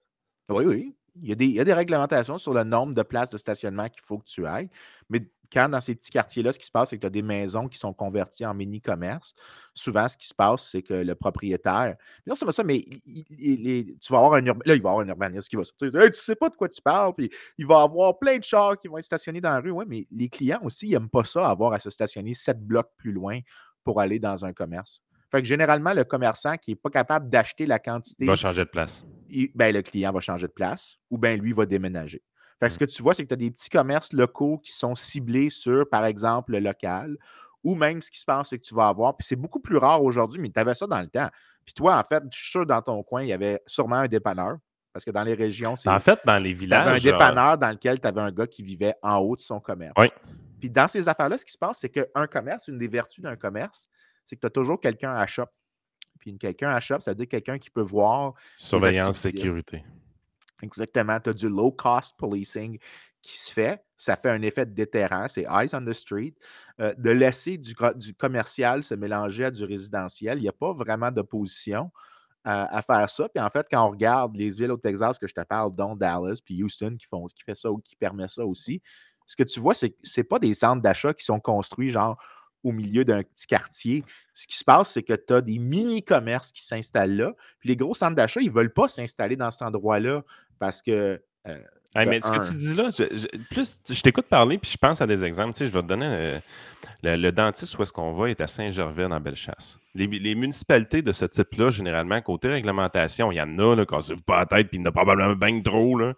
Oui, 0.48 0.64
oui. 0.64 0.94
Il 1.20 1.28
y, 1.28 1.32
a 1.32 1.34
des, 1.34 1.46
il 1.46 1.54
y, 1.54 1.60
a 1.60 1.64
des, 1.64 1.74
réglementations 1.74 2.38
sur 2.38 2.54
le 2.54 2.62
nombre 2.62 2.94
de 2.94 3.02
places 3.02 3.30
de 3.30 3.36
stationnement 3.36 3.88
qu'il 3.88 4.02
faut 4.02 4.18
que 4.18 4.26
tu 4.26 4.46
ailles. 4.46 4.70
Mais 5.10 5.20
quand 5.52 5.68
dans 5.68 5.80
ces 5.80 5.94
petits 5.94 6.10
quartiers-là, 6.10 6.52
ce 6.52 6.58
qui 6.58 6.66
se 6.66 6.70
passe, 6.70 6.90
c'est 6.90 6.96
que 6.96 7.00
tu 7.00 7.06
as 7.06 7.10
des 7.10 7.22
maisons 7.22 7.68
qui 7.68 7.78
sont 7.78 7.92
converties 7.92 8.46
en 8.46 8.54
mini-commerce. 8.54 9.34
Souvent, 9.74 10.08
ce 10.08 10.16
qui 10.16 10.26
se 10.26 10.34
passe, 10.34 10.68
c'est 10.70 10.82
que 10.82 10.94
le 10.94 11.14
propriétaire. 11.14 11.96
Non, 12.26 12.34
c'est 12.34 12.44
pas 12.44 12.52
ça, 12.52 12.64
mais 12.64 12.84
tu 13.04 13.96
vas 14.10 14.18
avoir 14.18 14.34
un 14.34 14.40
Là, 14.40 14.74
il 14.74 14.82
va 14.82 14.90
avoir 14.90 15.04
un 15.04 15.08
urbaniste 15.08 15.48
qui 15.48 15.56
va 15.56 15.64
se 15.64 15.72
dire 15.80 15.90
Tu 15.92 16.10
sais 16.14 16.36
pas 16.36 16.48
de 16.48 16.56
quoi 16.56 16.68
tu 16.68 16.80
parles, 16.80 17.14
puis 17.14 17.30
il 17.58 17.66
va 17.66 17.82
avoir 17.82 18.18
plein 18.18 18.38
de 18.38 18.44
chars 18.44 18.78
qui 18.78 18.88
vont 18.88 18.98
être 18.98 19.04
stationnés 19.04 19.40
dans 19.40 19.50
la 19.50 19.60
rue. 19.60 19.70
Oui, 19.70 19.84
mais 19.88 20.06
les 20.10 20.28
clients 20.28 20.60
aussi, 20.62 20.88
ils 20.88 20.92
n'aiment 20.92 21.08
pas 21.08 21.24
ça, 21.24 21.48
avoir 21.48 21.72
à 21.72 21.78
se 21.78 21.90
stationner 21.90 22.34
sept 22.34 22.60
blocs 22.60 22.90
plus 22.96 23.12
loin 23.12 23.40
pour 23.84 24.00
aller 24.00 24.18
dans 24.18 24.44
un 24.44 24.52
commerce. 24.52 25.00
Fait 25.30 25.40
que 25.40 25.46
généralement, 25.46 25.92
le 25.94 26.04
commerçant 26.04 26.56
qui 26.56 26.72
n'est 26.72 26.76
pas 26.76 26.90
capable 26.90 27.28
d'acheter 27.28 27.66
la 27.66 27.78
quantité. 27.78 28.26
Va 28.26 28.36
changer 28.36 28.64
de 28.64 28.70
place. 28.70 29.04
ben, 29.54 29.72
le 29.72 29.82
client 29.82 30.12
va 30.12 30.20
changer 30.20 30.48
de 30.48 30.52
place 30.52 30.96
ou 31.08 31.18
bien 31.18 31.36
lui 31.36 31.52
va 31.52 31.66
déménager. 31.66 32.22
Fait 32.60 32.68
que 32.68 32.72
ce 32.72 32.76
mmh. 32.76 32.78
que 32.78 32.92
tu 32.92 33.02
vois, 33.02 33.14
c'est 33.14 33.22
que 33.22 33.28
tu 33.28 33.34
as 33.34 33.38
des 33.38 33.50
petits 33.50 33.70
commerces 33.70 34.12
locaux 34.12 34.58
qui 34.58 34.72
sont 34.72 34.94
ciblés 34.94 35.50
sur, 35.50 35.88
par 35.88 36.04
exemple, 36.04 36.52
le 36.52 36.60
local. 36.60 37.16
Ou 37.64 37.74
même 37.74 38.00
ce 38.00 38.10
qui 38.10 38.18
se 38.18 38.24
passe, 38.24 38.50
c'est 38.50 38.58
que 38.58 38.64
tu 38.64 38.74
vas 38.74 38.88
avoir, 38.88 39.16
puis 39.16 39.26
c'est 39.26 39.36
beaucoup 39.36 39.60
plus 39.60 39.76
rare 39.76 40.02
aujourd'hui, 40.02 40.40
mais 40.40 40.50
tu 40.50 40.58
avais 40.58 40.74
ça 40.74 40.86
dans 40.86 41.00
le 41.00 41.08
temps. 41.08 41.28
Puis 41.64 41.74
toi, 41.74 41.98
en 41.98 42.02
fait, 42.08 42.22
je 42.30 42.38
suis 42.38 42.50
sûr 42.50 42.66
dans 42.66 42.80
ton 42.80 43.02
coin, 43.02 43.22
il 43.22 43.28
y 43.28 43.32
avait 43.32 43.60
sûrement 43.66 43.96
un 43.96 44.08
dépanneur. 44.08 44.56
Parce 44.92 45.04
que 45.04 45.10
dans 45.10 45.22
les 45.22 45.34
régions, 45.34 45.76
c'est. 45.76 45.88
En 45.88 45.98
fait, 46.00 46.18
dans 46.24 46.38
les 46.38 46.52
villages. 46.52 47.00
Tu 47.00 47.08
un 47.08 47.12
dépanneur 47.12 47.58
dans 47.58 47.70
lequel 47.70 48.00
tu 48.00 48.08
avais 48.08 48.20
un 48.20 48.32
gars 48.32 48.46
qui 48.46 48.62
vivait 48.62 48.94
en 49.02 49.18
haut 49.18 49.36
de 49.36 49.40
son 49.40 49.60
commerce. 49.60 49.94
Oui. 49.96 50.08
Puis 50.58 50.68
dans 50.68 50.88
ces 50.88 51.08
affaires-là, 51.08 51.38
ce 51.38 51.44
qui 51.44 51.52
se 51.52 51.58
passe, 51.58 51.78
c'est 51.78 51.88
qu'un 51.88 52.26
commerce, 52.26 52.68
une 52.68 52.78
des 52.78 52.88
vertus 52.88 53.22
d'un 53.22 53.36
commerce, 53.36 53.86
c'est 54.26 54.36
que 54.36 54.40
tu 54.40 54.46
as 54.46 54.50
toujours 54.50 54.80
quelqu'un 54.80 55.12
à 55.12 55.26
shop. 55.26 55.46
Puis 56.18 56.36
quelqu'un 56.36 56.70
à 56.70 56.80
shop, 56.80 57.00
ça 57.00 57.12
veut 57.12 57.16
dire 57.16 57.28
quelqu'un 57.28 57.58
qui 57.58 57.70
peut 57.70 57.82
voir. 57.82 58.34
Surveillance, 58.56 59.18
sécurité. 59.18 59.84
Exactement. 60.62 61.18
Tu 61.20 61.30
as 61.30 61.32
du 61.32 61.48
low-cost 61.48 62.16
policing 62.16 62.78
qui 63.22 63.38
se 63.38 63.52
fait. 63.52 63.82
Ça 63.96 64.16
fait 64.16 64.30
un 64.30 64.42
effet 64.42 64.64
de 64.66 64.72
déterrent. 64.72 65.28
C'est 65.28 65.42
eyes 65.42 65.74
on 65.74 65.84
the 65.84 65.92
street. 65.92 66.34
Euh, 66.80 66.94
de 66.96 67.10
laisser 67.10 67.58
du, 67.58 67.74
commercial 68.14 68.82
se 68.82 68.94
mélanger 68.94 69.46
à 69.46 69.50
du 69.50 69.64
résidentiel, 69.64 70.38
il 70.38 70.42
n'y 70.42 70.48
a 70.48 70.52
pas 70.52 70.72
vraiment 70.72 71.10
d'opposition 71.10 71.90
à, 72.42 72.80
faire 72.80 73.10
ça. 73.10 73.28
Puis 73.28 73.42
en 73.42 73.50
fait, 73.50 73.66
quand 73.70 73.86
on 73.86 73.90
regarde 73.90 74.34
les 74.34 74.48
villes 74.48 74.72
au 74.72 74.78
Texas 74.78 75.18
que 75.18 75.26
je 75.26 75.34
te 75.34 75.42
parle, 75.42 75.76
dont 75.76 75.94
Dallas, 75.94 76.40
puis 76.42 76.62
Houston 76.62 76.96
qui, 76.98 77.06
font, 77.06 77.26
qui 77.26 77.42
fait 77.42 77.54
ça 77.54 77.70
ou 77.70 77.78
qui 77.78 77.96
permet 77.96 78.28
ça 78.28 78.46
aussi, 78.46 78.80
ce 79.26 79.36
que 79.36 79.42
tu 79.42 79.60
vois, 79.60 79.74
c'est 79.74 79.90
que 79.90 79.96
ce 80.02 80.22
pas 80.22 80.38
des 80.38 80.54
centres 80.54 80.82
d'achat 80.82 81.12
qui 81.12 81.24
sont 81.24 81.38
construits 81.38 81.90
genre 81.90 82.18
au 82.62 82.72
milieu 82.72 83.04
d'un 83.04 83.22
petit 83.22 83.46
quartier. 83.46 84.04
Ce 84.34 84.46
qui 84.46 84.56
se 84.56 84.64
passe, 84.64 84.92
c'est 84.92 85.02
que 85.02 85.14
tu 85.14 85.32
as 85.32 85.40
des 85.40 85.58
mini-commerces 85.58 86.52
qui 86.52 86.64
s'installent 86.64 87.16
là. 87.16 87.32
Puis 87.58 87.68
les 87.68 87.76
gros 87.76 87.94
centres 87.94 88.16
d'achat, 88.16 88.40
ils 88.40 88.48
ne 88.48 88.54
veulent 88.54 88.72
pas 88.72 88.88
s'installer 88.88 89.36
dans 89.36 89.50
cet 89.50 89.62
endroit-là 89.62 90.22
parce 90.58 90.82
que. 90.82 91.20
Euh, 91.48 91.58
mais 91.96 92.20
ce 92.20 92.30
que 92.30 92.48
tu 92.48 92.54
dis 92.54 92.74
là, 92.74 92.88
je, 92.90 93.26
plus 93.50 93.80
je 93.88 94.00
t'écoute 94.00 94.26
parler, 94.26 94.58
puis 94.58 94.70
je 94.70 94.76
pense 94.76 95.00
à 95.00 95.08
des 95.08 95.24
exemples. 95.24 95.54
Tu 95.54 95.58
sais, 95.58 95.66
je 95.66 95.72
vais 95.72 95.82
te 95.82 95.88
donner 95.88 96.06
euh, 96.06 96.38
le, 97.02 97.30
dentiste 97.32 97.76
où 97.76 97.82
est-ce 97.82 97.92
qu'on 97.92 98.12
va 98.12 98.30
est 98.30 98.40
à 98.40 98.46
Saint-Gervais 98.46 99.08
dans 99.08 99.20
Bellechasse. 99.20 99.78
Les, 99.96 100.06
les 100.06 100.36
municipalités 100.36 101.02
de 101.02 101.10
ce 101.10 101.24
type-là, 101.24 101.70
généralement, 101.70 102.20
côté 102.20 102.46
réglementation, 102.46 103.32
il 103.32 103.36
y 103.36 103.40
en 103.40 103.58
a, 103.58 103.74
là, 103.74 103.84
quand 103.86 104.08
vous 104.08 104.22
pas 104.22 104.38
la 104.38 104.46
tête, 104.46 104.68
puis 104.68 104.78
il 104.78 104.82
y 104.82 104.84
en 104.84 104.86
a 104.86 104.92
probablement 104.92 105.34
bien 105.34 105.60
trop. 105.62 105.98
Là. 105.98 106.14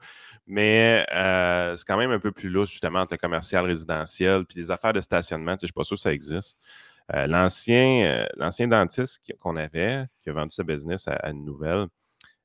Mais 0.46 1.06
euh, 1.12 1.76
c'est 1.76 1.86
quand 1.86 1.96
même 1.96 2.10
un 2.10 2.18
peu 2.18 2.32
plus 2.32 2.48
louche, 2.48 2.70
justement, 2.70 3.00
entre 3.00 3.14
le 3.14 3.18
commercial 3.18 3.64
résidentiel 3.64 4.44
puis 4.44 4.58
les 4.58 4.70
affaires 4.70 4.92
de 4.92 5.00
stationnement. 5.00 5.52
Je 5.52 5.64
ne 5.64 5.66
suis 5.66 5.72
pas 5.72 5.84
sûr 5.84 5.96
que 5.96 6.02
ça 6.02 6.12
existe. 6.12 6.58
l'ancien, 7.08 8.26
l'ancien 8.36 8.68
dentiste 8.68 9.22
qu'on 9.40 9.56
avait, 9.56 10.04
qui 10.20 10.30
a 10.30 10.32
vendu 10.32 10.50
sa 10.52 10.64
business 10.64 11.08
à 11.08 11.30
une 11.30 11.44
nouvelle, 11.44 11.86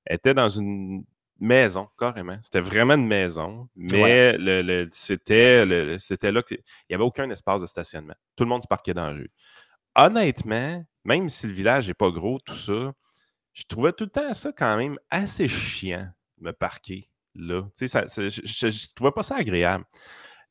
était 0.10 0.34
dans 0.34 0.50
une 0.50 1.04
maison, 1.40 1.88
carrément. 1.98 2.38
C'était 2.44 2.60
vraiment 2.60 2.96
une 2.96 3.08
maison, 3.08 3.70
mais 3.76 4.38
le, 4.38 4.88
c'était, 4.92 5.66
là 5.66 6.42
qu'il 6.44 6.60
n'y 6.90 6.96
avait 6.96 7.04
aucun 7.04 7.30
espace 7.30 7.62
de 7.62 7.68
stationnement. 7.68 8.16
Tout 8.36 8.44
le 8.44 8.50
monde 8.50 8.64
se 8.64 8.68
parquait 8.68 8.94
dans 8.94 9.08
la 9.08 9.14
rue. 9.14 9.32
Honnêtement, 9.96 10.84
même 11.06 11.30
si 11.30 11.48
le 11.48 11.54
village 11.54 11.88
n'est 11.88 11.94
pas 11.94 12.12
gros, 12.12 12.40
tout 12.40 12.56
ça, 12.56 12.94
je 13.54 13.64
trouvais 13.68 13.94
tout 13.94 14.06
le 14.06 14.10
temps 14.10 14.34
ça 14.34 14.52
quand 14.52 14.78
même 14.78 14.98
assez 15.10 15.48
chiant, 15.48 16.08
me 16.40 16.52
parquer 16.52 17.10
je 17.38 18.66
ne 18.66 18.96
trouvais 18.96 19.12
pas 19.12 19.24
ça 19.24 19.36
agréable. 19.38 19.86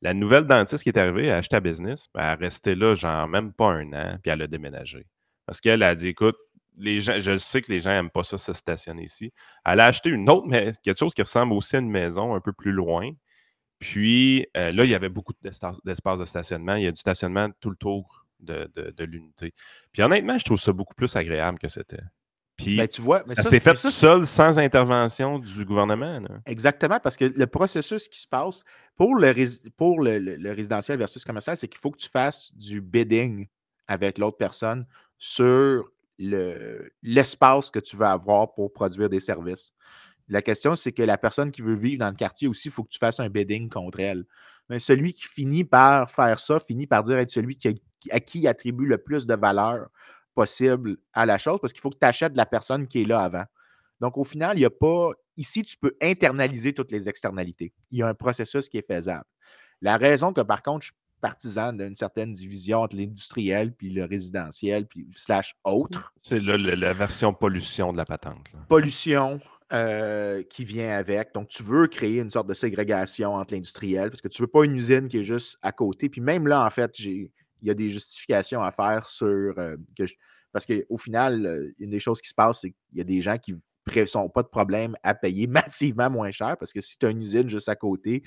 La 0.02 0.14
nouvelle 0.14 0.44
dentiste 0.44 0.82
qui 0.82 0.90
est 0.90 0.98
arrivée, 0.98 1.30
a 1.30 1.36
acheté 1.36 1.56
à 1.56 1.60
business, 1.60 2.08
ben, 2.14 2.22
elle 2.22 2.42
est 2.42 2.44
restée 2.44 2.74
là, 2.74 2.94
genre 2.94 3.26
même 3.28 3.52
pas 3.52 3.70
un 3.70 3.92
an, 3.92 4.18
puis 4.22 4.30
elle 4.30 4.42
a 4.42 4.46
déménagé. 4.46 5.06
Parce 5.46 5.60
qu'elle 5.60 5.82
a 5.82 5.94
dit 5.94 6.08
écoute, 6.08 6.36
les 6.78 7.00
gens, 7.00 7.18
je 7.18 7.38
sais 7.38 7.62
que 7.62 7.72
les 7.72 7.80
gens 7.80 7.90
n'aiment 7.90 8.10
pas 8.10 8.24
ça 8.24 8.38
se 8.38 8.52
stationner 8.52 9.04
ici. 9.04 9.32
Elle 9.64 9.80
a 9.80 9.86
acheté 9.86 10.10
une 10.10 10.28
autre, 10.28 10.46
mais 10.46 10.72
quelque 10.82 10.98
chose 10.98 11.14
qui 11.14 11.22
ressemble 11.22 11.54
aussi 11.54 11.76
à 11.76 11.78
une 11.78 11.90
maison 11.90 12.34
un 12.34 12.40
peu 12.40 12.52
plus 12.52 12.72
loin. 12.72 13.10
Puis 13.78 14.46
euh, 14.56 14.72
là, 14.72 14.84
il 14.84 14.90
y 14.90 14.94
avait 14.94 15.08
beaucoup 15.08 15.32
d'espace 15.42 16.18
de 16.18 16.24
stationnement. 16.24 16.74
Il 16.76 16.84
y 16.84 16.86
a 16.86 16.92
du 16.92 17.00
stationnement 17.00 17.48
tout 17.60 17.70
le 17.70 17.76
tour 17.76 18.26
de, 18.40 19.04
l'unité. 19.04 19.54
Puis 19.92 20.02
honnêtement, 20.02 20.38
je 20.38 20.44
trouve 20.44 20.60
ça 20.60 20.72
beaucoup 20.72 20.94
plus 20.94 21.14
agréable 21.16 21.58
que 21.58 21.68
c'était. 21.68 22.02
Puis 22.56 22.78
ben, 22.78 22.88
tu 22.88 23.02
vois, 23.02 23.22
ça, 23.26 23.42
s'est 23.42 23.60
fait 23.60 23.74
tout 23.74 23.90
seul, 23.90 24.26
sans 24.26 24.58
intervention 24.58 25.38
du 25.38 25.64
gouvernement. 25.64 26.20
Exactement, 26.46 26.98
parce 27.00 27.16
que 27.16 27.26
le 27.26 27.46
processus 27.46 28.08
qui 28.08 28.20
se 28.20 28.26
passe 28.26 28.62
pour 28.96 29.14
le, 29.14 29.34
pour 29.76 30.00
le, 30.00 30.52
résidentiel 30.52 30.98
versus 30.98 31.22
commercial, 31.22 31.56
c'est 31.56 31.68
qu'il 31.68 31.80
faut 31.80 31.90
que 31.90 31.98
tu 31.98 32.08
fasses 32.08 32.54
du 32.56 32.80
bidding 32.80 33.46
avec 33.86 34.16
l'autre 34.16 34.38
personne 34.38 34.86
sur 35.18 35.84
l'espace 36.18 37.70
que 37.70 37.78
tu 37.78 37.96
veux 37.96 38.06
avoir 38.06 38.54
pour 38.54 38.72
produire 38.72 39.10
des 39.10 39.20
services. 39.20 39.74
La 40.28 40.40
question, 40.40 40.74
c'est 40.76 40.92
que 40.92 41.02
la 41.02 41.18
personne 41.18 41.50
qui 41.50 41.60
veut 41.60 41.76
vivre 41.76 42.00
dans 42.00 42.10
le 42.10 42.16
quartier 42.16 42.48
aussi, 42.48 42.68
il 42.68 42.70
faut 42.70 42.84
que 42.84 42.90
tu 42.90 42.98
fasses 42.98 43.20
un 43.20 43.28
bidding 43.28 43.68
contre 43.68 44.00
elle. 44.00 44.24
Mais 44.70 44.78
celui 44.78 45.12
qui 45.12 45.24
finit 45.24 45.62
par 45.62 46.10
faire 46.10 46.38
ça, 46.38 46.58
finit 46.58 46.86
par 46.86 47.04
dire 47.04 47.18
être 47.18 47.30
celui 47.30 47.56
qui, 47.56 47.80
à 48.10 48.18
qui 48.18 48.40
il 48.40 48.48
attribue 48.48 48.86
le 48.86 48.98
plus 48.98 49.26
de 49.26 49.34
valeur 49.34 49.88
possible 50.36 50.98
à 51.12 51.26
la 51.26 51.38
chose, 51.38 51.58
parce 51.60 51.72
qu'il 51.72 51.82
faut 51.82 51.90
que 51.90 51.98
tu 51.98 52.06
achètes 52.06 52.36
la 52.36 52.46
personne 52.46 52.86
qui 52.86 53.02
est 53.02 53.04
là 53.04 53.20
avant. 53.20 53.44
Donc, 54.00 54.18
au 54.18 54.24
final, 54.24 54.56
il 54.56 54.60
n'y 54.60 54.66
a 54.66 54.70
pas. 54.70 55.10
Ici, 55.36 55.62
tu 55.62 55.76
peux 55.76 55.96
internaliser 56.00 56.72
toutes 56.72 56.92
les 56.92 57.08
externalités. 57.08 57.72
Il 57.90 57.98
y 57.98 58.02
a 58.02 58.08
un 58.08 58.14
processus 58.14 58.68
qui 58.68 58.78
est 58.78 58.86
faisable. 58.86 59.24
La 59.80 59.96
raison 59.96 60.32
que, 60.32 60.42
par 60.42 60.62
contre, 60.62 60.82
je 60.82 60.86
suis 60.88 60.96
partisan 61.20 61.72
d'une 61.72 61.96
certaine 61.96 62.34
division 62.34 62.82
entre 62.82 62.94
l'industriel 62.94 63.72
puis 63.72 63.90
le 63.90 64.04
résidentiel, 64.04 64.86
puis 64.86 65.08
slash 65.16 65.56
autre. 65.64 66.12
C'est 66.20 66.40
la 66.40 66.92
version 66.92 67.32
pollution 67.32 67.92
de 67.92 67.96
la 67.96 68.04
patente. 68.04 68.46
Pollution, 68.68 69.40
euh, 69.72 70.44
qui 70.44 70.64
vient 70.64 70.96
avec. 70.96 71.34
Donc, 71.34 71.48
tu 71.48 71.64
veux 71.64 71.88
créer 71.88 72.20
une 72.20 72.30
sorte 72.30 72.46
de 72.46 72.54
ségrégation 72.54 73.34
entre 73.34 73.52
l'industriel 73.52 74.10
parce 74.10 74.20
que 74.20 74.28
tu 74.28 74.40
ne 74.40 74.46
veux 74.46 74.50
pas 74.50 74.64
une 74.64 74.76
usine 74.76 75.08
qui 75.08 75.18
est 75.18 75.24
juste 75.24 75.58
à 75.60 75.72
côté. 75.72 76.08
Puis 76.08 76.20
même 76.20 76.46
là, 76.46 76.64
en 76.64 76.70
fait, 76.70 76.92
il 77.62 77.68
y 77.68 77.70
a 77.70 77.74
des 77.74 77.90
justifications 77.90 78.62
à 78.62 78.72
faire 78.72 79.08
sur. 79.08 79.58
Euh, 79.58 79.76
que 79.96 80.04
parce 80.52 80.66
qu'au 80.66 80.96
final, 80.96 81.46
euh, 81.46 81.74
une 81.78 81.90
des 81.90 82.00
choses 82.00 82.20
qui 82.20 82.28
se 82.28 82.34
passe, 82.34 82.60
c'est 82.62 82.70
qu'il 82.70 82.98
y 82.98 83.00
a 83.00 83.04
des 83.04 83.20
gens 83.20 83.36
qui 83.36 83.52
n'ont 83.52 84.28
pas 84.30 84.42
de 84.42 84.48
problème 84.48 84.96
à 85.02 85.14
payer 85.14 85.46
massivement 85.46 86.10
moins 86.10 86.30
cher 86.30 86.56
parce 86.56 86.72
que 86.72 86.80
si 86.80 86.98
tu 86.98 87.06
as 87.06 87.10
une 87.10 87.20
usine 87.20 87.48
juste 87.48 87.68
à 87.68 87.76
côté, 87.76 88.22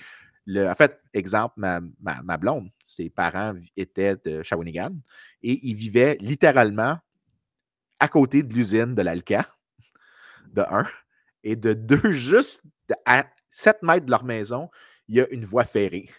le, 0.45 0.67
en 0.67 0.75
fait, 0.75 0.99
exemple, 1.13 1.55
ma, 1.57 1.81
ma, 1.99 2.37
blonde, 2.37 2.69
ses 2.83 3.09
parents 3.09 3.55
étaient 3.75 4.15
de 4.25 4.41
Shawinigan 4.41 4.95
et 5.43 5.59
ils 5.67 5.75
vivaient 5.75 6.17
littéralement 6.21 6.97
à 7.99 8.07
côté 8.07 8.43
de 8.43 8.53
l'usine 8.53 8.95
de 8.95 9.01
l'Alca, 9.01 9.47
de 10.53 10.61
un 10.61 10.87
et 11.43 11.55
de 11.55 11.73
deux, 11.73 12.13
juste 12.13 12.63
à 13.05 13.25
7 13.51 13.83
mètres 13.83 14.05
de 14.05 14.11
leur 14.11 14.23
maison, 14.23 14.69
il 15.07 15.15
y 15.15 15.21
a 15.21 15.27
une 15.29 15.45
voie 15.45 15.65
ferrée. 15.65 16.09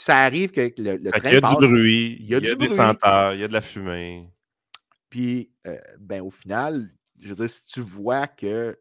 Puis 0.00 0.06
ça 0.06 0.20
arrive 0.20 0.50
que 0.50 0.62
le, 0.78 0.96
le 0.96 1.10
train 1.10 1.28
Il 1.28 1.34
y 1.34 1.36
a 1.36 1.40
du 1.42 1.56
bruit, 1.56 2.16
il 2.20 2.26
y 2.26 2.34
a, 2.34 2.40
des 2.40 2.68
senteurs, 2.68 3.34
il 3.34 3.40
y 3.40 3.44
a 3.44 3.48
de 3.48 3.52
la 3.52 3.60
fumée. 3.60 4.30
Puis, 5.10 5.52
euh, 5.66 5.76
ben, 5.98 6.22
au 6.22 6.30
final, 6.30 6.90
je 7.18 7.28
veux 7.28 7.34
dire, 7.34 7.50
si 7.50 7.66
tu 7.66 7.82
vois 7.82 8.26
que. 8.26 8.80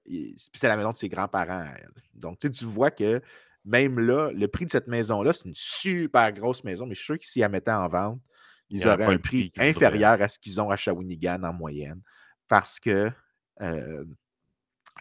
c'est 0.53 0.69
la 0.69 0.77
maison 0.77 0.91
de 0.91 0.95
ses 0.95 1.09
grands-parents. 1.09 1.65
Donc, 2.13 2.39
tu 2.39 2.63
vois 2.63 2.89
que 2.89 3.21
même 3.65 3.99
là, 3.99 4.31
le 4.31 4.47
prix 4.47 4.63
de 4.63 4.69
cette 4.71 4.87
maison-là, 4.87 5.33
c'est 5.33 5.43
une 5.43 5.55
super 5.55 6.31
grosse 6.31 6.63
maison, 6.63 6.85
mais 6.85 6.95
je 6.95 6.99
suis 6.99 7.05
sûr 7.07 7.19
que 7.19 7.25
s'ils 7.25 7.41
la 7.41 7.49
mettaient 7.49 7.69
en 7.71 7.89
vente, 7.89 8.21
ils 8.69 8.87
auraient 8.87 9.03
un 9.03 9.17
prix, 9.17 9.51
inférieur 9.57 10.21
à 10.21 10.29
ce 10.29 10.39
qu'ils 10.39 10.61
ont 10.61 10.69
à 10.69 10.77
Shawinigan 10.77 11.43
en 11.43 11.51
moyenne. 11.51 12.01
Parce 12.47 12.79
que 12.79 13.11
euh, 13.59 14.05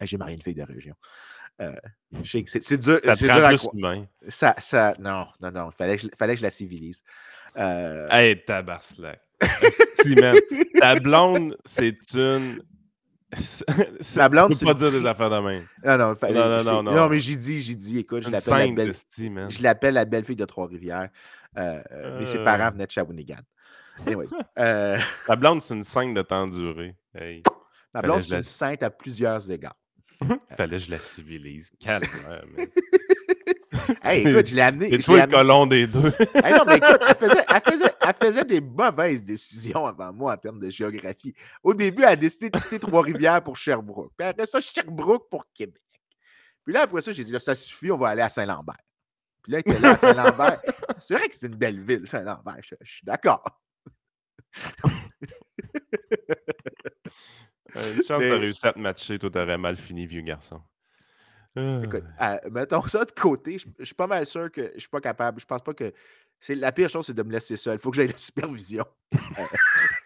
j'ai 0.00 0.16
marié 0.16 0.34
une 0.34 0.42
fille 0.42 0.56
de 0.56 0.64
région. 0.64 0.96
Euh, 1.60 1.74
c'est 2.24 2.78
dur. 2.78 3.00
Ça 3.04 3.16
te 3.16 3.24
dur 3.24 4.06
Ça, 4.28 4.54
ça, 4.58 4.94
non, 4.98 5.26
non, 5.40 5.50
non. 5.50 5.70
Il 5.70 5.76
fallait, 5.76 5.96
que 5.96 6.02
je, 6.02 6.08
fallait 6.16 6.34
que 6.34 6.38
je 6.38 6.44
la 6.44 6.50
civilise. 6.50 7.02
Euh... 7.56 8.08
Hey, 8.10 8.44
tabarnak. 8.44 9.20
Ta 10.80 10.94
blonde, 10.96 11.56
c'est 11.64 11.98
une. 12.14 12.62
La 14.16 14.28
blonde, 14.30 14.52
tu 14.52 14.60
peux 14.60 14.66
pas 14.66 14.74
dire 14.74 14.90
des 14.90 15.04
affaires 15.04 15.28
de 15.28 15.38
même. 15.38 15.66
Non, 15.84 15.98
non, 15.98 16.16
fallait, 16.16 16.32
non, 16.32 16.64
non, 16.64 16.82
non, 16.82 16.92
non, 16.94 17.08
mais 17.10 17.20
j'ai 17.20 17.36
dit, 17.36 17.60
j'ai 17.60 17.74
dit, 17.74 17.98
écoute, 17.98 18.22
je 18.22 18.30
l'appelle 18.30 18.68
la 18.68 18.74
belle, 18.74 18.92
je 19.50 19.62
l'appelle 19.62 19.94
la 19.94 20.04
belle 20.06 20.24
fille 20.24 20.36
de 20.36 20.46
Trois-Rivières. 20.46 21.10
Euh, 21.58 21.82
mais 22.18 22.26
ses 22.26 22.42
parents 22.42 22.68
euh. 22.68 22.70
venaient 22.70 22.86
de 22.86 22.90
Shawinigan. 22.90 23.40
Anyways. 24.06 24.28
Euh... 24.58 24.98
La 25.28 25.36
blonde, 25.36 25.60
c'est 25.60 25.74
une 25.74 25.82
scène 25.82 26.14
de 26.14 26.22
temps 26.22 26.46
duré. 26.46 26.96
Hey. 27.14 27.42
La 27.92 28.02
blonde, 28.02 28.22
c'est 28.22 28.36
une 28.36 28.42
sainte 28.42 28.82
à 28.82 28.90
plusieurs 28.90 29.50
égards. 29.50 29.76
Fallait 30.56 30.76
que 30.76 30.82
je 30.82 30.90
la 30.90 30.98
civilise. 30.98 31.70
Calme. 31.78 32.02
hey, 34.02 34.26
écoute, 34.26 34.46
je 34.46 34.54
l'ai 34.54 34.62
amené. 34.62 34.90
C'est 34.90 34.98
toi 34.98 35.26
le 35.26 35.30
colon 35.30 35.66
des 35.66 35.86
deux. 35.86 36.08
hey, 36.34 36.52
non, 36.52 36.64
mais 36.66 36.76
écoute, 36.76 37.00
elle 37.08 37.16
faisait, 37.16 37.44
elle, 37.48 37.72
faisait, 37.72 37.92
elle 38.00 38.14
faisait, 38.20 38.44
des 38.44 38.60
mauvaises 38.60 39.24
décisions 39.24 39.86
avant 39.86 40.12
moi 40.12 40.34
en 40.34 40.36
termes 40.36 40.60
de 40.60 40.70
géographie. 40.70 41.34
Au 41.62 41.72
début, 41.72 42.02
elle 42.02 42.08
a 42.08 42.16
décidé 42.16 42.50
de 42.50 42.58
quitter 42.58 42.78
Trois-Rivières 42.78 43.42
pour 43.42 43.56
Sherbrooke. 43.56 44.12
Puis 44.16 44.26
après 44.26 44.46
ça, 44.46 44.60
Sherbrooke 44.60 45.28
pour 45.30 45.46
Québec. 45.54 45.82
Puis 46.64 46.74
là, 46.74 46.82
après 46.82 47.00
ça, 47.00 47.12
j'ai 47.12 47.24
dit, 47.24 47.34
ça 47.38 47.54
suffit, 47.54 47.90
on 47.90 47.98
va 47.98 48.08
aller 48.08 48.22
à 48.22 48.28
Saint-Lambert. 48.28 48.76
Puis 49.42 49.52
là, 49.52 49.60
elle 49.64 49.72
était 49.72 49.80
là 49.80 49.92
à 49.92 49.96
Saint-Lambert. 49.96 50.60
C'est 50.98 51.14
vrai 51.14 51.28
que 51.28 51.34
c'est 51.34 51.46
une 51.46 51.54
belle 51.54 51.80
ville, 51.80 52.06
Saint-Lambert. 52.06 52.58
je 52.60 52.92
suis 52.92 53.04
d'accord. 53.04 53.42
Euh, 57.76 57.94
une 57.96 58.02
chance 58.02 58.22
de 58.22 58.30
réussir 58.30 58.70
à 58.70 58.72
te 58.72 58.78
matcher, 58.78 59.18
toi, 59.18 59.30
t'aurais 59.30 59.58
mal 59.58 59.76
fini, 59.76 60.06
vieux 60.06 60.22
garçon. 60.22 60.60
Écoute, 61.56 62.04
ah. 62.18 62.40
euh, 62.44 62.50
mettons 62.50 62.86
ça 62.86 63.04
de 63.04 63.10
côté, 63.10 63.58
je, 63.58 63.84
suis 63.84 63.94
pas 63.94 64.06
mal 64.06 64.24
sûr 64.26 64.50
que 64.52 64.70
je 64.74 64.80
suis 64.80 64.88
pas 64.88 65.00
capable. 65.00 65.40
Je 65.40 65.46
pense 65.46 65.62
pas 65.62 65.74
que. 65.74 65.92
c'est 66.38 66.54
La 66.54 66.70
pire 66.70 66.88
chose, 66.88 67.06
c'est 67.06 67.14
de 67.14 67.22
me 67.22 67.32
laisser 67.32 67.56
seul. 67.56 67.74
Il 67.74 67.80
faut 67.80 67.90
que 67.90 67.96
j'aille 67.96 68.08
la 68.08 68.16
supervision. 68.16 68.84
Euh, 69.38 69.48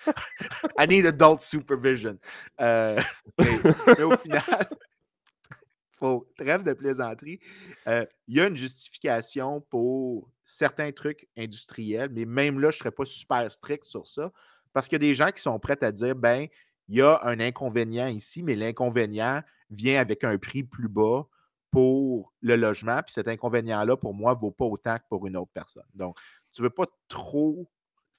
I 0.78 0.88
need 0.88 1.04
adult 1.04 1.42
supervision. 1.42 2.18
mais, 2.58 4.02
au 4.02 4.16
final, 4.16 4.42
faut 5.90 6.26
trêve 6.38 6.62
de 6.62 6.72
plaisanterie. 6.72 7.38
Il 7.86 8.06
y 8.28 8.40
a 8.40 8.46
une 8.46 8.56
justification 8.56 9.60
pour 9.60 10.30
certains 10.42 10.90
trucs 10.90 11.28
industriels, 11.36 12.08
mais 12.12 12.24
même 12.24 12.60
là, 12.60 12.70
je 12.70 12.76
ne 12.76 12.78
serais 12.78 12.90
pas 12.90 13.04
super 13.04 13.50
strict 13.52 13.84
sur 13.84 14.06
ça. 14.06 14.32
Parce 14.72 14.88
qu'il 14.88 14.96
y 14.96 15.04
a 15.04 15.06
des 15.06 15.14
gens 15.14 15.30
qui 15.30 15.42
sont 15.42 15.58
prêts 15.58 15.82
à 15.82 15.92
dire 15.92 16.16
ben, 16.16 16.48
il 16.88 16.96
y 16.96 17.02
a 17.02 17.20
un 17.22 17.40
inconvénient 17.40 18.08
ici, 18.08 18.42
mais 18.42 18.54
l'inconvénient 18.54 19.42
vient 19.70 20.00
avec 20.00 20.24
un 20.24 20.36
prix 20.38 20.64
plus 20.64 20.88
bas 20.88 21.26
pour 21.70 22.32
le 22.40 22.56
logement. 22.56 23.02
Puis 23.02 23.14
cet 23.14 23.28
inconvénient-là, 23.28 23.96
pour 23.96 24.14
moi, 24.14 24.34
ne 24.34 24.38
vaut 24.40 24.50
pas 24.50 24.66
autant 24.66 24.98
que 24.98 25.04
pour 25.08 25.26
une 25.26 25.36
autre 25.36 25.50
personne. 25.54 25.86
Donc, 25.94 26.18
tu 26.52 26.60
ne 26.60 26.66
veux 26.66 26.70
pas 26.70 26.86
trop 27.08 27.68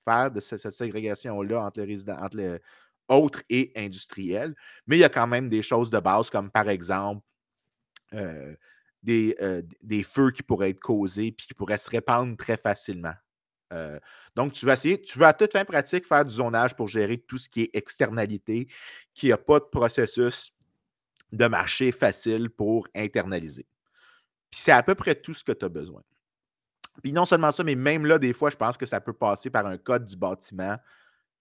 faire 0.03 0.31
de 0.31 0.39
cette, 0.39 0.71
ségrégation-là 0.71 1.63
entre 1.63 1.79
le 1.79 1.85
résident, 1.85 2.17
entre 2.17 2.59
autre 3.09 3.43
et 3.49 3.71
industriel, 3.75 4.55
mais 4.87 4.97
il 4.97 4.99
y 4.99 5.03
a 5.03 5.09
quand 5.09 5.27
même 5.27 5.49
des 5.49 5.61
choses 5.61 5.89
de 5.89 5.99
base, 5.99 6.29
comme 6.29 6.49
par 6.49 6.69
exemple 6.69 7.23
euh, 8.13 8.55
des, 9.01 9.35
euh, 9.41 9.61
des, 9.81 10.03
feux 10.03 10.31
qui 10.31 10.43
pourraient 10.43 10.69
être 10.69 10.79
causés 10.79 11.31
puis 11.31 11.47
qui 11.47 11.53
pourraient 11.53 11.77
se 11.77 11.89
répandre 11.89 12.37
très 12.37 12.57
facilement. 12.57 13.13
Euh, 13.73 13.99
donc, 14.35 14.53
tu 14.53 14.65
vas 14.65 14.73
essayer, 14.73 15.01
tu 15.01 15.19
vas 15.19 15.29
à 15.29 15.33
toute 15.33 15.51
fin 15.51 15.65
pratique 15.65 16.07
faire 16.07 16.23
du 16.23 16.35
zonage 16.35 16.75
pour 16.75 16.87
gérer 16.87 17.17
tout 17.17 17.37
ce 17.37 17.49
qui 17.49 17.63
est 17.63 17.69
externalité, 17.73 18.67
qui 19.13 19.29
n'a 19.29 19.37
pas 19.37 19.59
de 19.59 19.65
processus 19.65 20.53
de 21.31 21.45
marché 21.47 21.91
facile 21.91 22.49
pour 22.49 22.87
internaliser. 22.95 23.65
Puis 24.51 24.61
c'est 24.61 24.71
à 24.71 24.83
peu 24.83 24.95
près 24.95 25.15
tout 25.15 25.33
ce 25.33 25.43
que 25.43 25.51
tu 25.51 25.65
as 25.65 25.69
besoin. 25.69 26.03
Puis 27.01 27.11
non 27.11 27.25
seulement 27.25 27.51
ça, 27.51 27.63
mais 27.63 27.75
même 27.75 28.05
là, 28.05 28.19
des 28.19 28.33
fois, 28.33 28.51
je 28.51 28.55
pense 28.55 28.77
que 28.77 28.85
ça 28.85 29.01
peut 29.01 29.13
passer 29.13 29.49
par 29.49 29.65
un 29.65 29.77
code 29.77 30.05
du 30.05 30.15
bâtiment 30.15 30.77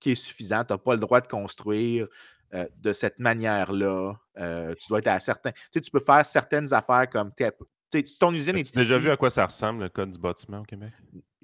qui 0.01 0.13
est 0.13 0.15
suffisant. 0.15 0.65
Tu 0.65 0.73
n'as 0.73 0.79
pas 0.79 0.95
le 0.95 1.01
droit 1.01 1.21
de 1.21 1.29
construire 1.29 2.09
euh, 2.55 2.67
de 2.79 2.93
cette 2.95 3.19
manière-là. 3.19 4.15
Euh, 4.39 4.75
tu 4.77 4.89
dois 4.89 5.01
être 5.01 5.09
à 5.09 5.21
certains. 5.21 5.53
Tu 5.53 5.59
sais, 5.75 5.81
tu 5.83 5.91
peux 5.91 6.01
faire 6.01 6.25
certaines 6.25 6.73
affaires 6.73 7.09
comme 7.11 7.33
ton 8.19 8.33
usine 8.33 8.57
est. 8.57 8.73
Tu 8.73 8.79
as 8.79 8.83
déjà 8.83 8.99
vu 8.99 9.11
à 9.11 9.17
quoi 9.17 9.29
ça 9.29 9.45
ressemble 9.45 9.83
le 9.83 9.89
code 9.91 10.11
du 10.11 10.19
bâtiment 10.19 10.61
au 10.61 10.65
Québec? 10.65 10.93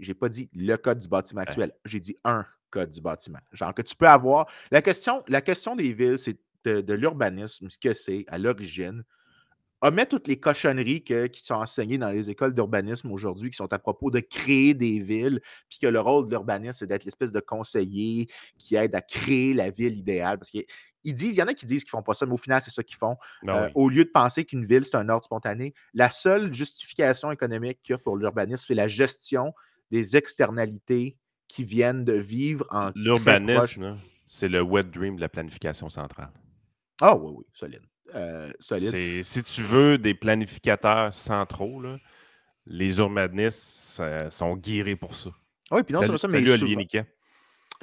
J'ai 0.01 0.15
pas 0.15 0.29
dit 0.29 0.49
le 0.55 0.77
code 0.77 0.99
du 0.99 1.09
bâtiment 1.09 1.43
actuel. 1.43 1.73
J'ai 1.85 2.01
dit 2.01 2.17
un 2.25 2.45
code 2.71 2.91
du 2.91 3.01
bâtiment. 3.01 3.39
Genre 3.53 3.75
que 3.75 3.83
tu 3.83 3.97
peux 3.97 4.09
avoir. 4.09 4.47
La 4.71 4.83
question, 4.83 5.23
la 5.29 5.41
question 5.41 5.77
des 5.77 5.93
villes, 5.93 6.19
c'est 6.19 6.39
de, 6.65 6.93
l'urbanisme, 6.93 7.71
ce 7.71 7.79
que 7.79 7.95
c'est 7.95 8.25
à 8.29 8.39
l'origine. 8.39 9.05
Omet 9.81 10.07
toutes 10.07 10.27
les 10.27 10.41
cochonneries 10.41 11.03
qui 11.03 11.45
sont 11.45 11.55
enseignées 11.55 11.99
dans 11.99 12.11
les 12.11 12.29
écoles 12.31 12.53
d'urbanisme 12.53 13.13
aujourd'hui, 13.13 13.51
qui 13.51 13.57
sont 13.57 13.73
à 13.73 13.79
propos 13.79 14.11
de 14.11 14.19
créer 14.19 14.75
des 14.75 14.99
villes, 14.99 15.41
puis 15.69 15.79
que 15.81 15.87
le 15.87 16.01
rôle 16.01 16.27
de 16.27 16.31
l'urbanisme, 16.31 16.81
c'est 16.81 16.87
d'être 16.89 17.05
l'espèce 17.05 17.31
de 17.31 17.39
conseiller 17.39 18.29
qui 18.59 18.75
aide 18.75 18.95
à 18.97 19.01
créer 19.01 19.55
la 19.55 19.71
ville 19.71 19.97
idéale. 19.97 20.39
Parce 20.39 20.51
qu'il 20.51 20.65
ils 21.05 21.15
disent, 21.15 21.37
il 21.37 21.39
y 21.39 21.43
en 21.43 21.47
a 21.47 21.55
qui 21.55 21.65
disent 21.65 21.85
qu'ils 21.85 21.91
font 21.91 22.03
pas 22.03 22.15
ça, 22.15 22.27
mais 22.27 22.33
au 22.33 22.39
final, 22.39 22.61
c'est 22.61 22.73
ça 22.73 22.83
qu'ils 22.83 22.97
font. 22.97 23.17
Ben 23.45 23.55
Euh, 23.55 23.67
oui. 23.67 23.73
Au 23.77 23.89
lieu 23.89 24.05
de 24.05 24.11
penser 24.11 24.45
qu'une 24.45 24.65
ville, 24.65 24.85
c'est 24.85 24.97
un 24.97 25.09
ordre 25.09 25.25
spontané, 25.25 25.75
la 25.95 26.11
seule 26.11 26.53
justification 26.53 27.31
économique 27.31 27.81
qu'il 27.83 27.93
y 27.93 27.95
a 27.95 27.99
pour 27.99 28.17
l'urbanisme, 28.17 28.65
c'est 28.67 28.75
la 28.75 28.89
gestion 28.89 29.55
des 29.91 30.17
externalités 30.17 31.17
qui 31.49 31.65
viennent 31.65 32.05
de 32.05 32.15
vivre 32.15 32.67
en. 32.71 32.91
L'urbanisme, 32.95 33.99
c'est 34.27 34.49
le 34.49 34.61
wet 34.63 34.85
dream 34.85 35.17
de 35.17 35.21
la 35.21 35.29
planification 35.29 35.89
centrale. 35.89 36.31
Ah 37.01 37.17
oui, 37.17 37.35
oui, 37.39 37.45
solide. 37.53 37.83
Euh, 38.15 38.53
solide. 38.59 39.23
Si 39.25 39.43
tu 39.43 39.63
veux 39.63 39.99
des 39.99 40.15
planificateurs 40.15 41.13
centraux, 41.15 41.81
là, 41.81 41.99
les 42.67 42.99
urbanistes 42.99 44.01
euh, 44.01 44.31
sont 44.31 44.57
guéris 44.57 44.97
pour 44.97 45.15
ça. 45.15 45.31
Oui, 45.71 45.83
puis 45.83 45.95
non, 45.95 46.01
c'est 46.03 46.17
ça, 46.19 46.29
mais 46.29 46.45
salut, 46.47 46.77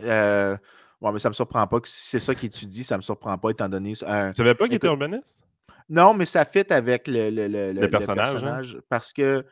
euh, 0.01 0.57
ouais, 1.01 1.11
mais 1.11 1.19
ça 1.19 1.29
me 1.29 1.33
surprend 1.33 1.65
pas 1.67 1.79
que 1.79 1.87
si 1.87 2.09
c'est 2.09 2.19
ça 2.19 2.35
qui 2.35 2.47
étudie, 2.47 2.83
ça 2.83 2.97
me 2.97 3.01
surprend 3.01 3.37
pas 3.37 3.51
étant 3.51 3.69
donné. 3.69 3.93
euh, 4.03 4.29
Tu 4.29 4.37
savais 4.37 4.55
pas 4.55 4.65
qu'il 4.65 4.75
était 4.75 4.87
urbaniste? 4.87 5.43
Non, 5.87 6.13
mais 6.13 6.25
ça 6.25 6.45
fit 6.45 6.65
avec 6.71 7.07
le, 7.07 7.29
le- 7.29 7.47
le- 7.47 7.71
le- 7.73 7.89
personnage, 7.89 8.29
hein? 8.29 8.31
personnage 8.33 8.77
parce 8.89 9.13
que 9.13 9.45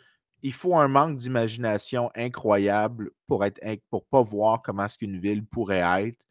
il 0.44 0.54
faut 0.54 0.76
un 0.76 0.90
manque 0.90 1.18
d'imagination 1.18 2.12
incroyable 2.16 3.12
pour 3.28 3.46
être 3.46 3.60
pour 3.90 4.06
pas 4.06 4.22
voir 4.22 4.62
comment 4.62 4.86
est-ce 4.86 4.98
qu'une 4.98 5.20
ville 5.20 5.46
pourrait 5.46 6.04
être 6.04 6.28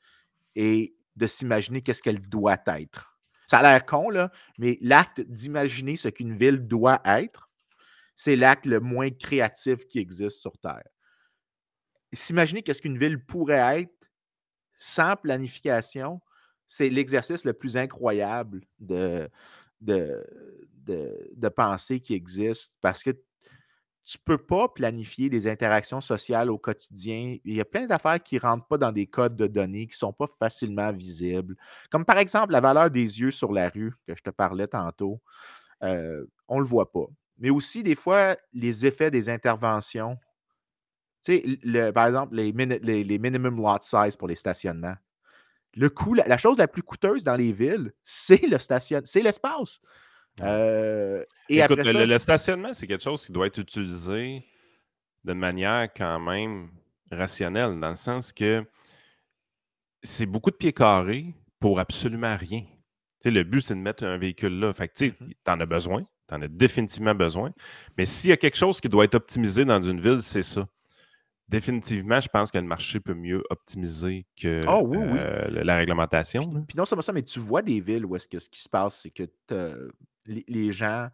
et 0.54 0.94
de 1.16 1.26
s'imaginer 1.26 1.80
qu'est-ce 1.80 2.02
qu'elle 2.02 2.20
doit 2.20 2.58
être. 2.66 3.18
Ça 3.48 3.58
a 3.58 3.62
l'air 3.62 3.84
con, 3.84 4.10
mais 4.58 4.78
l'acte 4.82 5.22
d'imaginer 5.22 5.96
ce 5.96 6.08
qu'une 6.08 6.36
ville 6.36 6.58
doit 6.58 7.00
être, 7.04 7.50
c'est 8.14 8.36
l'acte 8.36 8.66
le 8.66 8.80
moins 8.80 9.10
créatif 9.10 9.86
qui 9.88 9.98
existe 9.98 10.40
sur 10.40 10.56
Terre. 10.58 10.86
S'imaginer 12.12 12.62
qu'est-ce 12.62 12.82
qu'une 12.82 12.98
ville 12.98 13.24
pourrait 13.24 13.80
être 13.80 13.94
sans 14.78 15.16
planification, 15.16 16.20
c'est 16.66 16.90
l'exercice 16.90 17.44
le 17.44 17.54
plus 17.54 17.78
incroyable 17.78 18.62
de, 18.78 19.28
de, 19.80 20.22
de, 20.84 21.30
de 21.34 21.48
pensée 21.48 22.00
qui 22.00 22.14
existe 22.14 22.74
parce 22.82 23.02
que 23.02 23.10
tu 24.04 24.18
ne 24.18 24.22
peux 24.24 24.38
pas 24.38 24.68
planifier 24.68 25.28
les 25.28 25.46
interactions 25.46 26.00
sociales 26.00 26.50
au 26.50 26.58
quotidien. 26.58 27.36
Il 27.44 27.54
y 27.54 27.60
a 27.60 27.64
plein 27.64 27.86
d'affaires 27.86 28.22
qui 28.22 28.34
ne 28.34 28.40
rentrent 28.40 28.66
pas 28.66 28.78
dans 28.78 28.90
des 28.90 29.06
codes 29.06 29.36
de 29.36 29.46
données, 29.46 29.86
qui 29.86 29.94
ne 29.94 29.98
sont 29.98 30.12
pas 30.12 30.26
facilement 30.26 30.92
visibles. 30.92 31.56
Comme 31.90 32.04
par 32.04 32.18
exemple 32.18 32.52
la 32.52 32.60
valeur 32.60 32.90
des 32.90 33.20
yeux 33.20 33.30
sur 33.30 33.52
la 33.52 33.68
rue 33.68 33.94
que 34.06 34.16
je 34.16 34.22
te 34.22 34.30
parlais 34.30 34.66
tantôt. 34.66 35.20
Euh, 35.84 36.24
on 36.48 36.56
ne 36.56 36.62
le 36.62 36.66
voit 36.66 36.90
pas. 36.90 37.06
Mais 37.38 37.50
aussi, 37.50 37.82
des 37.82 37.94
fois, 37.94 38.36
les 38.52 38.86
effets 38.86 39.10
des 39.10 39.28
interventions. 39.28 40.18
Tu 41.24 41.58
sais, 41.62 41.92
par 41.92 42.06
exemple, 42.06 42.34
les 42.34 42.52
minimum 43.18 43.56
lot 43.60 43.82
size 43.82 44.16
pour 44.16 44.28
les 44.28 44.34
stationnements. 44.34 44.96
Le 45.74 45.88
coût, 45.88 46.14
la, 46.14 46.26
la 46.26 46.36
chose 46.38 46.58
la 46.58 46.68
plus 46.68 46.82
coûteuse 46.82 47.24
dans 47.24 47.36
les 47.36 47.52
villes, 47.52 47.92
c'est 48.02 48.46
le 48.46 48.58
station, 48.58 49.00
c'est 49.04 49.22
l'espace. 49.22 49.80
Euh, 50.40 51.24
et 51.48 51.58
Écoute, 51.58 51.78
après 51.80 51.92
le, 51.92 51.98
ça, 52.00 52.06
le 52.06 52.18
stationnement, 52.18 52.72
c'est 52.72 52.86
quelque 52.86 53.02
chose 53.04 53.24
qui 53.26 53.32
doit 53.32 53.46
être 53.46 53.58
utilisé 53.58 54.44
d'une 55.24 55.38
manière 55.38 55.88
quand 55.94 56.18
même 56.18 56.70
rationnelle, 57.10 57.78
dans 57.78 57.90
le 57.90 57.94
sens 57.96 58.32
que 58.32 58.64
c'est 60.02 60.26
beaucoup 60.26 60.50
de 60.50 60.56
pieds 60.56 60.72
carrés 60.72 61.34
pour 61.60 61.78
absolument 61.78 62.36
rien. 62.36 62.64
Tu 63.20 63.30
le 63.30 63.44
but, 63.44 63.60
c'est 63.60 63.74
de 63.74 63.80
mettre 63.80 64.04
un 64.04 64.18
véhicule 64.18 64.58
là. 64.58 64.72
Fait 64.72 64.88
tu 64.88 65.10
sais, 65.10 65.14
Mhm. 65.20 65.32
t'en 65.44 65.60
as 65.60 65.66
besoin. 65.66 66.04
T'en 66.26 66.40
as 66.42 66.48
définitivement 66.48 67.14
besoin. 67.14 67.52
Mais 67.96 68.06
s'il 68.06 68.30
y 68.30 68.32
a 68.32 68.36
quelque 68.36 68.56
chose 68.56 68.80
qui 68.80 68.88
doit 68.88 69.04
être 69.04 69.14
optimisé 69.14 69.64
dans 69.64 69.80
une 69.80 70.00
ville, 70.00 70.22
c'est 70.22 70.42
ça. 70.42 70.66
Définitivement, 71.48 72.20
je 72.20 72.28
pense 72.28 72.50
que 72.50 72.58
le 72.58 72.64
marché 72.64 72.98
peut 73.00 73.14
mieux 73.14 73.42
optimiser 73.50 74.26
que 74.40 74.60
Oh, 74.66 74.82
oui, 74.86 74.96
oui. 74.98 75.18
euh, 75.18 75.62
la 75.64 75.76
réglementation. 75.76 76.64
Puis 76.66 76.76
non 76.78 76.84
seulement 76.84 77.02
ça, 77.02 77.12
mais 77.12 77.22
tu 77.22 77.40
vois 77.40 77.62
des 77.62 77.80
villes 77.80 78.06
où 78.06 78.16
est-ce 78.16 78.28
que 78.28 78.38
ce 78.38 78.48
qui 78.48 78.62
se 78.62 78.68
passe, 78.68 79.00
c'est 79.02 79.10
que 79.10 79.28
les, 80.26 80.44
les 80.48 80.72
gens. 80.72 81.08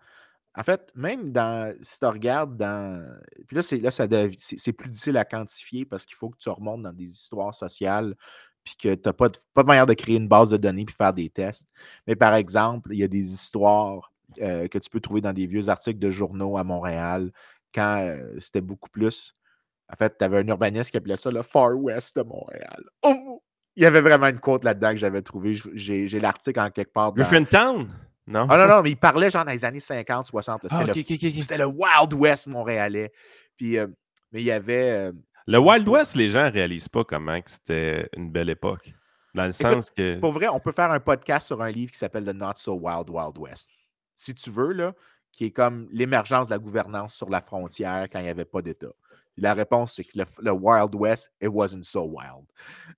En 0.54 0.62
fait, 0.62 0.90
même 0.94 1.32
dans. 1.32 1.74
Si 1.82 1.98
tu 1.98 2.06
regardes 2.06 2.56
dans. 2.56 3.04
Puis 3.46 3.56
là, 3.56 3.62
c'est 3.62 3.78
là, 3.78 3.90
ça 3.90 4.06
c'est 4.38 4.58
c'est 4.58 4.72
plus 4.72 4.88
difficile 4.90 5.16
à 5.16 5.24
quantifier 5.24 5.84
parce 5.84 6.06
qu'il 6.06 6.16
faut 6.16 6.30
que 6.30 6.38
tu 6.38 6.48
remontes 6.48 6.82
dans 6.82 6.92
des 6.92 7.10
histoires 7.10 7.54
sociales, 7.54 8.14
puis 8.64 8.76
que 8.76 8.94
tu 8.94 9.00
n'as 9.06 9.12
pas 9.12 9.28
de, 9.28 9.38
pas 9.54 9.62
de 9.62 9.68
manière 9.68 9.86
de 9.86 9.94
créer 9.94 10.16
une 10.16 10.28
base 10.28 10.50
de 10.50 10.56
données 10.56 10.84
puis 10.84 10.94
faire 10.94 11.12
des 11.14 11.30
tests. 11.30 11.68
Mais 12.06 12.16
par 12.16 12.34
exemple, 12.34 12.90
il 12.92 12.98
y 12.98 13.04
a 13.04 13.08
des 13.08 13.32
histoires 13.32 14.12
euh, 14.40 14.68
que 14.68 14.78
tu 14.78 14.90
peux 14.90 15.00
trouver 15.00 15.20
dans 15.20 15.32
des 15.32 15.46
vieux 15.46 15.68
articles 15.68 15.98
de 15.98 16.10
journaux 16.10 16.58
à 16.58 16.64
Montréal 16.64 17.32
quand 17.74 18.02
euh, 18.02 18.38
c'était 18.40 18.60
beaucoup 18.60 18.90
plus. 18.90 19.34
En 19.92 19.96
fait, 19.96 20.16
tu 20.18 20.24
avais 20.24 20.38
un 20.38 20.46
urbaniste 20.48 20.90
qui 20.90 20.96
appelait 20.98 21.16
ça 21.16 21.30
le 21.30 21.42
Far 21.42 21.74
West 21.76 22.16
de 22.16 22.22
Montréal. 22.22 22.84
Oh! 23.02 23.42
Il 23.76 23.82
y 23.84 23.86
avait 23.86 24.00
vraiment 24.00 24.26
une 24.26 24.40
quote 24.40 24.64
là-dedans 24.64 24.90
que 24.90 24.96
j'avais 24.96 25.22
trouvé. 25.22 25.54
Je- 25.54 25.70
J'ai 25.74 26.20
l'article 26.20 26.58
en 26.60 26.70
quelque 26.70 26.92
part. 26.92 27.12
dans- 27.12 27.22
Griffintown? 27.22 27.88
Non? 28.26 28.46
Ah 28.50 28.58
non, 28.58 28.66
non, 28.66 28.82
mais 28.82 28.90
il 28.90 28.96
parlait 28.96 29.30
genre 29.30 29.44
dans 29.44 29.52
les 29.52 29.64
années 29.64 29.80
50, 29.80 30.26
60. 30.26 30.64
là. 30.64 30.68
Ah, 30.72 30.84
C'était 30.92 31.56
le, 31.56 31.64
Wild 31.66 32.12
West 32.14 32.46
montréalais. 32.48 33.10
Puis, 33.56 33.78
euh, 33.78 33.86
mais 34.32 34.40
il 34.42 34.46
y 34.46 34.50
avait. 34.50 34.90
euh, 34.90 35.12
Le 35.46 35.58
Wild. 35.58 35.88
West, 35.88 36.14
les 36.16 36.28
gens 36.28 36.44
ne 36.44 36.50
réalisent 36.50 36.88
pas 36.88 37.04
comment 37.04 37.40
que 37.40 37.50
c'était 37.50 38.08
une 38.16 38.30
belle 38.30 38.50
époque. 38.50 38.92
Dans 39.34 39.44
le 39.44 39.50
Écoute, 39.50 39.60
sens 39.74 39.90
que. 39.90 40.18
pour 40.18 40.32
vrai, 40.32 40.48
on 40.48 40.58
peut 40.60 40.72
faire 40.72 40.90
un 40.90 41.00
podcast 41.00 41.46
sur 41.46 41.62
un 41.62 41.70
livre 41.70 41.92
qui 41.92 41.98
s'appelle 41.98 42.24
The 42.24 42.34
Not 42.34 42.54
So 42.56 42.74
Wild 42.74 43.08
Wild 43.08 43.38
West. 43.38 43.70
Si 44.14 44.34
tu 44.34 44.50
veux, 44.50 44.72
là, 44.72 44.92
qui 45.32 45.46
est 45.46 45.50
comme 45.50 45.86
l'émergence 45.92 46.48
de 46.48 46.52
la 46.54 46.58
gouvernance 46.58 47.14
sur 47.14 47.30
la 47.30 47.40
frontière 47.40 48.08
quand 48.10 48.18
il 48.18 48.24
n'y 48.24 48.28
avait 48.30 48.44
pas 48.44 48.60
d'État. 48.60 48.88
La 49.40 49.54
réponse, 49.54 49.94
c'est 49.94 50.04
que 50.04 50.18
le, 50.42 50.50
Wild 50.50 50.94
West, 50.94 51.32
it 51.40 51.48
wasn't 51.48 51.84
so 51.84 52.04
wild. 52.04 52.46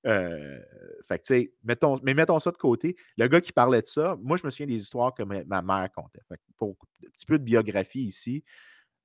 Euh, 0.06 0.58
fait 1.06 1.52
mettons, 1.62 2.00
mais 2.02 2.14
mettons 2.14 2.38
ça 2.38 2.50
de 2.50 2.56
côté. 2.56 2.96
Le 3.16 3.28
gars 3.28 3.40
qui 3.40 3.52
parlait 3.52 3.82
de 3.82 3.86
ça, 3.86 4.16
moi, 4.20 4.36
je 4.36 4.44
me 4.44 4.50
souviens 4.50 4.66
des 4.66 4.80
histoires 4.80 5.14
que 5.14 5.22
ma, 5.22 5.62
mère 5.62 5.88
contait. 5.94 6.20
Pour 6.56 6.76
un 7.04 7.10
petit 7.10 7.26
peu 7.26 7.38
de 7.38 7.44
biographie 7.44 8.02
ici, 8.02 8.42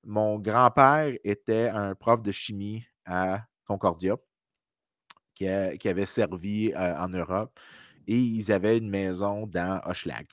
mon 0.04 0.40
grand-père 0.40 1.14
était 1.24 1.68
un 1.68 1.94
prof 1.96 2.22
de 2.22 2.32
chimie 2.32 2.86
à 3.06 3.46
Concordia 3.66 4.16
qui, 5.34 5.48
avait 5.48 6.06
servi 6.06 6.72
euh, 6.74 6.98
en 6.98 7.10
Europe 7.10 7.60
et 8.08 8.18
ils 8.18 8.52
avaient 8.52 8.78
une 8.78 8.90
maison 8.90 9.46
dans 9.48 9.82
Hochelag. 9.84 10.28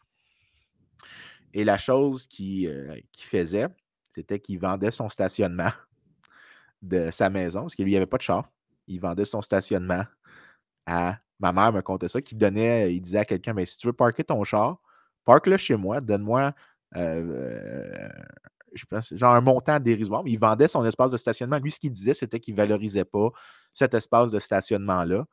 Et 1.54 1.64
la 1.64 1.78
chose 1.78 2.28
euh, 2.40 2.96
qu'il 3.12 3.26
faisait, 3.26 3.66
c'était 4.10 4.38
qu'il 4.38 4.58
vendait 4.58 4.90
son 4.90 5.08
stationnement 5.08 5.72
de 6.82 7.10
sa 7.10 7.30
maison, 7.30 7.62
parce 7.62 7.74
qu'il 7.74 7.86
n'y 7.86 7.96
avait 7.96 8.06
pas 8.06 8.18
de 8.18 8.22
char. 8.22 8.50
Il 8.86 9.00
vendait 9.00 9.24
son 9.24 9.40
stationnement 9.42 10.04
à. 10.86 11.18
Ma 11.40 11.50
mère 11.50 11.72
me 11.72 11.80
contait 11.80 12.06
ça, 12.06 12.22
qu'il 12.22 12.38
donnait, 12.38 12.94
il 12.94 13.00
disait 13.00 13.18
à 13.18 13.24
quelqu'un 13.24 13.52
Mais 13.52 13.66
si 13.66 13.76
tu 13.76 13.88
veux 13.88 13.92
parker 13.92 14.22
ton 14.22 14.44
char, 14.44 14.76
parque-le 15.24 15.56
chez 15.56 15.74
moi, 15.74 16.00
donne-moi. 16.00 16.52
euh, 16.94 18.08
je 18.74 18.84
pense, 18.84 19.12
genre 19.14 19.34
un 19.34 19.40
montant 19.40 19.78
dérisoire, 19.80 20.22
il 20.26 20.38
vendait 20.38 20.68
son 20.68 20.84
espace 20.84 21.10
de 21.10 21.16
stationnement. 21.16 21.58
Lui, 21.58 21.70
ce 21.70 21.80
qu'il 21.80 21.92
disait, 21.92 22.14
c'était 22.14 22.40
qu'il 22.40 22.54
ne 22.54 22.58
valorisait 22.58 23.04
pas 23.04 23.30
cet 23.74 23.94
espace 23.94 24.30
de 24.30 24.38
stationnement-là. 24.38 25.24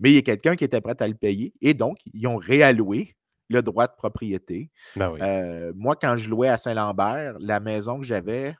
Mais 0.00 0.10
il 0.10 0.14
y 0.16 0.18
a 0.18 0.22
quelqu'un 0.22 0.56
qui 0.56 0.64
était 0.64 0.80
prêt 0.80 1.00
à 1.00 1.08
le 1.08 1.14
payer. 1.14 1.54
Et 1.60 1.74
donc, 1.74 1.98
ils 2.12 2.26
ont 2.26 2.36
réalloué 2.36 3.14
le 3.48 3.62
droit 3.62 3.86
de 3.86 3.92
propriété. 3.96 4.70
Ben 4.96 5.10
oui. 5.10 5.20
Euh, 5.22 5.72
moi, 5.76 5.96
quand 5.96 6.16
je 6.16 6.28
louais 6.28 6.48
à 6.48 6.56
Saint-Lambert, 6.56 7.36
la 7.38 7.60
maison 7.60 7.98
que 7.98 8.04
j'avais, 8.04 8.56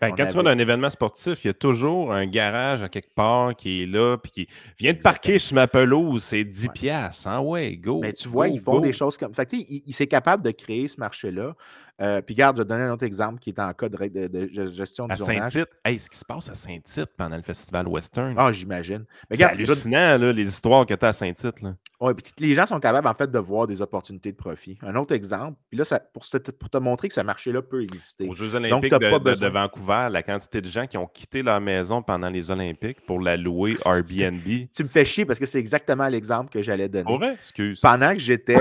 Ben, 0.00 0.12
quand 0.14 0.26
tu 0.26 0.34
vas 0.36 0.42
dans 0.42 0.50
un 0.50 0.58
événement 0.58 0.90
sportif, 0.90 1.44
il 1.44 1.48
y 1.48 1.50
a 1.50 1.54
toujours 1.54 2.12
un 2.12 2.26
garage 2.26 2.82
à 2.82 2.88
quelque 2.88 3.14
part 3.14 3.54
qui 3.56 3.82
est 3.82 3.86
là, 3.86 4.16
puis 4.18 4.30
qui 4.30 4.48
vient 4.78 4.92
de 4.92 4.98
parquer 4.98 5.38
sur 5.38 5.54
ma 5.54 5.66
pelouse, 5.66 6.22
c'est 6.22 6.44
10 6.44 6.66
Ouais. 6.66 6.72
piastres. 6.74 7.28
Hein? 7.28 7.40
Ouais, 7.40 7.76
go. 7.76 8.00
mais 8.02 8.12
tu 8.12 8.28
vois, 8.28 8.48
go, 8.48 8.54
ils 8.54 8.60
font 8.60 8.80
des 8.80 8.92
choses 8.92 9.16
comme. 9.16 9.34
Fait 9.34 9.46
que, 9.46 9.56
sais, 9.56 9.64
il, 9.68 9.82
il 9.86 9.94
s'est 9.94 10.06
capable 10.06 10.42
de 10.42 10.50
créer 10.50 10.88
ce 10.88 11.00
marché-là. 11.00 11.54
Euh, 12.00 12.20
puis, 12.20 12.34
regarde, 12.34 12.56
je 12.56 12.62
vais 12.62 12.64
te 12.66 12.68
donner 12.68 12.84
un 12.84 12.92
autre 12.92 13.04
exemple 13.04 13.38
qui 13.40 13.50
est 13.50 13.58
en 13.58 13.72
cas 13.72 13.88
de, 13.88 13.96
de- 13.96 14.26
de 14.28 14.66
gestion 14.66 15.06
du 15.06 15.14
À. 15.14 15.16
Saint-Tite, 15.16 15.68
hey, 15.84 15.98
ce 15.98 16.10
qui 16.10 16.18
se 16.18 16.24
passe 16.24 16.48
à 16.50 16.54
Saint-Tite 16.54 17.10
pendant 17.16 17.36
le 17.36 17.42
festival 17.42 17.88
Western, 17.88 18.34
Ah, 18.36 18.52
j'imagine. 18.52 19.04
C'est 19.30 19.44
hallucinant, 19.44 20.18
là, 20.18 20.32
les 20.32 20.46
histoires 20.48 20.84
que 20.84 20.94
tu 20.94 21.04
as 21.04 21.08
à 21.08 21.12
Saint-Tite. 21.12 21.56
Ouais, 21.98 22.12
puis 22.12 22.30
les 22.40 22.54
gens 22.54 22.66
sont 22.66 22.78
capables, 22.78 23.08
en 23.08 23.14
fait, 23.14 23.30
de 23.30 23.38
voir 23.38 23.66
des 23.66 23.80
opportunités 23.80 24.30
de 24.30 24.36
profit. 24.36 24.78
Un 24.82 24.94
autre 24.96 25.14
exemple, 25.14 25.56
puis 25.70 25.78
là, 25.78 25.86
ça, 25.86 25.98
pour, 25.98 26.28
te, 26.28 26.50
pour 26.50 26.68
te 26.68 26.76
montrer 26.76 27.08
que 27.08 27.14
ce 27.14 27.22
marché-là 27.22 27.62
peut 27.62 27.82
exister. 27.82 28.28
Aux 28.28 28.34
Jeux 28.34 28.54
olympiques 28.54 28.92
de, 28.92 28.98
de-. 28.98 29.46
Vancouver, 29.48 30.08
la 30.10 30.22
quantité 30.22 30.60
de 30.60 30.68
gens 30.68 30.86
qui 30.86 30.98
ont 30.98 31.06
quitté 31.06 31.42
leur 31.42 31.60
maison 31.62 32.02
pendant 32.02 32.28
les 32.28 32.50
Olympiques 32.50 32.98
pour 33.06 33.20
la 33.20 33.38
louer 33.38 33.78
Airbnb. 33.86 34.42
Tu 34.74 34.84
me 34.84 34.88
fais 34.88 35.06
chier 35.06 35.24
parce 35.24 35.38
que 35.38 35.46
c'est 35.46 35.58
exactement 35.58 36.06
l'exemple 36.08 36.50
que 36.50 36.60
j'allais 36.60 36.88
donner. 36.90 37.16
Vrai? 37.16 37.32
Excuse. 37.34 37.80
Pendant 37.80 38.12
que 38.12 38.18
j'étais 38.18 38.56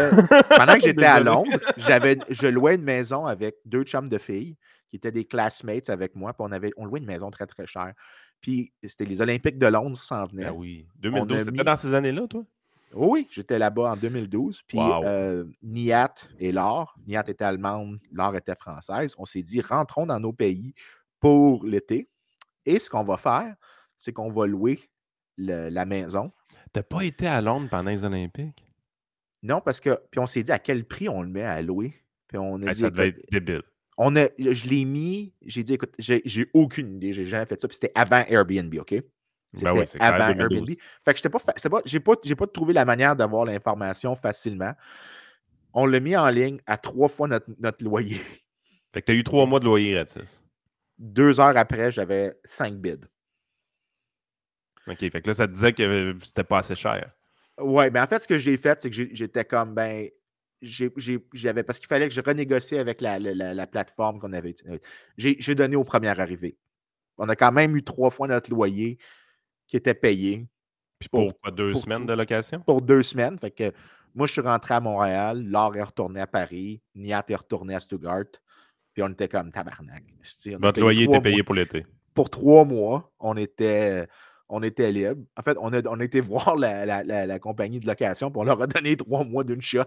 pendant 0.55 0.75
que 0.75 0.81
j'étais 0.83 1.03
à. 1.05 1.19
Londres, 1.19 1.51
j'avais 1.77 2.17
je 2.29 2.47
louais 2.47 2.75
une 2.75 2.83
maison 2.83 3.24
avec 3.25 3.55
deux 3.65 3.83
chums 3.83 4.09
de 4.09 4.17
filles 4.17 4.57
qui 4.89 4.97
étaient 4.97 5.11
des 5.11 5.25
classmates 5.25 5.89
avec 5.89 6.15
moi, 6.15 6.33
puis 6.33 6.45
on 6.47 6.51
avait 6.51 6.71
on 6.77 6.85
louait 6.85 6.99
une 6.99 7.05
maison 7.05 7.29
très 7.31 7.45
très 7.47 7.65
chère. 7.67 7.93
Puis 8.41 8.71
c'était 8.83 9.05
les 9.05 9.21
Olympiques 9.21 9.57
de 9.57 9.67
Londres 9.67 9.97
qui 9.97 10.05
s'en 10.05 10.25
venaient. 10.25 10.43
Ben 10.45 10.51
oui. 10.51 10.87
2012, 10.95 11.35
a 11.35 11.39
c'était 11.39 11.51
mis- 11.51 11.63
dans 11.63 11.75
ces 11.75 11.93
années-là, 11.93 12.27
toi? 12.27 12.43
Oui, 12.93 13.27
j'étais 13.31 13.57
là-bas 13.59 13.91
en 13.93 13.95
2012. 13.97 14.61
Puis 14.67 14.77
Wow. 14.77 15.03
euh, 15.03 15.45
Niat 15.63 16.13
et 16.39 16.51
Laure, 16.51 16.95
Niat 17.07 17.23
était 17.27 17.43
allemande, 17.43 17.99
Laure 18.11 18.35
était 18.35 18.55
française. 18.55 19.15
On 19.17 19.25
s'est 19.25 19.41
dit, 19.43 19.59
rentrons 19.59 20.05
dans 20.05 20.19
nos 20.19 20.31
pays 20.31 20.73
pour 21.19 21.65
l'été. 21.65 22.07
Et 22.65 22.79
ce 22.79 22.89
qu'on 22.89 23.03
va 23.03 23.17
faire, 23.17 23.55
c'est 23.97 24.13
qu'on 24.13 24.31
va 24.31 24.45
louer 24.45 24.79
le- 25.37 25.69
la 25.69 25.85
maison. 25.85 26.31
T'as 26.71 26.83
pas 26.83 27.03
été 27.03 27.27
à 27.27 27.41
Londres 27.41 27.67
pendant 27.69 27.89
les 27.89 28.03
Olympiques? 28.03 28.63
Non, 29.43 29.61
parce 29.61 29.79
que. 29.79 29.99
Puis 30.11 30.19
on 30.19 30.25
s'est 30.25 30.43
dit 30.43 30.51
à 30.51 30.59
quel 30.59 30.85
prix 30.85 31.09
on 31.09 31.21
le 31.21 31.29
met 31.29 31.43
à 31.43 31.61
louer? 31.61 31.93
Puis 32.27 32.37
on 32.37 32.55
a 32.61 32.73
dit. 32.73 32.79
ça 32.81 32.89
devait 32.89 33.09
être 33.09 33.31
débile. 33.31 33.63
on 33.97 34.15
a, 34.15 34.27
je 34.37 34.67
l'ai 34.67 34.85
mis, 34.85 35.33
j'ai 35.45 35.63
dit, 35.63 35.73
écoute, 35.73 35.93
j'ai 35.97 36.49
aucune 36.53 36.95
idée, 36.95 37.13
j'ai 37.13 37.25
jamais 37.25 37.45
fait 37.45 37.59
ça. 37.59 37.67
Puis 37.67 37.75
c'était 37.75 37.91
avant 37.95 38.23
Airbnb, 38.27 38.73
OK? 38.79 38.95
C'était 39.53 39.71
Ben 39.71 39.73
oui, 39.73 39.85
avant 39.99 40.33
2012. 40.33 40.57
Airbnb. 40.57 40.69
Fait 41.05 41.13
que 41.13 41.17
j'étais 41.17 41.29
pas, 41.29 41.39
pas, 41.39 41.81
j'ai 41.85 41.99
pas, 41.99 42.13
j'ai 42.23 42.35
pas 42.35 42.47
trouvé 42.47 42.73
la 42.73 42.85
manière 42.85 43.15
d'avoir 43.15 43.45
l'information 43.45 44.15
facilement. 44.15 44.73
On 45.73 45.85
l'a 45.85 45.99
mis 45.99 46.15
en 46.15 46.29
ligne 46.29 46.59
à 46.65 46.77
trois 46.77 47.07
fois 47.07 47.27
notre, 47.27 47.47
notre 47.59 47.83
loyer. 47.83 48.21
Fait 48.93 49.01
que 49.01 49.07
tu 49.07 49.11
as 49.11 49.15
eu 49.15 49.23
trois 49.23 49.45
mois 49.45 49.59
de 49.59 49.65
loyer 49.65 49.93
gratis. 49.93 50.41
Deux 50.97 51.41
heures 51.41 51.57
après, 51.57 51.91
j'avais 51.91 52.33
cinq 52.45 52.75
bids. 52.75 53.01
OK. 54.87 54.99
Fait 54.99 55.21
que 55.21 55.27
là, 55.27 55.33
ça 55.33 55.47
te 55.47 55.51
disait 55.51 55.73
que 55.73 56.15
c'était 56.23 56.45
pas 56.45 56.59
assez 56.59 56.75
cher. 56.75 57.11
Ouais, 57.59 57.89
mais 57.89 57.99
en 57.99 58.07
fait, 58.07 58.21
ce 58.21 58.27
que 58.27 58.37
j'ai 58.37 58.55
fait, 58.57 58.81
c'est 58.81 58.89
que 58.89 58.95
j'étais 59.13 59.43
comme, 59.43 59.73
ben, 59.73 60.09
j'avais, 60.65 61.63
parce 61.63 61.79
qu'il 61.79 61.87
fallait 61.87 62.07
que 62.07 62.13
je 62.13 62.21
renégocie 62.21 62.77
avec 62.77 63.01
la, 63.01 63.19
la- 63.19 63.33
la- 63.33 63.53
la 63.53 63.67
plateforme 63.67 64.19
qu'on 64.19 64.33
avait. 64.33 64.55
J'ai 65.17 65.55
donné 65.55 65.75
aux 65.75 65.83
premières 65.83 66.19
arrivées. 66.19 66.57
On 67.17 67.29
a 67.29 67.35
quand 67.35 67.51
même 67.51 67.75
eu 67.77 67.83
trois 67.83 68.09
fois 68.09 68.27
notre 68.27 68.49
loyer 68.51 68.97
qui 69.67 69.77
était 69.77 69.93
payé 69.93 70.47
Puis 70.99 71.09
Pour- 71.09 71.29
pour, 71.31 71.39
quoi, 71.41 71.51
deux 71.51 71.71
pour 71.73 71.81
semaines 71.81 72.05
de 72.05 72.13
location? 72.13 72.59
pour 72.61 72.81
deux 72.81 73.03
semaines. 73.03 73.37
Fait 73.37 73.51
que 73.51 73.71
moi, 74.13 74.27
je 74.27 74.31
suis 74.31 74.41
rentré 74.41 74.73
à 74.75 74.79
Montréal, 74.79 75.43
Laure 75.45 75.75
est 75.75 75.83
retourné 75.83 76.21
à 76.21 76.27
Paris, 76.27 76.81
Niat 76.95 77.25
est 77.27 77.35
retourné 77.35 77.75
à 77.75 77.79
Stuttgart, 77.81 78.23
puis 78.93 79.03
on 79.03 79.09
était 79.09 79.27
comme 79.27 79.51
tabarnak. 79.51 80.03
Votre 80.59 80.79
loyer 80.79 81.03
était 81.03 81.19
payé 81.21 81.35
mois- 81.37 81.43
pour 81.45 81.55
l'été. 81.55 81.85
pour 82.13 82.29
trois 82.29 82.63
mois, 82.63 83.13
on 83.19 83.35
était, 83.35 84.07
on 84.49 84.61
était 84.63 84.91
libre. 84.91 85.23
En 85.35 85.41
fait, 85.43 85.57
on 85.59 85.73
a, 85.73 85.81
on 85.87 85.99
été 85.99 86.21
voir 86.21 86.55
la, 86.55 87.39
compagnie 87.39 87.79
de 87.79 87.87
location, 87.87 88.31
on 88.35 88.43
leur 88.43 88.61
a 88.61 88.67
donné 88.67 88.95
trois 88.97 89.23
mois 89.23 89.43
d'une 89.43 89.61
shot. 89.61 89.83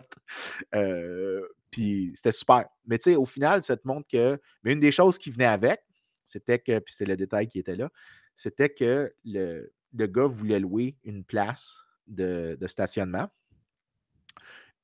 Euh, 0.74 1.42
puis 1.70 2.12
c'était 2.14 2.32
super. 2.32 2.66
Mais 2.86 2.98
tu 2.98 3.10
sais, 3.10 3.16
au 3.16 3.26
final, 3.26 3.62
ça 3.64 3.76
te 3.76 3.86
montre 3.86 4.06
que. 4.10 4.40
Mais 4.62 4.72
une 4.72 4.80
des 4.80 4.92
choses 4.92 5.18
qui 5.18 5.30
venait 5.30 5.46
avec, 5.46 5.82
c'était 6.24 6.58
que, 6.58 6.78
puis 6.78 6.94
c'est 6.94 7.06
le 7.06 7.16
détail 7.16 7.48
qui 7.48 7.58
était 7.58 7.76
là, 7.76 7.90
c'était 8.36 8.70
que 8.70 9.12
le, 9.24 9.70
gars 9.94 10.26
voulait 10.26 10.60
louer 10.60 10.96
une 11.04 11.24
place 11.24 11.76
de, 12.06 12.56
de 12.60 12.66
stationnement. 12.66 13.28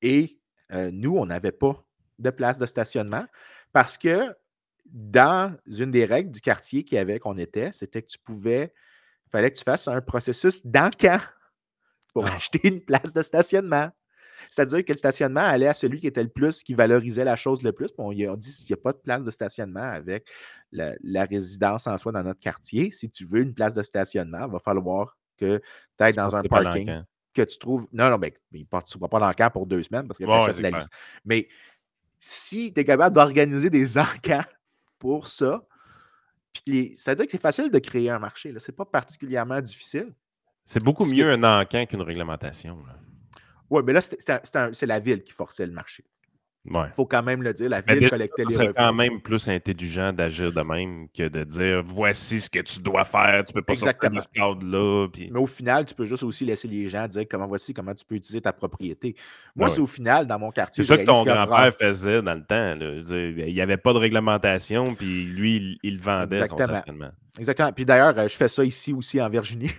Et 0.01 0.39
euh, 0.71 0.91
nous, 0.91 1.17
on 1.17 1.25
n'avait 1.25 1.51
pas 1.51 1.83
de 2.19 2.29
place 2.29 2.59
de 2.59 2.65
stationnement 2.65 3.25
parce 3.73 3.97
que 3.97 4.35
dans 4.85 5.55
une 5.65 5.91
des 5.91 6.05
règles 6.05 6.31
du 6.31 6.41
quartier 6.41 6.83
qu'il 6.83 6.95
y 6.95 6.99
avait 6.99 7.19
qu'on 7.19 7.37
était, 7.37 7.71
c'était 7.71 8.01
que 8.01 8.07
tu 8.07 8.19
pouvais, 8.19 8.73
il 9.27 9.29
fallait 9.31 9.51
que 9.51 9.57
tu 9.57 9.63
fasses 9.63 9.87
un 9.87 10.01
processus 10.01 10.65
d'encan 10.65 11.19
pour 12.13 12.25
Ah. 12.25 12.35
acheter 12.35 12.67
une 12.67 12.81
place 12.81 13.13
de 13.13 13.21
stationnement. 13.21 13.89
C'est-à-dire 14.49 14.85
que 14.85 14.91
le 14.91 14.97
stationnement 14.97 15.41
allait 15.41 15.67
à 15.67 15.73
celui 15.73 15.99
qui 15.99 16.07
était 16.07 16.23
le 16.23 16.29
plus, 16.29 16.63
qui 16.63 16.73
valorisait 16.73 17.23
la 17.23 17.35
chose 17.35 17.61
le 17.63 17.71
plus. 17.71 17.87
Puis 17.87 18.27
on, 18.27 18.35
dit 18.35 18.53
qu'il 18.53 18.75
n'y 18.75 18.79
a 18.79 18.83
pas 18.83 18.93
de 18.93 18.97
place 18.97 19.23
de 19.23 19.31
stationnement 19.31 19.79
avec 19.79 20.27
la, 20.71 20.93
la 21.03 21.25
résidence 21.25 21.87
en 21.87 21.97
soi 21.97 22.11
dans 22.11 22.23
notre 22.23 22.39
quartier. 22.39 22.91
Si 22.91 23.09
tu 23.09 23.25
veux 23.25 23.41
une 23.41 23.53
place 23.53 23.73
de 23.73 23.83
stationnement, 23.83 24.45
il 24.45 24.51
va 24.51 24.59
falloir 24.59 25.17
que 25.37 25.57
tu 25.97 26.03
ailles 26.03 26.13
dans 26.13 26.35
un 26.35 26.41
parking 26.41 27.03
que 27.33 27.41
tu 27.41 27.57
trouves. 27.57 27.87
Non, 27.91 28.09
non, 28.09 28.17
mais 28.17 28.33
il 28.53 28.61
ne 28.61 28.65
participeras 28.65 29.09
pas 29.09 29.19
dans 29.19 29.27
le 29.27 29.33
camp 29.33 29.49
pour 29.51 29.65
deux 29.67 29.83
semaines 29.83 30.07
parce 30.07 30.17
que 30.17 30.23
tu 30.23 30.29
Ouais, 30.29 30.61
la 30.61 30.77
liste. 30.77 30.91
Mais 31.25 31.47
si 32.17 32.73
tu 32.73 32.79
es 32.81 32.85
capable 32.85 33.15
d'organiser 33.15 33.69
des 33.69 33.97
encans 33.97 34.45
pour 34.99 35.27
ça, 35.27 35.63
puis 36.63 36.93
ça 36.97 37.11
veut 37.11 37.15
dire 37.17 37.25
que 37.25 37.31
c'est 37.31 37.41
facile 37.41 37.69
de 37.71 37.79
créer 37.79 38.09
un 38.09 38.19
marché. 38.19 38.53
Ce 38.57 38.71
n'est 38.71 38.75
pas 38.75 38.85
particulièrement 38.85 39.59
difficile. 39.61 40.13
C'est 40.63 40.83
beaucoup 40.83 41.05
que- 41.05 41.13
mieux 41.15 41.29
un 41.31 41.43
encan 41.43 41.85
qu'une 41.85 42.01
réglementation. 42.01 42.77
Oui, 43.69 43.81
mais 43.85 43.93
là, 43.93 44.01
c'est 44.01 44.85
la 44.85 44.99
ville 44.99 45.23
qui 45.23 45.31
forçait 45.31 45.65
le 45.65 45.71
marché. 45.73 46.05
Ouais. 46.67 46.87
Il 46.87 46.93
faut 46.95 47.05
quand 47.05 47.21
même 47.21 47.43
le 47.43 47.53
dire. 47.53 47.69
La 47.69 47.81
Mais 47.85 47.93
ville 47.93 47.99
déjà, 48.01 48.09
collectait 48.09 48.43
les 48.43 48.49
C'est 48.53 48.59
revenus. 48.61 48.75
quand 48.77 48.93
même 48.93 49.21
plus 49.21 49.47
intelligent 49.47 50.11
d'agir 50.11 50.51
de 50.51 50.61
même 50.61 51.07
que 51.09 51.27
de 51.27 51.43
dire 51.43 51.83
voici 51.85 52.41
ce 52.41 52.49
que 52.49 52.59
tu 52.59 52.79
dois 52.79 53.03
faire, 53.05 53.43
tu 53.45 53.53
peux 53.53 53.61
pas 53.61 53.75
sortir 53.75 54.09
de 54.09 54.19
ce 54.19 54.27
cadre-là. 54.33 55.07
Puis... 55.13 55.29
Mais 55.31 55.39
au 55.39 55.45
final, 55.45 55.85
tu 55.85 55.93
peux 55.93 56.05
juste 56.05 56.23
aussi 56.23 56.43
laisser 56.43 56.67
les 56.67 56.87
gens 56.87 57.07
dire 57.07 57.23
comment 57.29 57.45
voici 57.47 57.73
comment 57.73 57.93
tu 57.93 58.03
peux 58.03 58.15
utiliser 58.15 58.41
ta 58.41 58.51
propriété. 58.51 59.15
Moi, 59.55 59.67
Ouais. 59.67 59.73
c'est 59.75 59.81
au 59.81 59.85
final, 59.85 60.25
dans 60.25 60.39
mon 60.39 60.49
quartier. 60.51 60.83
C'est 60.83 60.87
ça 60.87 60.97
que 60.97 61.05
ton 61.05 61.23
grand-père 61.23 61.73
faisait 61.73 62.21
dans 62.21 62.33
le 62.33 62.43
temps. 62.43 62.75
là. 62.75 62.99
Il 63.47 63.53
n'y 63.53 63.61
avait 63.61 63.77
pas 63.77 63.93
de 63.93 63.99
réglementation, 63.99 64.95
puis 64.95 65.23
lui, 65.25 65.57
il, 65.57 65.77
il 65.83 65.99
vendait 65.99 66.37
son 66.47 66.55
Exactement. 66.55 66.75
stationnement. 66.77 67.11
Exactement. 67.37 67.71
Puis 67.73 67.85
d'ailleurs, 67.85 68.17
euh, 68.17 68.27
je 68.27 68.35
fais 68.35 68.47
ça 68.47 68.63
ici 68.63 68.91
aussi 68.93 69.21
en 69.21 69.29
Virginie. 69.29 69.69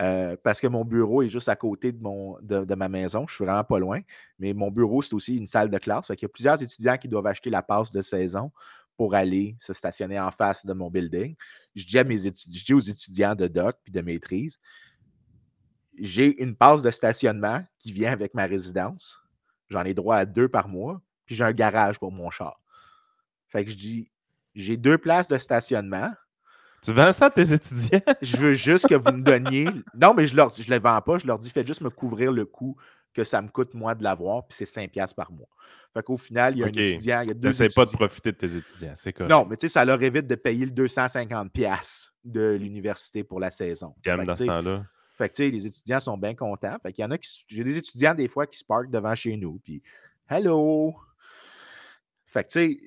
Euh, 0.00 0.36
parce 0.42 0.60
que 0.60 0.66
mon 0.66 0.84
bureau 0.84 1.22
est 1.22 1.28
juste 1.28 1.48
à 1.48 1.56
côté 1.56 1.92
de, 1.92 2.00
mon, 2.00 2.38
de, 2.40 2.64
de 2.64 2.74
ma 2.74 2.88
maison. 2.88 3.26
Je 3.26 3.34
suis 3.34 3.44
vraiment 3.44 3.64
pas 3.64 3.78
loin. 3.78 4.00
Mais 4.38 4.52
mon 4.52 4.70
bureau, 4.70 5.02
c'est 5.02 5.14
aussi 5.14 5.36
une 5.36 5.46
salle 5.46 5.70
de 5.70 5.78
classe. 5.78 6.06
Il 6.10 6.22
y 6.22 6.24
a 6.24 6.28
plusieurs 6.28 6.62
étudiants 6.62 6.96
qui 6.96 7.08
doivent 7.08 7.26
acheter 7.26 7.50
la 7.50 7.62
passe 7.62 7.90
de 7.90 8.02
saison 8.02 8.52
pour 8.96 9.14
aller 9.14 9.56
se 9.60 9.72
stationner 9.72 10.18
en 10.18 10.30
face 10.30 10.64
de 10.66 10.72
mon 10.72 10.90
building. 10.90 11.34
Je 11.74 11.84
dis, 11.84 11.98
à 11.98 12.04
mes 12.04 12.18
je 12.18 12.64
dis 12.64 12.74
aux 12.74 12.80
étudiants 12.80 13.34
de 13.34 13.46
doc 13.46 13.76
puis 13.82 13.92
de 13.92 14.00
maîtrise, 14.00 14.58
j'ai 15.98 16.40
une 16.42 16.54
passe 16.56 16.82
de 16.82 16.90
stationnement 16.90 17.64
qui 17.78 17.92
vient 17.92 18.12
avec 18.12 18.34
ma 18.34 18.46
résidence. 18.46 19.20
J'en 19.68 19.84
ai 19.84 19.94
droit 19.94 20.16
à 20.16 20.26
deux 20.26 20.48
par 20.48 20.68
mois. 20.68 21.00
Puis 21.26 21.34
j'ai 21.34 21.44
un 21.44 21.52
garage 21.52 21.98
pour 21.98 22.10
mon 22.10 22.30
char. 22.30 22.60
Fait 23.48 23.64
que 23.64 23.70
je 23.70 23.76
dis, 23.76 24.10
j'ai 24.54 24.76
deux 24.76 24.96
places 24.96 25.28
de 25.28 25.38
stationnement. 25.38 26.10
Tu 26.82 26.92
vends 26.92 27.12
ça 27.12 27.26
à 27.26 27.30
tes 27.30 27.52
étudiants? 27.52 28.00
Je 28.22 28.36
veux 28.36 28.54
juste 28.54 28.86
que 28.86 28.94
vous 28.94 29.12
me 29.12 29.22
donniez. 29.22 29.68
Non, 29.94 30.14
mais 30.14 30.26
je 30.26 30.34
ne 30.34 30.48
je 30.62 30.70
les 30.70 30.78
vends 30.78 31.00
pas. 31.00 31.18
Je 31.18 31.26
leur 31.26 31.38
dis, 31.38 31.50
faites 31.50 31.66
juste 31.66 31.80
me 31.80 31.90
couvrir 31.90 32.32
le 32.32 32.44
coût 32.46 32.76
que 33.12 33.24
ça 33.24 33.42
me 33.42 33.48
coûte, 33.48 33.74
moi, 33.74 33.94
de 33.94 34.04
l'avoir. 34.04 34.46
Puis 34.46 34.64
c'est 34.64 34.80
5$ 34.80 34.88
piastres 34.88 35.16
par 35.16 35.32
mois. 35.32 35.48
Fait 35.92 36.02
qu'au 36.02 36.16
final, 36.16 36.54
il 36.54 36.60
y 36.60 36.62
a 36.62 36.66
un 36.66 36.68
étudiant. 36.68 37.20
Il 37.22 37.28
y 37.28 37.30
a 37.30 37.34
deux 37.34 37.48
N'essaie 37.48 37.68
pas 37.68 37.84
de 37.84 37.90
profiter 37.90 38.32
de 38.32 38.36
tes 38.36 38.56
étudiants. 38.56 38.94
C'est 38.96 39.12
quoi? 39.12 39.26
Non, 39.26 39.44
mais 39.44 39.56
tu 39.56 39.66
sais, 39.66 39.72
ça 39.72 39.84
leur 39.84 40.00
évite 40.02 40.26
de 40.26 40.34
payer 40.34 40.66
le 40.66 40.72
250$ 40.72 41.50
piastres 41.50 42.14
de 42.24 42.56
l'université 42.60 43.24
pour 43.24 43.40
la 43.40 43.50
saison. 43.50 43.94
Calme 44.02 44.24
dans 44.24 44.32
tu 44.32 44.38
ce 44.38 44.44
sais, 44.44 44.46
temps-là. 44.46 44.84
fait 45.16 45.28
que, 45.30 45.34
tu 45.34 45.44
sais, 45.44 45.50
les 45.50 45.66
étudiants 45.66 46.00
sont 46.00 46.16
bien 46.16 46.34
contents. 46.34 46.76
Fait 46.82 46.92
qu'il 46.92 47.02
y 47.02 47.06
en 47.06 47.10
a 47.10 47.18
qui. 47.18 47.44
J'ai 47.48 47.64
des 47.64 47.76
étudiants, 47.76 48.14
des 48.14 48.28
fois, 48.28 48.46
qui 48.46 48.58
se 48.58 48.64
parkent 48.64 48.90
devant 48.90 49.14
chez 49.14 49.36
nous. 49.36 49.58
Puis, 49.64 49.82
hello! 50.28 50.94
Fait 52.26 52.44
que, 52.44 52.50
tu 52.50 52.60
sais, 52.60 52.80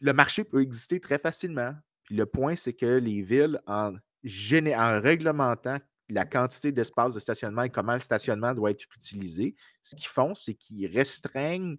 le 0.00 0.12
marché 0.12 0.44
peut 0.44 0.60
exister 0.62 1.00
très 1.00 1.18
facilement. 1.18 1.74
Puis 2.06 2.16
le 2.16 2.24
point, 2.24 2.56
c'est 2.56 2.72
que 2.72 2.86
les 2.86 3.20
villes, 3.20 3.60
en, 3.66 3.92
réglementant 4.24 5.78
la 6.08 6.24
quantité 6.24 6.70
d'espace 6.72 7.14
de 7.14 7.20
stationnement 7.20 7.62
et 7.62 7.70
comment 7.70 7.94
le 7.94 8.00
stationnement 8.00 8.54
doit 8.54 8.70
être 8.70 8.84
utilisé, 8.94 9.56
ce 9.82 9.96
qu'ils 9.96 10.06
font, 10.06 10.34
c'est 10.34 10.54
qu'ils 10.54 10.86
restreignent 10.86 11.76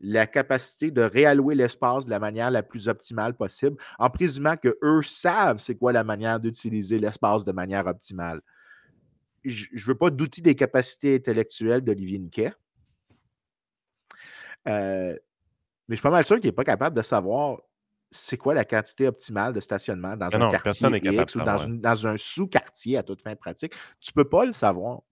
la 0.00 0.26
capacité 0.26 0.90
de 0.90 1.02
réallouer 1.02 1.54
l'espace 1.54 2.06
de 2.06 2.10
la 2.10 2.18
manière 2.18 2.50
la 2.50 2.62
plus 2.62 2.88
optimale 2.88 3.34
possible, 3.36 3.76
en 3.98 4.10
présumant 4.10 4.56
qu'eux 4.56 5.02
savent 5.02 5.58
c'est 5.58 5.76
quoi 5.76 5.92
la 5.92 6.04
manière 6.04 6.40
d'utiliser 6.40 6.98
l'espace 6.98 7.44
de 7.44 7.52
manière 7.52 7.86
optimale. 7.86 8.40
Je 9.44 9.66
ne 9.72 9.80
veux 9.80 9.94
pas 9.94 10.10
douter 10.10 10.40
des 10.40 10.54
capacités 10.54 11.16
intellectuelles 11.16 11.82
d'Olivier 11.82 12.18
Niquet. 12.18 12.52
Euh, 14.68 15.16
mais 15.86 15.96
je 15.96 15.96
suis 15.96 16.02
pas 16.02 16.10
mal 16.10 16.24
sûr 16.24 16.36
qu'il 16.36 16.48
n'est 16.48 16.52
pas 16.52 16.64
capable 16.64 16.96
de 16.96 17.02
savoir 17.02 17.60
c'est 18.10 18.36
quoi 18.36 18.54
la 18.54 18.64
quantité 18.64 19.06
optimale 19.06 19.52
de 19.52 19.60
stationnement 19.60 20.16
dans 20.16 20.28
Mais 20.28 20.36
un 20.36 20.38
non, 20.38 20.50
quartier 20.50 20.88
X 21.02 21.34
ou 21.36 21.38
dans, 21.38 21.44
savoir. 21.46 21.66
une- 21.68 21.80
dans 21.80 22.06
un 22.06 22.16
sous-quartier 22.16 22.96
à 22.96 23.02
toute 23.02 23.22
fin 23.22 23.36
pratique? 23.36 23.72
Tu 24.00 24.10
ne 24.16 24.22
peux 24.22 24.28
pas 24.28 24.44
le 24.44 24.52
savoir. 24.52 25.02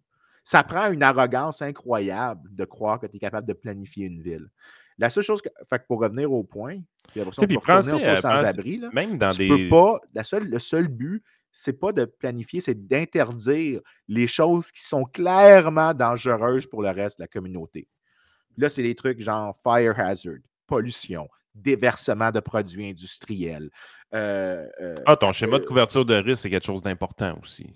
Ça 0.42 0.64
prend 0.64 0.90
une 0.90 1.03
arrogance 1.03 1.62
incroyable 1.62 2.49
de 2.55 2.64
croire 2.64 2.99
que 2.99 3.07
tu 3.07 3.16
es 3.16 3.18
capable 3.18 3.46
de 3.46 3.53
planifier 3.53 4.07
une 4.07 4.22
ville. 4.22 4.49
La 4.96 5.11
seule 5.11 5.22
chose, 5.22 5.40
que, 5.40 5.49
fait 5.68 5.78
que 5.78 5.86
pour 5.86 6.01
revenir 6.01 6.32
au 6.32 6.42
point, 6.42 6.80
puis 7.12 7.20
après 7.20 7.32
ça, 7.32 7.42
on 7.42 7.46
peut 7.46 7.55
au 7.55 8.01
euh, 8.05 8.16
sans-abri, 8.16 8.78
là, 8.78 8.90
Même 8.92 9.16
dans 9.16 9.30
tu 9.30 9.38
des. 9.38 9.49
peux 9.49 9.68
pas, 9.68 10.01
la 10.12 10.24
seule, 10.24 10.49
le 10.49 10.59
seul 10.59 10.88
but, 10.88 11.22
c'est 11.53 11.78
pas 11.78 11.92
de 11.92 12.05
planifier, 12.05 12.61
c'est 12.61 12.86
d'interdire 12.86 13.80
les 14.09 14.26
choses 14.26 14.72
qui 14.72 14.82
sont 14.82 15.05
clairement 15.05 15.94
dangereuses 15.94 16.66
pour 16.66 16.82
le 16.82 16.90
reste 16.90 17.18
de 17.18 17.24
la 17.24 17.28
communauté. 17.28 17.88
Là, 18.57 18.68
c'est 18.68 18.82
des 18.82 18.94
trucs 18.94 19.20
genre 19.20 19.57
fire 19.62 19.99
hazard, 20.01 20.34
pollution, 20.66 21.28
déversement 21.62 22.30
de 22.30 22.40
produits 22.40 22.88
industriels. 22.88 23.70
euh, 24.14 24.66
euh, 24.80 24.94
Ah, 25.06 25.16
ton 25.16 25.32
schéma 25.32 25.59
de 25.59 25.64
euh, 25.64 25.66
couverture 25.66 26.04
de 26.04 26.14
risque, 26.14 26.42
c'est 26.42 26.50
quelque 26.50 26.64
chose 26.66 26.82
d'important 26.82 27.38
aussi. 27.42 27.72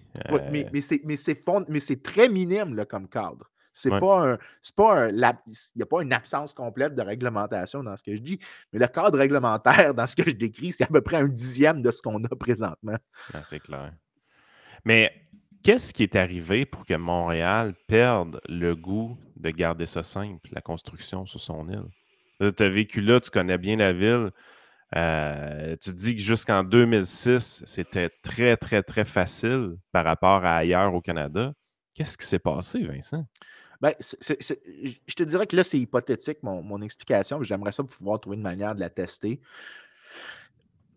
Mais, 0.50 0.66
mais 0.72 1.16
c'est, 1.16 1.34
fond- 1.34 1.66
très 2.02 2.28
minime 2.28 2.74
là, 2.74 2.84
comme 2.86 3.08
cadre. 3.08 3.50
C'est 3.74 3.90
Ouais. 3.90 4.00
pas 4.00 4.32
un. 4.32 4.38
C'est 4.60 4.74
pas 4.74 5.04
un 5.06 5.10
lap- 5.12 5.40
Il 5.46 5.54
n'y 5.76 5.82
a 5.82 5.86
pas 5.86 6.02
une 6.02 6.12
absence 6.12 6.52
complète 6.52 6.94
de 6.94 7.00
réglementation 7.02 7.82
dans 7.82 7.96
ce 7.96 8.02
que 8.02 8.14
je 8.14 8.20
dis. 8.20 8.38
Mais 8.72 8.78
le 8.78 8.86
cadre 8.86 9.18
réglementaire 9.18 9.94
dans 9.94 10.06
ce 10.06 10.14
que 10.14 10.24
je 10.24 10.34
décris, 10.36 10.72
c'est 10.72 10.84
à 10.84 10.88
peu 10.88 11.00
près 11.00 11.16
un 11.16 11.28
dixième 11.28 11.80
de 11.80 11.90
ce 11.90 12.02
qu'on 12.02 12.22
a 12.24 12.28
présentement. 12.38 12.96
Ah, 13.32 13.42
c'est 13.44 13.60
clair. 13.60 13.92
Mais 14.84 15.10
qu'est-ce 15.62 15.94
qui 15.94 16.02
est 16.02 16.16
arrivé 16.16 16.66
pour 16.66 16.84
que 16.84 16.94
Montréal 16.94 17.74
perde 17.86 18.40
le 18.48 18.74
goût 18.76 19.16
de 19.36 19.48
garder 19.50 19.86
ça 19.86 20.02
simple, 20.02 20.50
la 20.52 20.60
construction 20.60 21.24
sur 21.24 21.40
son 21.40 21.66
île? 21.70 21.84
Tu 22.40 22.62
as 22.62 22.68
vécu 22.68 23.00
là, 23.00 23.20
tu 23.20 23.30
connais 23.30 23.58
bien 23.58 23.76
la 23.76 23.92
ville. 23.92 24.30
Euh, 24.94 25.76
tu 25.80 25.92
dis 25.92 26.14
que 26.14 26.20
jusqu'en 26.20 26.64
2006, 26.64 27.64
c'était 27.66 28.10
très, 28.22 28.56
très, 28.56 28.82
très 28.82 29.04
facile 29.04 29.76
par 29.90 30.04
rapport 30.04 30.44
à 30.44 30.56
ailleurs 30.56 30.94
au 30.94 31.00
Canada. 31.00 31.52
Qu'est-ce 31.94 32.18
qui 32.18 32.26
s'est 32.26 32.38
passé, 32.38 32.84
Vincent? 32.84 33.24
Ben, 33.80 33.94
je 34.00 35.14
te 35.14 35.22
dirais 35.22 35.46
que 35.46 35.56
là, 35.56 35.64
c'est 35.64 35.78
hypothétique, 35.78 36.42
mon, 36.42 36.62
mon 36.62 36.80
explication. 36.82 37.42
J'aimerais 37.42 37.72
ça 37.72 37.82
pouvoir 37.82 38.20
trouver 38.20 38.36
une 38.36 38.42
manière 38.42 38.74
de 38.74 38.80
la 38.80 38.90
tester. 38.90 39.40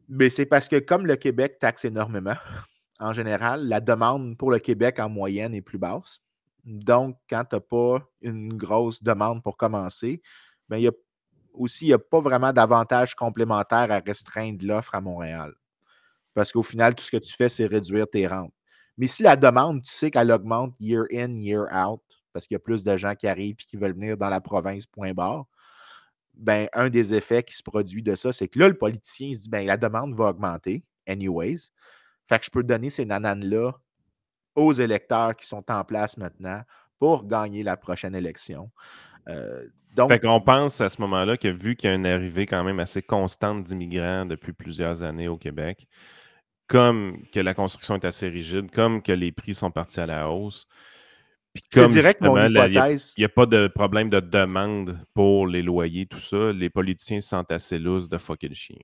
Mais 0.07 0.29
c'est 0.29 0.45
parce 0.45 0.67
que 0.67 0.77
comme 0.77 1.05
le 1.07 1.15
Québec 1.15 1.57
taxe 1.59 1.85
énormément, 1.85 2.35
en 2.99 3.13
général, 3.13 3.67
la 3.67 3.79
demande 3.79 4.37
pour 4.37 4.51
le 4.51 4.59
Québec 4.59 4.99
en 4.99 5.09
moyenne 5.09 5.55
est 5.55 5.61
plus 5.61 5.79
basse. 5.79 6.21
Donc, 6.63 7.17
quand 7.29 7.45
tu 7.45 7.55
n'as 7.55 7.59
pas 7.59 8.07
une 8.21 8.53
grosse 8.53 9.01
demande 9.03 9.41
pour 9.43 9.57
commencer, 9.57 10.21
ben, 10.69 10.77
il 10.77 10.83
y 10.83 10.87
a 10.87 10.91
aussi, 11.57 11.85
il 11.85 11.87
n'y 11.89 11.93
a 11.93 11.99
pas 11.99 12.19
vraiment 12.19 12.53
d'avantage 12.53 13.15
complémentaire 13.15 13.91
à 13.91 13.99
restreindre 13.99 14.65
l'offre 14.65 14.95
à 14.95 15.01
Montréal. 15.01 15.53
Parce 16.33 16.51
qu'au 16.51 16.63
final, 16.63 16.95
tout 16.95 17.03
ce 17.03 17.11
que 17.11 17.17
tu 17.17 17.33
fais, 17.33 17.49
c'est 17.49 17.65
réduire 17.65 18.07
tes 18.09 18.27
rentes. 18.27 18.53
Mais 18.97 19.07
si 19.07 19.23
la 19.23 19.35
demande, 19.35 19.83
tu 19.83 19.91
sais 19.91 20.11
qu'elle 20.11 20.31
augmente 20.31 20.75
year 20.79 21.05
in, 21.11 21.39
year 21.39 21.65
out, 21.73 22.01
parce 22.33 22.47
qu'il 22.47 22.55
y 22.55 22.57
a 22.57 22.59
plus 22.59 22.83
de 22.83 22.97
gens 22.97 23.15
qui 23.15 23.27
arrivent 23.27 23.55
et 23.59 23.65
qui 23.65 23.77
veulent 23.77 23.93
venir 23.93 24.17
dans 24.17 24.29
la 24.29 24.41
province, 24.41 24.85
point 24.85 25.13
barre, 25.13 25.45
ben, 26.33 26.67
un 26.73 26.89
des 26.89 27.13
effets 27.13 27.43
qui 27.43 27.55
se 27.55 27.63
produit 27.63 28.03
de 28.03 28.15
ça, 28.15 28.33
c'est 28.33 28.47
que 28.47 28.59
là, 28.59 28.67
le 28.67 28.77
politicien 28.77 29.33
se 29.33 29.43
dit 29.43 29.49
ben, 29.49 29.65
la 29.65 29.77
demande 29.77 30.15
va 30.15 30.29
augmenter, 30.29 30.83
anyways. 31.07 31.71
Fait 32.27 32.39
que 32.39 32.45
je 32.45 32.51
peux 32.51 32.63
donner 32.63 32.89
ces 32.89 33.05
nananes-là 33.05 33.71
aux 34.55 34.73
électeurs 34.73 35.35
qui 35.35 35.47
sont 35.47 35.63
en 35.71 35.83
place 35.83 36.17
maintenant 36.17 36.61
pour 36.99 37.25
gagner 37.25 37.63
la 37.63 37.77
prochaine 37.77 38.15
élection. 38.15 38.71
Euh, 39.27 39.67
donc, 39.95 40.09
fait 40.09 40.19
qu'on 40.19 40.41
pense 40.41 40.81
à 40.81 40.89
ce 40.89 41.01
moment-là 41.01 41.37
que 41.37 41.47
vu 41.47 41.75
qu'il 41.75 41.89
y 41.89 41.93
a 41.93 41.95
une 41.95 42.05
arrivée 42.05 42.45
quand 42.45 42.63
même 42.63 42.79
assez 42.79 43.01
constante 43.01 43.63
d'immigrants 43.63 44.25
depuis 44.25 44.53
plusieurs 44.53 45.03
années 45.03 45.27
au 45.27 45.37
Québec, 45.37 45.87
comme 46.67 47.23
que 47.31 47.39
la 47.39 47.53
construction 47.53 47.95
est 47.95 48.05
assez 48.05 48.27
rigide, 48.27 48.71
comme 48.71 49.01
que 49.01 49.11
les 49.11 49.31
prix 49.31 49.53
sont 49.53 49.71
partis 49.71 49.99
à 49.99 50.05
la 50.05 50.29
hausse, 50.29 50.67
puis 51.55 51.63
comme 51.71 51.89
il 51.91 52.01
n'y 53.17 53.23
a, 53.23 53.29
pas 53.29 53.45
de 53.45 53.67
problème 53.69 54.09
de 54.09 54.19
demande 54.19 54.99
pour 55.13 55.47
les 55.47 55.61
loyers, 55.61 56.05
tout 56.05 56.19
ça, 56.19 56.51
les 56.51 56.69
politiciens 56.69 57.21
se 57.21 57.29
sentent 57.29 57.51
assez 57.51 57.79
lousses 57.79 58.09
de 58.09 58.17
fucker 58.17 58.49
le 58.49 58.53
chien. 58.53 58.75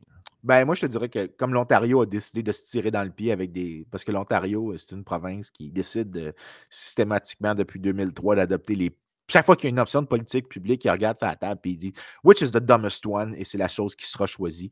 Ben, 0.41 0.63
moi, 0.63 0.73
je 0.73 0.81
te 0.81 0.85
dirais 0.85 1.09
que 1.09 1.25
comme 1.27 1.53
l'Ontario 1.53 2.01
a 2.01 2.05
décidé 2.05 2.43
de 2.43 2.53
se 2.53 2.65
tirer 2.65 2.89
dans 2.89 3.03
le 3.03 3.11
pied 3.11 3.33
avec 3.33 3.51
des. 3.51 3.85
Parce 3.91 4.05
que 4.05 4.13
l'Ontario, 4.13 4.73
c'est 4.77 4.95
une 4.95 5.03
province 5.03 5.51
qui 5.51 5.69
décide 5.69 6.33
systématiquement 6.69 7.53
depuis 7.53 7.81
2003 7.81 8.37
d'adopter 8.37 8.75
les. 8.75 8.97
Chaque 9.31 9.45
fois 9.45 9.55
qu'il 9.55 9.65
y 9.65 9.67
a 9.67 9.69
une 9.69 9.79
option 9.79 10.01
de 10.01 10.07
politique 10.07 10.49
publique, 10.49 10.83
il 10.83 10.91
regarde 10.91 11.17
sa 11.17 11.35
table 11.35 11.61
et 11.63 11.69
il 11.69 11.77
dit 11.77 11.93
Which 12.23 12.41
is 12.41 12.51
the 12.51 12.57
dumbest 12.57 13.05
one? 13.05 13.33
Et 13.37 13.45
c'est 13.45 13.57
la 13.57 13.69
chose 13.69 13.95
qui 13.95 14.05
sera 14.05 14.27
choisie. 14.27 14.71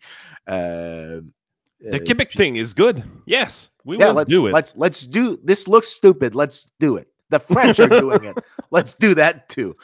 Euh, 0.50 1.22
the 1.82 1.96
euh, 1.96 2.00
Quebec 2.00 2.32
thing 2.36 2.58
is 2.58 2.74
good. 2.76 3.04
Yes, 3.26 3.72
we 3.86 3.98
will 3.98 4.26
do 4.26 4.48
it. 4.48 4.54
Let's, 4.54 4.76
let's 4.76 5.08
do. 5.08 5.38
This 5.46 5.68
looks 5.68 5.88
stupid. 5.88 6.36
Let's 6.36 6.68
do 6.80 6.98
it. 6.98 7.08
The 7.30 7.40
French 7.40 7.80
are 7.80 7.88
doing 7.88 8.26
it. 8.26 8.38
Let's 8.72 8.96
do 8.96 9.14
that 9.16 9.48
too. 9.50 9.76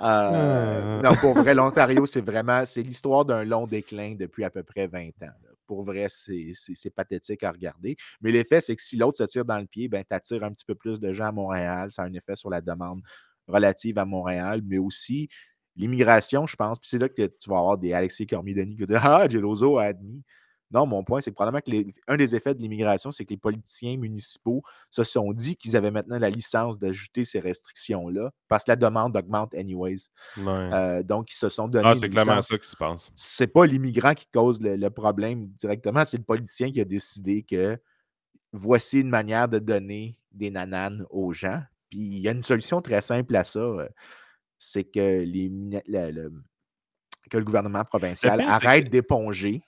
Euh, 0.00 0.98
ah. 0.98 1.02
Non, 1.02 1.14
pour 1.14 1.34
vrai, 1.34 1.54
l'Ontario, 1.54 2.06
c'est 2.06 2.20
vraiment 2.20 2.64
c'est 2.64 2.82
l'histoire 2.82 3.24
d'un 3.24 3.44
long 3.44 3.66
déclin 3.66 4.14
depuis 4.18 4.44
à 4.44 4.50
peu 4.50 4.62
près 4.62 4.86
20 4.86 5.08
ans. 5.22 5.32
Pour 5.66 5.84
vrai, 5.84 6.06
c'est 6.08 6.90
pathétique 6.94 7.42
à 7.42 7.52
regarder. 7.52 7.96
Mais 8.20 8.30
l'effet, 8.30 8.60
c'est 8.60 8.74
que 8.74 8.82
si 8.82 8.96
l'autre 8.96 9.18
se 9.18 9.24
tire 9.24 9.44
dans 9.44 9.58
le 9.58 9.66
pied, 9.66 9.88
ben, 9.88 10.02
tu 10.08 10.14
attires 10.14 10.44
un 10.44 10.52
petit 10.52 10.64
peu 10.64 10.74
plus 10.74 11.00
de 11.00 11.12
gens 11.12 11.26
à 11.26 11.32
Montréal. 11.32 11.90
Ça 11.90 12.02
a 12.02 12.06
un 12.06 12.12
effet 12.12 12.36
sur 12.36 12.50
la 12.50 12.60
demande 12.60 13.02
relative 13.48 13.98
à 13.98 14.04
Montréal, 14.04 14.62
mais 14.64 14.78
aussi 14.78 15.28
l'immigration, 15.76 16.46
je 16.46 16.56
pense. 16.56 16.78
Puis 16.78 16.88
c'est 16.88 16.98
là 16.98 17.08
que 17.08 17.26
tu 17.26 17.50
vas 17.50 17.58
avoir 17.58 17.78
des 17.78 17.92
Alexis 17.92 18.26
Cormier-Denis 18.26 18.76
qui 18.76 18.86
disent 18.86 18.98
Ah, 19.02 19.28
Geloso 19.28 19.78
a 19.78 19.84
admis. 19.84 20.22
Non, 20.72 20.84
mon 20.84 21.04
point, 21.04 21.20
c'est 21.20 21.30
que 21.30 21.36
probablement 21.36 21.60
que 21.60 21.92
un 22.08 22.16
des 22.16 22.34
effets 22.34 22.54
de 22.54 22.60
l'immigration, 22.60 23.12
c'est 23.12 23.24
que 23.24 23.30
les 23.30 23.36
politiciens 23.36 23.96
municipaux 23.96 24.62
se 24.90 25.04
sont 25.04 25.32
dit 25.32 25.56
qu'ils 25.56 25.76
avaient 25.76 25.92
maintenant 25.92 26.18
la 26.18 26.28
licence 26.28 26.76
d'ajouter 26.78 27.24
ces 27.24 27.38
restrictions-là 27.38 28.32
parce 28.48 28.64
que 28.64 28.72
la 28.72 28.76
demande 28.76 29.16
augmente 29.16 29.54
anyways. 29.54 30.08
Euh, 30.38 31.04
donc, 31.04 31.32
ils 31.32 31.36
se 31.36 31.48
sont 31.48 31.68
donné. 31.68 31.88
Ah, 31.88 31.94
c'est 31.94 32.08
clairement 32.08 32.42
ça 32.42 32.58
qui 32.58 32.68
se 32.68 32.76
passe. 32.76 33.10
C'est 33.14 33.46
pas 33.46 33.64
l'immigrant 33.64 34.14
qui 34.14 34.26
cause 34.32 34.60
le, 34.60 34.88
problème 34.88 35.46
directement, 35.58 36.04
c'est 36.04 36.16
le 36.16 36.24
politicien 36.24 36.72
qui 36.72 36.80
a 36.80 36.84
décidé 36.84 37.42
que 37.42 37.78
voici 38.52 39.00
une 39.00 39.10
manière 39.10 39.48
de 39.48 39.58
donner 39.58 40.18
des 40.32 40.50
nananes 40.50 41.04
aux 41.10 41.32
gens. 41.32 41.62
Puis 41.90 42.00
il 42.00 42.20
y 42.20 42.28
a 42.28 42.32
une 42.32 42.42
solution 42.42 42.82
très 42.82 43.00
simple 43.00 43.34
à 43.36 43.44
ça. 43.44 43.60
Euh, 43.60 43.88
c'est 44.58 44.84
que, 44.84 45.22
les, 45.22 45.50
que 47.30 47.36
le 47.38 47.44
gouvernement 47.44 47.84
provincial 47.84 48.40
arrête 48.40 48.88
d'éponger 48.88 49.62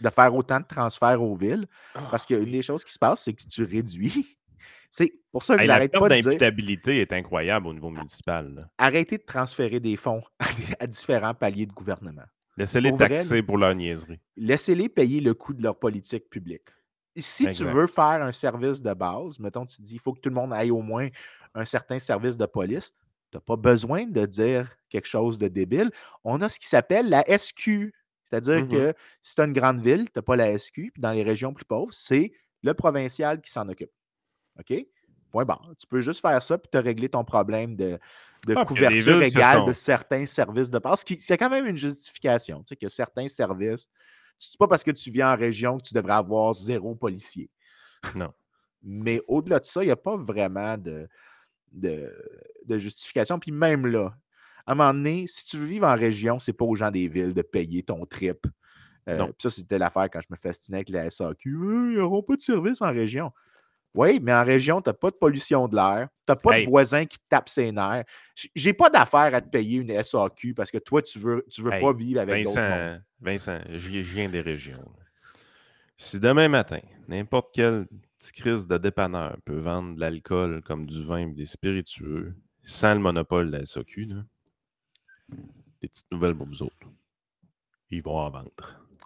de 0.00 0.10
faire 0.10 0.34
autant 0.34 0.60
de 0.60 0.66
transferts 0.66 1.22
aux 1.22 1.36
villes. 1.36 1.66
Parce 2.10 2.26
que 2.26 2.34
une 2.34 2.52
des 2.52 2.62
choses 2.62 2.84
qui 2.84 2.92
se 2.92 2.98
passe, 2.98 3.24
c'est 3.24 3.32
que 3.32 3.42
tu 3.42 3.64
réduis. 3.64 4.36
C'est 4.92 5.12
pour 5.32 5.42
ça 5.42 5.56
que 5.56 5.64
j'arrête 5.64 5.90
pas 5.90 6.08
de 6.08 6.14
dire... 6.14 6.24
l'imputabilité 6.24 7.00
est 7.00 7.12
incroyable 7.12 7.66
au 7.66 7.74
niveau 7.74 7.90
municipal. 7.90 8.70
Arrêtez 8.78 9.18
de 9.18 9.24
transférer 9.24 9.80
des 9.80 9.96
fonds 9.96 10.22
à, 10.78 10.86
différents 10.86 11.34
paliers 11.34 11.66
de 11.66 11.72
gouvernement. 11.72 12.22
Laissez-les 12.56 12.96
taxer 12.96 13.42
pour 13.42 13.58
leur 13.58 13.74
niaiserie. 13.74 14.20
Laissez-les 14.36 14.88
payer 14.88 15.20
le 15.20 15.34
coût 15.34 15.52
de 15.52 15.64
leur 15.64 15.76
politique 15.76 16.30
publique. 16.30 16.68
si 17.16 17.48
tu 17.48 17.64
veux 17.64 17.88
faire 17.88 18.22
un 18.22 18.30
service 18.30 18.80
de 18.80 18.94
base, 18.94 19.40
mettons, 19.40 19.66
tu 19.66 19.82
dis 19.82 19.94
il 19.94 20.00
faut 20.00 20.12
que 20.12 20.20
tout 20.20 20.28
le 20.28 20.36
monde 20.36 20.52
aille 20.52 20.70
au 20.70 20.82
moins 20.82 21.08
un 21.54 21.64
certain 21.64 21.98
service 21.98 22.36
de 22.36 22.46
police, 22.46 22.92
tu 23.30 23.36
n'as 23.36 23.40
pas 23.40 23.56
besoin 23.56 24.06
de 24.06 24.26
dire 24.26 24.76
quelque 24.88 25.08
chose 25.08 25.38
de 25.38 25.48
débile. 25.48 25.90
On 26.22 26.40
a 26.40 26.48
ce 26.48 26.58
qui 26.58 26.68
s'appelle 26.68 27.08
la 27.08 27.24
SQ, 27.26 27.92
c'est-à-dire 28.30 28.64
mmh 28.64 28.68
que 28.68 28.94
si 29.22 29.34
tu 29.34 29.40
as 29.40 29.44
une 29.44 29.52
grande 29.52 29.80
ville, 29.80 30.04
tu 30.06 30.12
n'as 30.16 30.22
pas 30.22 30.36
la 30.36 30.58
SQ, 30.58 30.74
puis 30.74 30.92
dans 30.98 31.12
les 31.12 31.22
régions 31.22 31.52
plus 31.52 31.64
pauvres, 31.64 31.92
c'est 31.92 32.32
le 32.62 32.74
provincial 32.74 33.40
qui 33.40 33.50
s'en 33.50 33.68
occupe. 33.68 33.90
OK? 34.58 34.74
Point 35.30 35.44
bon. 35.44 35.58
Tu 35.78 35.86
peux 35.86 36.00
juste 36.00 36.20
faire 36.20 36.42
ça, 36.42 36.58
puis 36.58 36.70
as 36.78 36.80
réglé 36.80 37.08
ton 37.08 37.24
problème 37.24 37.76
de, 37.76 37.98
ah, 38.54 38.64
couverture 38.64 39.22
égale 39.22 39.64
de 39.64 39.72
certains 39.72 40.26
services 40.26 40.70
de 40.70 40.78
base. 40.78 41.04
C'est 41.18 41.36
quand 41.36 41.50
même 41.50 41.66
une 41.66 41.76
justification. 41.76 42.60
Tu 42.60 42.68
sais, 42.68 42.76
que 42.76 42.88
certains 42.88 43.28
services, 43.28 43.88
ce 44.38 44.50
n'est 44.50 44.56
pas 44.58 44.68
parce 44.68 44.84
que 44.84 44.90
tu 44.92 45.10
viens 45.10 45.32
en 45.32 45.36
région 45.36 45.78
que 45.78 45.82
tu 45.82 45.94
devrais 45.94 46.14
avoir 46.14 46.52
zéro 46.54 46.94
policier. 46.94 47.50
Non. 48.14 48.32
Mais 48.82 49.20
au-delà 49.26 49.60
de 49.60 49.64
ça, 49.64 49.82
il 49.82 49.86
n'y 49.86 49.92
a 49.92 49.96
pas 49.96 50.16
vraiment 50.16 50.76
de, 50.76 51.08
de, 51.74 52.12
de, 52.66 52.78
justification. 52.78 53.38
Puis 53.38 53.52
même 53.52 53.86
là, 53.86 54.14
à 54.66 54.72
un 54.72 54.74
moment 54.74 54.94
donné, 54.94 55.26
si 55.26 55.44
tu 55.44 55.58
veux 55.58 55.66
vivre 55.66 55.86
en 55.86 55.96
région, 55.96 56.38
c'est 56.38 56.52
pas 56.52 56.64
aux 56.64 56.76
gens 56.76 56.90
des 56.90 57.08
villes 57.08 57.34
de 57.34 57.42
payer 57.42 57.82
ton 57.82 58.06
trip. 58.06 58.46
Euh, 59.08 59.26
ça, 59.38 59.50
c'était 59.50 59.78
l'affaire 59.78 60.08
quand 60.10 60.20
je 60.20 60.28
me 60.30 60.36
fascinais 60.36 60.78
avec 60.78 60.88
la 60.88 61.10
SAQ. 61.10 61.50
ils 61.50 61.96
n'auront 61.96 62.22
pas 62.22 62.36
de 62.36 62.42
service 62.42 62.80
en 62.80 62.90
région. 62.90 63.32
Oui, 63.94 64.18
mais 64.20 64.34
en 64.34 64.44
région, 64.44 64.82
tu 64.82 64.88
n'as 64.88 64.94
pas 64.94 65.10
de 65.10 65.16
pollution 65.16 65.68
de 65.68 65.76
l'air, 65.76 66.08
tu 66.26 66.32
n'as 66.32 66.36
pas 66.36 66.58
de 66.58 66.64
voisins 66.64 67.04
qui 67.04 67.18
te 67.18 67.24
tapent 67.28 67.48
ses 67.48 67.70
nerfs. 67.70 68.04
J'ai 68.56 68.72
pas 68.72 68.90
d'affaire 68.90 69.32
à 69.32 69.40
te 69.40 69.48
payer 69.48 69.80
une 69.80 70.02
SAQ 70.02 70.54
parce 70.54 70.70
que 70.70 70.78
toi, 70.78 71.00
tu 71.00 71.20
veux, 71.20 71.44
tu 71.48 71.62
veux 71.62 71.70
pas 71.70 71.92
vivre 71.92 72.20
avec 72.20 72.44
Vincent, 72.44 72.98
Vincent, 73.20 73.60
je 73.72 73.88
viens 74.00 74.28
des 74.28 74.40
régions. 74.40 74.84
Si 75.96 76.18
demain 76.18 76.48
matin, 76.48 76.80
n'importe 77.06 77.54
quelle 77.54 77.86
petite 78.24 78.42
crise 78.42 78.66
de 78.66 78.78
dépanneur 78.78 79.36
peut 79.44 79.58
vendre 79.58 79.96
de 79.96 80.00
l'alcool 80.00 80.62
comme 80.62 80.86
du 80.86 81.04
vin 81.04 81.26
ou 81.26 81.34
des 81.34 81.44
spiritueux 81.44 82.34
sans 82.62 82.94
le 82.94 83.00
monopole 83.00 83.50
de 83.50 83.58
la 83.58 83.66
SAQ, 83.66 84.06
là, 84.06 84.24
des 85.82 85.88
petites 85.88 86.10
nouvelles 86.10 86.34
pour 86.34 86.46
vous 86.46 86.62
autres. 86.62 86.88
Ils 87.90 88.02
vont 88.02 88.16
en 88.16 88.30
vendre. 88.30 88.50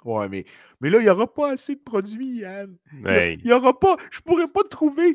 Ouais, 0.05 0.29
mais, 0.29 0.45
mais 0.81 0.91
là, 0.91 0.99
il 0.99 1.03
n'y 1.03 1.11
aura 1.11 1.27
pas 1.27 1.51
assez 1.51 1.75
de 1.75 1.81
produits, 1.81 2.37
Yann. 2.39 2.77
Il 2.93 3.41
n'y 3.45 3.53
aura 3.53 3.77
pas. 3.77 3.97
Je 4.13 4.21
pourrais 4.21 4.47
pas 4.47 4.63
trouver 4.63 5.15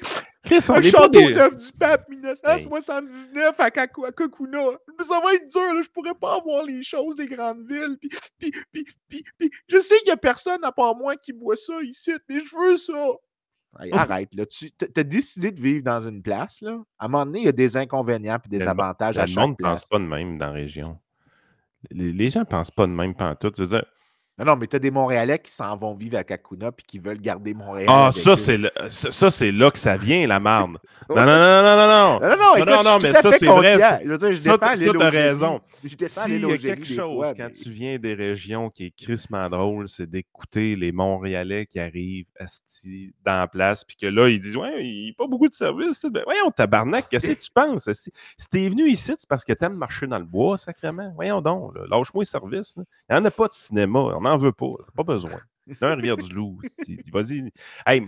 un 0.51 0.81
château 0.81 1.29
neuf 1.29 1.55
du 1.55 1.71
pape 1.71 2.09
1979 2.09 3.57
à, 3.57 3.71
Kakuna. 3.71 4.63
Ça 5.07 5.21
va 5.21 5.35
être 5.35 5.47
dur, 5.47 5.73
là. 5.73 5.81
Je 5.81 5.89
pourrais 5.89 6.13
pas 6.13 6.35
avoir 6.35 6.65
les 6.65 6.83
choses 6.83 7.15
des 7.15 7.27
grandes 7.27 7.65
villes. 7.65 7.97
Puis, 8.37 8.51
puis, 8.73 8.85
puis, 9.07 9.23
puis, 9.37 9.51
je 9.69 9.77
sais 9.77 9.95
qu'il 9.99 10.07
n'y 10.07 10.11
a 10.11 10.17
personne 10.17 10.63
à 10.65 10.73
part 10.73 10.93
moi 10.93 11.15
qui 11.15 11.31
boit 11.31 11.55
ça 11.55 11.81
ici, 11.81 12.11
mais 12.27 12.41
je 12.41 12.53
veux 12.53 12.75
ça. 12.75 13.15
Arrête, 13.91 14.34
là. 14.36 14.45
Tu 14.45 14.71
as 14.95 15.03
décidé 15.03 15.51
de 15.51 15.61
vivre 15.61 15.84
dans 15.84 16.01
une 16.01 16.21
place, 16.21 16.61
là. 16.61 16.80
À 16.99 17.05
un 17.05 17.07
moment 17.07 17.26
donné, 17.26 17.39
il 17.39 17.45
y 17.45 17.49
a 17.49 17.53
des 17.53 17.78
inconvénients 17.78 18.38
et 18.45 18.49
des 18.49 18.67
avantages 18.67 19.17
à 19.17 19.26
chaque 19.26 19.36
place. 19.36 19.36
Le 19.36 19.41
monde 19.41 19.55
ne 19.59 19.63
pense 19.63 19.86
pas 19.86 19.99
de 19.99 20.05
même 20.05 20.38
dans 20.38 20.47
la 20.47 20.51
région. 20.51 20.99
Les, 21.91 22.30
gens 22.30 22.41
ne 22.41 22.45
pensent 22.45 22.71
pas 22.71 22.88
de 22.88 22.91
même 22.91 23.13
tout. 23.15 23.51
Tu 23.51 23.61
veux 23.61 23.67
dire, 23.67 23.86
non, 24.39 24.45
non, 24.45 24.55
mais 24.55 24.65
tu 24.65 24.75
as 24.75 24.79
des 24.79 24.89
Montréalais 24.89 25.38
qui 25.38 25.51
s'en 25.51 25.77
vont 25.77 25.93
vivre 25.93 26.17
à 26.17 26.23
Kakuna 26.23 26.71
puis 26.71 26.84
qui 26.88 26.97
veulent 26.97 27.21
garder 27.21 27.53
Montréal. 27.53 27.88
Ah, 27.88 28.09
ça, 28.11 28.36
c'est 28.36 28.59
ça, 28.89 29.29
c'est 29.29 29.51
là 29.51 29.69
que 29.69 29.77
ça 29.77 29.95
vient, 29.95 30.25
la 30.25 30.39
marde. 30.39 30.79
non, 31.09 31.17
non, 31.17 31.25
non, 31.25 31.61
non, 31.61 31.77
non, 31.77 31.88
non. 31.88 32.19
Non, 32.19 32.65
non, 32.65 32.65
non, 32.65 32.84
non, 32.84 32.97
mais 32.99 33.13
ça, 33.13 33.31
c'est 33.31 33.45
vrai. 33.45 33.77
Je 34.03 34.09
veux 34.09 34.17
dire, 34.17 34.31
je 34.31 34.38
ça, 34.38 34.57
tu 34.57 35.01
as 35.01 35.09
raison. 35.09 35.61
S'il 35.84 36.41
y 36.41 36.51
a 36.51 36.57
quelque 36.57 36.86
chose 36.86 37.31
quand 37.38 37.51
tu 37.51 37.69
viens 37.69 37.99
des 37.99 38.15
régions 38.15 38.71
qui 38.71 38.86
est 38.88 38.91
crissement 38.91 39.47
drôle, 39.51 39.88
c'est 39.88 40.09
d'écouter 40.09 40.75
les 40.75 40.91
Montréalais 40.91 41.67
qui 41.67 41.79
arrivent 41.79 42.25
asti 42.39 43.13
dans 43.23 43.38
la 43.38 43.47
place 43.47 43.84
puis 43.84 43.97
que 43.97 44.07
là, 44.07 44.29
ils 44.29 44.39
disent 44.39 44.55
Ouais, 44.55 44.84
il 44.84 45.03
n'y 45.03 45.09
a 45.11 45.13
pas 45.15 45.27
beaucoup 45.27 45.47
de 45.47 45.53
services. 45.53 46.05
Ben, 46.05 46.23
voyons, 46.25 46.49
tabarnak, 46.49 47.07
qu'est-ce 47.07 47.27
que 47.27 47.34
tu 47.34 47.51
penses? 47.53 47.91
Si, 47.93 48.11
si 48.36 48.49
t'es 48.49 48.67
venu 48.67 48.89
ici, 48.89 49.13
c'est 49.15 49.29
parce 49.29 49.45
que 49.45 49.53
t'aimes 49.53 49.75
marcher 49.75 50.07
dans 50.07 50.17
le 50.19 50.25
bois, 50.25 50.57
sacrément. 50.57 51.11
Voyons 51.13 51.39
donc, 51.39 51.75
lâche-moi 51.88 52.23
les 52.23 52.25
services. 52.25 52.73
Il 52.77 53.13
n'y 53.13 53.17
en 53.19 53.25
a 53.25 53.31
pas 53.31 53.47
de 53.47 53.53
cinéma 53.53 54.22
n'en 54.24 54.38
veut 54.38 54.51
pas. 54.51 54.74
Pas 54.95 55.03
besoin. 55.03 55.39
C'est 55.67 55.84
un 55.84 55.95
Rivière-du-Loup. 55.95 56.59
Vas-y. 57.13 57.51
Hey, 57.86 58.03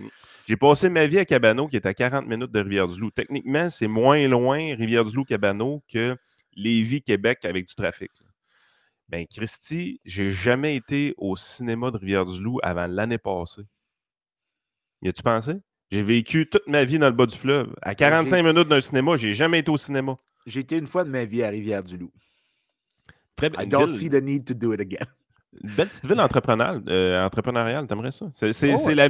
j'ai 0.48 0.58
passé 0.58 0.90
ma 0.90 1.06
vie 1.06 1.20
à 1.20 1.26
Cabano, 1.26 1.68
qui 1.68 1.78
est 1.78 1.86
à 1.86 1.94
40 1.94 2.28
minutes 2.28 2.52
de 2.52 2.60
Rivière-du-Loup. 2.60 3.12
Techniquement, 3.12 3.70
c'est 3.70 3.88
moins 3.88 4.28
loin, 4.28 4.76
Rivière-du-Loup, 4.76 5.24
Cabano, 5.24 5.84
que 5.88 6.18
Lévis-Québec 6.54 7.46
avec 7.46 7.68
du 7.68 7.76
trafic. 7.76 8.12
Ben, 9.08 9.26
Christy, 9.28 10.02
j'ai 10.04 10.32
jamais 10.32 10.76
été 10.76 11.14
au 11.18 11.36
cinéma 11.36 11.92
de 11.92 11.98
Rivière-du-Loup 11.98 12.60
avant 12.64 12.88
l'année 12.88 13.20
passée. 13.20 13.62
Y 15.02 15.10
a-tu 15.10 15.22
pensé? 15.22 15.54
J'ai 15.92 16.02
vécu 16.02 16.50
toute 16.50 16.68
ma 16.68 16.84
vie 16.84 16.98
dans 16.98 17.08
le 17.08 17.16
bas 17.16 17.28
du 17.28 17.38
fleuve. 17.38 17.74
À 17.82 17.94
45 17.94 18.42
minutes 18.42 18.68
d'un 18.68 18.82
cinéma, 18.82 19.16
j'ai 19.18 19.34
jamais 19.34 19.60
été 19.60 19.70
au 19.70 19.78
cinéma. 19.78 20.16
J'ai 20.48 20.62
été 20.62 20.78
une 20.78 20.88
fois 20.88 21.04
de 21.04 21.10
ma 21.10 21.26
vie 21.26 21.44
à 21.44 21.50
Rivière-du-Loup. 21.50 22.12
Très 23.36 23.48
I 23.60 23.68
don't 23.68 23.92
see 23.92 24.10
the 24.10 24.22
need 24.22 24.46
to 24.46 24.54
do 24.54 24.74
it 24.74 24.80
again. 24.80 25.06
Une 25.64 25.72
belle 25.72 25.88
petite 25.90 26.06
ville 26.08 26.20
entrepreneuriale, 26.20 26.84
euh, 26.90 27.24
entrepreneuriale 27.26 27.88
t'aimerais 27.88 28.12
ça? 28.12 28.26
C'est 28.34 28.54
Oh, 28.74 28.78
la, 28.96 29.08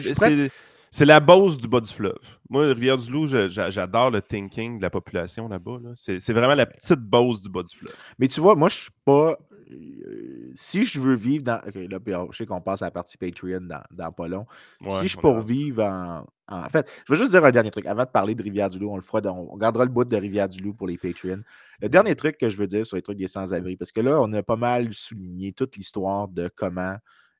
c'est 0.92 1.06
la 1.06 1.20
base 1.20 1.58
du 1.58 1.68
bas 1.68 1.82
du 1.82 1.92
fleuve. 1.92 2.18
Moi, 2.50 2.68
Rivière-du-Loup, 2.68 3.26
j'adore 3.50 4.12
le 4.12 4.22
thinking 4.22 4.78
de 4.78 4.82
la 4.84 4.90
population 4.90 5.48
là-bas. 5.50 5.78
là. 5.84 5.90
C'est 5.96 6.20
c'est 6.20 6.32
vraiment 6.34 6.54
la 6.56 6.66
petite 6.66 7.00
base 7.02 7.42
du 7.42 7.50
bas 7.50 7.64
du 7.64 7.76
fleuve. 7.76 7.94
Mais 8.20 8.28
tu 8.28 8.40
vois, 8.40 8.56
moi, 8.56 8.70
je 8.70 8.76
suis 8.76 8.92
pas. 9.04 9.38
Euh, 9.72 10.52
si 10.54 10.86
je 10.86 11.00
veux 11.00 11.16
vivre 11.16 11.44
dans. 11.44 11.60
ok, 11.66 11.76
là, 11.76 12.00
je 12.32 12.38
sais 12.38 12.46
qu'on 12.46 12.62
passe 12.62 12.82
à 12.82 12.86
la 12.86 12.92
partie 12.92 13.18
Patreon 13.18 13.62
dans, 13.62 13.82
dans 13.92 14.12
pas 14.12 14.28
long. 14.28 14.46
Ouais, 14.82 15.02
si 15.02 15.08
je 15.08 15.18
on 15.18 15.22
pour 15.22 15.38
a- 15.38 15.44
vivre 15.44 15.84
en, 15.84 16.26
en 16.48 16.70
fait, 16.70 16.90
je 17.08 17.14
veux 17.14 17.20
juste 17.20 17.32
dire 17.32 17.44
un 17.44 17.52
dernier 17.52 17.72
truc. 17.72 17.86
Avant 17.86 18.04
de 18.04 18.10
parler 18.10 18.36
de 18.36 18.44
Rivière-du-Loup, 18.44 18.92
on 18.92 18.96
le 18.96 19.02
fera. 19.02 19.22
dans- 19.22 19.48
on 19.52 19.58
gardera 19.58 19.86
le 19.86 19.92
bout 19.92 20.06
de 20.06 20.16
Rivière-du-Loup 20.16 20.74
pour 20.74 20.88
les 20.88 20.98
Patreons. 20.98 21.42
Le 21.82 21.90
dernier 21.90 22.16
truc 22.16 22.38
que 22.38 22.50
je 22.50 22.58
veux 22.58 22.68
dire 22.68 22.86
sur 22.86 22.96
les 22.96 23.02
trucs 23.02 23.18
des 23.18 23.28
sans-abri, 23.28 23.76
parce 23.78 23.92
que 23.92 24.02
là, 24.02 24.22
on 24.22 24.32
a 24.34 24.44
pas 24.44 24.56
mal 24.56 24.94
souligné 24.94 25.52
toute 25.54 25.76
l'histoire 25.76 26.28
de 26.28 26.50
comment 26.56 26.96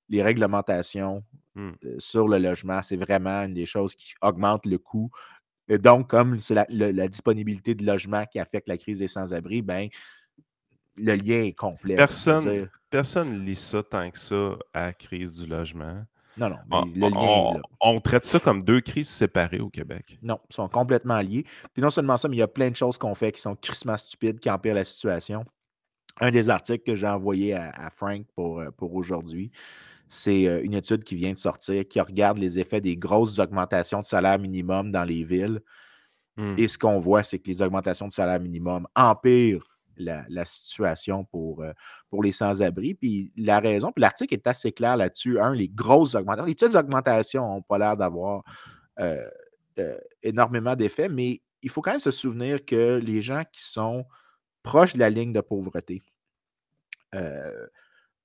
les 0.10 0.22
réglementations 0.24 1.24
Hmm. 1.58 1.72
euh, 1.86 1.96
sur 2.00 2.28
le 2.28 2.38
logement, 2.38 2.82
c'est 2.82 2.98
vraiment 2.98 3.44
une 3.44 3.54
des 3.54 3.66
choses 3.66 3.96
qui 3.96 4.14
augmente 4.22 4.66
le 4.66 4.78
coût. 4.78 5.10
Et 5.70 5.78
donc, 5.78 6.10
comme 6.10 6.42
c'est 6.42 6.54
la, 6.54 6.66
la 6.70 7.08
disponibilité 7.08 7.76
de 7.76 7.86
logement 7.86 8.26
qui 8.26 8.40
affecte 8.40 8.68
la 8.68 8.78
crise 8.78 9.00
des 9.00 9.08
sans-abri, 9.08 9.62
ben, 9.62 9.88
le 10.98 11.16
lien 11.16 11.44
est 11.44 11.54
complet. 11.54 11.96
Personne, 11.96 12.68
personne 12.90 13.44
lit 13.46 13.56
ça 13.56 13.84
tant 13.84 14.10
que 14.10 14.18
ça 14.20 14.56
à 14.74 14.86
la 14.88 14.94
crise 14.94 15.40
du 15.40 15.48
logement. 15.50 16.04
Non, 16.38 16.50
non, 16.50 16.58
mais 16.70 16.76
On, 16.78 16.86
le 16.86 17.14
lien 17.14 17.58
est 17.58 17.62
on- 17.80 18.00
traite 18.02 18.26
ça 18.26 18.40
comme 18.40 18.62
deux 18.62 18.82
crises 18.82 19.08
séparées 19.10 19.60
au 19.62 19.70
Québec. 19.70 20.18
Non, 20.22 20.40
ils 20.50 20.54
sont 20.56 20.68
complètement 20.68 21.20
liés. 21.22 21.46
Puis 21.74 21.82
non 21.82 21.90
seulement 21.90 22.18
ça, 22.18 22.28
mais 22.28 22.36
il 22.36 22.40
y 22.40 22.44
a 22.44 22.48
plein 22.48 22.70
de 22.70 22.76
choses 22.76 22.98
qu'on 22.98 23.16
fait 23.16 23.32
qui 23.32 23.40
sont 23.42 23.56
crissement 23.56 23.96
stupides, 23.96 24.40
qui 24.40 24.50
empirent 24.50 24.76
la 24.76 24.84
situation. 24.84 25.46
Un 26.20 26.32
des 26.32 26.50
articles 26.50 26.84
que 26.86 26.96
j'ai 26.96 27.08
envoyé 27.08 27.54
à, 27.54 27.70
à 27.72 27.90
Frank 27.90 28.26
pour, 28.36 28.60
euh, 28.60 28.70
pour 28.72 28.94
aujourd'hui, 28.96 29.52
c'est 30.08 30.46
euh, 30.48 30.62
une 30.64 30.74
étude 30.74 31.04
qui 31.04 31.16
vient 31.16 31.32
de 31.34 31.38
sortir 31.38 31.88
qui 31.88 32.00
regarde 32.02 32.38
les 32.38 32.60
effets 32.60 32.82
des 32.82 32.96
grosses 32.98 33.40
augmentations 33.40 34.00
de 34.00 34.06
salaire 34.06 34.38
minimum 34.40 34.92
dans 34.92 35.04
les 35.04 35.24
villes. 35.24 35.62
Hmm. 36.38 36.56
Et 36.58 36.68
ce 36.68 36.78
qu'on 36.78 37.00
voit, 37.00 37.24
c'est 37.24 37.40
que 37.40 37.48
les 37.48 37.62
augmentations 37.62 38.08
de 38.08 38.12
salaire 38.12 38.40
minimum 38.42 38.88
empirent 38.96 39.75
la, 39.98 40.46
situation 40.46 41.24
pour, 41.26 41.64
euh, 41.64 41.72
pour 42.10 42.24
les 42.24 42.32
sans-abri. 42.32 42.94
Puis 42.94 43.32
la 43.36 43.60
raison, 43.60 43.92
puis 43.92 44.02
l'article 44.02 44.34
est 44.34 44.48
assez 44.48 44.72
clair 44.72 44.98
là-dessus. 44.98 45.40
Un, 45.40 45.54
les 45.54 45.70
grosses 45.70 46.16
augmentations, 46.16 46.46
les 46.46 46.56
petites 46.56 46.76
augmentations 46.76 47.48
n'ont 47.48 47.62
pas 47.62 47.78
l'air 47.78 47.98
d'avoir 47.98 48.44
euh, 49.00 49.28
euh, 49.80 49.98
énormément 50.24 50.76
d'effets, 50.76 51.10
mais 51.10 51.42
il 51.62 51.70
faut 51.70 51.82
quand 51.82 51.92
même 51.92 52.00
se 52.00 52.12
souvenir 52.12 52.64
que 52.66 53.00
les 53.04 53.22
gens 53.22 53.44
qui 53.52 53.64
sont 53.66 54.06
proches 54.64 54.94
de 54.94 55.00
la 55.00 55.10
ligne 55.10 55.34
de 55.34 55.42
pauvreté 55.42 56.04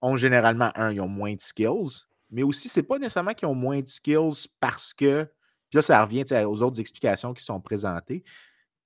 ont 0.02 0.16
généralement, 0.16 0.72
un, 0.74 0.92
ils 0.92 1.00
ont 1.00 1.06
moins 1.06 1.34
de 1.34 1.40
skills, 1.40 2.04
mais 2.30 2.42
aussi, 2.42 2.68
c'est 2.68 2.82
pas 2.82 2.98
nécessairement 2.98 3.34
qu'ils 3.34 3.48
ont 3.48 3.54
moins 3.54 3.80
de 3.80 3.88
skills 3.88 4.48
parce 4.60 4.94
que, 4.94 5.24
puis 5.68 5.76
là, 5.76 5.82
ça 5.82 6.04
revient 6.04 6.24
aux 6.44 6.62
autres 6.62 6.80
explications 6.80 7.34
qui 7.34 7.44
sont 7.44 7.60
présentées, 7.60 8.24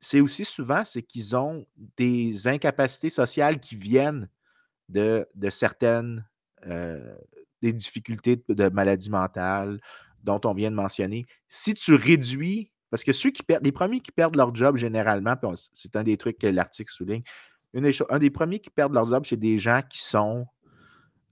c'est 0.05 0.21
aussi 0.21 0.45
souvent, 0.45 0.85
c'est 0.85 1.03
qu'ils 1.03 1.35
ont 1.35 1.67
des 1.97 2.47
incapacités 2.47 3.09
sociales 3.09 3.59
qui 3.59 3.75
viennent 3.75 4.29
de, 4.91 5.27
de 5.35 5.49
certaines 5.49 6.29
euh, 6.67 7.17
des 7.63 7.73
difficultés 7.73 8.37
de, 8.37 8.55
de 8.55 8.69
maladie 8.69 9.09
mentale 9.09 9.81
dont 10.23 10.41
on 10.45 10.53
vient 10.53 10.71
de 10.71 10.77
mentionner. 10.77 11.25
Si 11.49 11.73
tu 11.73 11.95
réduis, 11.95 12.71
parce 12.91 13.03
que 13.03 13.13
ceux 13.13 13.31
qui 13.31 13.43
perdent, 13.43 13.65
les 13.65 13.73
premiers 13.73 14.01
qui 14.01 14.13
perdent 14.13 14.37
leur 14.37 14.55
job 14.55 14.77
généralement, 14.77 15.37
c'est 15.73 15.97
un 15.97 16.03
des 16.03 16.19
trucs 16.19 16.39
que 16.39 16.47
l'article 16.49 16.93
souligne, 16.93 17.23
une 17.73 17.85
des 17.85 17.97
un 18.11 18.19
des 18.19 18.31
premiers 18.31 18.61
qui 18.61 18.71
perdent 18.71 18.93
leur 18.93 19.07
job, 19.07 19.25
c'est 19.27 19.39
des 19.39 19.59
gens 19.59 19.81
qui 19.89 20.03
sont 20.03 20.47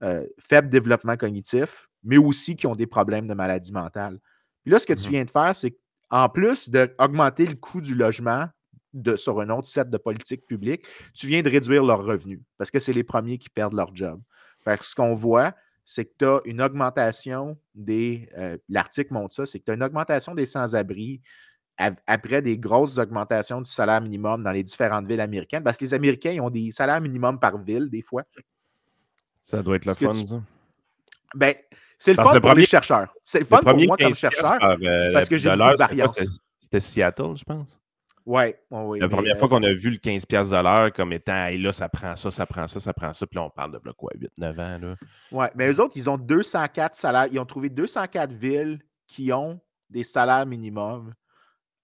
euh, 0.03 0.27
faible 0.39 0.69
développement 0.69 1.17
cognitif, 1.17 1.89
mais 2.03 2.17
aussi 2.17 2.57
qui 2.57 2.67
ont 2.67 2.75
des 2.75 2.87
problèmes 2.87 3.27
de 3.27 3.35
maladie 3.35 3.73
mentale. 3.73 4.19
Puis 4.63 4.73
là, 4.73 4.79
ce 4.79 4.87
que 4.87 4.95
tu 4.95 5.05
Mhm. 5.05 5.11
viens 5.11 5.25
de 5.27 5.31
faire, 5.31 5.55
c'est 5.55 5.77
qu'en 6.11 6.29
plus 6.31 6.71
d'augmenter 6.71 7.47
le 7.47 7.55
coût 7.55 7.83
du 7.83 7.95
logement 7.95 8.49
de, 8.93 9.17
sur 9.17 9.41
un 9.41 9.49
autre 9.51 9.67
set 9.69 9.89
de 9.91 9.97
politiques 9.99 10.47
publiques, 10.47 10.85
tu 11.15 11.27
viens 11.27 11.43
de 11.43 11.49
réduire 11.51 11.83
leurs 11.85 12.05
revenus 12.05 12.41
parce 12.59 12.71
que 12.71 12.79
c'est 12.79 12.93
les 12.93 13.05
premiers 13.05 13.39
qui 13.39 13.49
perdent 13.49 13.75
leur 13.75 13.95
job. 13.95 14.21
Fait 14.65 14.79
que 14.79 14.85
ce 14.85 14.95
qu'on 14.95 15.15
voit, 15.15 15.55
c'est 15.85 16.05
que 16.05 16.13
tu 16.19 16.25
as 16.27 16.41
une 16.45 16.63
augmentation 16.63 17.57
des. 17.75 18.29
euh, 18.37 18.57
L'article 18.69 19.13
montre 19.15 19.35
ça, 19.35 19.47
c'est 19.47 19.59
que 19.59 19.65
tu 19.65 19.71
as 19.71 19.75
une 19.75 19.83
augmentation 19.83 20.35
des 20.35 20.47
sans-abri 20.47 21.21
ap- 21.79 22.01
après 22.07 22.41
des 22.43 22.57
grosses 22.59 22.99
augmentations 22.99 23.61
du 23.61 23.69
salaire 23.71 24.01
minimum 24.01 24.43
dans 24.45 24.53
les 24.53 24.63
différentes 24.63 25.07
villes 25.07 25.21
américaines. 25.21 25.65
Parce 25.65 25.77
que 25.79 25.85
les 25.85 25.95
Américains, 25.95 26.31
ils 26.33 26.41
ont 26.41 26.51
des 26.51 26.71
salaires 26.71 27.01
minimums 27.01 27.41
par 27.41 27.59
ville, 27.59 27.89
des 27.91 28.03
fois. 28.03 28.23
Ça 29.43 29.61
doit 29.63 29.77
être 29.77 29.87
le 29.87 29.95
fun, 29.95 30.13
tu- 30.13 30.27
ça. 30.29 30.41
Ben, 31.35 31.55
c'est 31.99 32.13
le 32.13 32.17
Parce 32.17 32.29
fun 32.29 32.35
le 32.35 32.41
pour 32.41 32.51
premier- 32.51 32.61
les 32.63 32.67
chercheurs. 32.67 33.13
C'est 33.25 33.39
le 33.41 33.45
Le 33.45 33.49
fun 33.49 33.61
pour 33.63 33.75
moi 33.77 33.97
comme 33.97 34.07
15 34.07 34.19
piastres 34.19 34.37
chercheur. 34.39 34.59
par, 34.61 34.77
euh, 34.83 35.13
parce 35.13 35.29
que 35.29 35.39
j'ai 35.39 35.49
quoi? 35.49 35.75
variance. 35.75 36.21
C'était 36.61 36.79
Seattle, 36.81 37.37
je 37.37 37.43
pense. 37.45 37.81
Ouais, 38.25 38.61
ouais, 38.71 38.83
oui. 38.83 39.01
La 39.01 39.09
première 39.09 39.35
euh, 39.35 39.39
fois 39.39 39.49
qu'on 39.49 39.63
a 39.63 39.73
vu 39.73 39.91
le 39.91 39.97
15$ 39.97 40.27
piastres 40.27 40.57
de 40.57 40.63
l'heure 40.63 40.93
comme 40.93 41.13
étant, 41.13 41.47
hey, 41.47 41.59
là, 41.59 41.73
ça 41.73 41.89
prend 41.89 42.15
ça, 42.15 42.31
ça 42.31 42.47
prend 42.47 42.67
ça, 42.67 42.79
ça 42.81 42.93
prend 42.93 43.13
ça. 43.13 43.27
Puis 43.27 43.37
là, 43.37 43.45
on 43.45 43.51
parle 43.51 43.73
de 43.73 43.81
là, 43.85 43.93
quoi, 43.97 44.13
8-9 44.39 44.51
ans. 44.61 44.79
Là. 44.81 44.97
Ouais, 45.33 45.51
mais 45.55 45.71
eux 45.71 45.81
autres, 45.81 45.97
ils 45.97 46.09
ont 46.09 46.19
204 46.19 46.95
salaires. 46.95 47.27
Ils 47.33 47.41
ont 47.41 47.47
trouvé 47.47 47.69
204 47.69 48.33
villes 48.33 48.81
qui 49.07 49.33
ont 49.33 49.61
des 49.91 50.05
salaires 50.05 50.47
minimums 50.47 51.13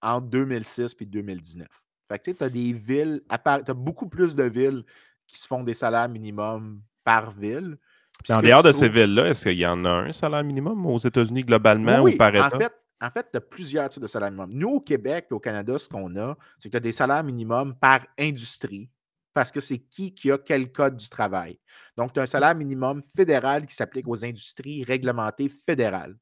entre 0.01 0.27
2006 0.27 0.95
et 0.99 1.05
2019. 1.05 1.67
Fait 2.07 2.19
que 2.19 2.31
tu 2.31 2.37
sais, 2.37 2.43
as 2.43 2.49
des 2.49 2.73
villes, 2.73 3.21
tu 3.29 3.35
as 3.45 3.73
beaucoup 3.73 4.07
plus 4.07 4.35
de 4.35 4.43
villes 4.43 4.83
qui 5.27 5.37
se 5.37 5.45
font 5.45 5.63
des 5.63 5.73
salaires 5.73 6.09
minimums 6.09 6.81
par 7.03 7.31
ville. 7.31 7.77
Puis 8.23 8.33
En 8.33 8.41
dehors 8.41 8.61
tu 8.61 8.67
de 8.67 8.71
ces 8.71 8.89
villes-là, 8.89 9.27
est-ce 9.27 9.47
qu'il 9.49 9.59
y 9.59 9.65
en 9.65 9.85
a 9.85 9.89
un 9.89 10.11
salaire 10.11 10.43
minimum 10.43 10.85
aux 10.85 10.97
États-Unis 10.97 11.43
globalement 11.43 12.01
Oui, 12.01 12.15
ou 12.15 12.17
par 12.17 12.33
en 12.33 12.47
État? 12.47 12.57
fait, 12.57 12.73
en 13.01 13.09
fait, 13.11 13.27
tu 13.31 13.37
as 13.37 13.41
plusieurs 13.41 13.89
types 13.89 14.01
de 14.01 14.07
salaires 14.07 14.31
minimums. 14.31 14.53
Nous, 14.53 14.69
au 14.69 14.81
Québec 14.81 15.27
et 15.31 15.33
au 15.33 15.39
Canada, 15.39 15.77
ce 15.79 15.87
qu'on 15.87 16.15
a, 16.17 16.37
c'est 16.57 16.69
que 16.69 16.73
tu 16.73 16.77
as 16.77 16.81
des 16.81 16.91
salaires 16.91 17.23
minimums 17.23 17.75
par 17.75 18.05
industrie, 18.19 18.89
parce 19.33 19.51
que 19.51 19.61
c'est 19.61 19.79
qui 19.79 20.13
qui 20.13 20.31
a 20.31 20.37
quel 20.37 20.71
code 20.71 20.97
du 20.97 21.07
travail. 21.07 21.59
Donc, 21.95 22.13
tu 22.13 22.19
as 22.19 22.23
un 22.23 22.25
salaire 22.25 22.55
minimum 22.55 23.01
fédéral 23.15 23.65
qui 23.65 23.75
s'applique 23.75 24.07
aux 24.07 24.25
industries 24.25 24.83
réglementées 24.83 25.49
fédérales. 25.49 26.17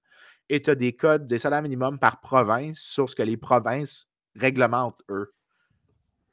Et 0.49 0.61
tu 0.61 0.69
as 0.69 0.75
des 0.75 0.93
codes, 0.93 1.25
des 1.25 1.39
salaires 1.39 1.61
minimums 1.61 1.99
par 1.99 2.21
province 2.21 2.77
sur 2.79 3.09
ce 3.09 3.15
que 3.15 3.23
les 3.23 3.37
provinces 3.37 4.07
réglementent, 4.35 5.01
eux. 5.09 5.33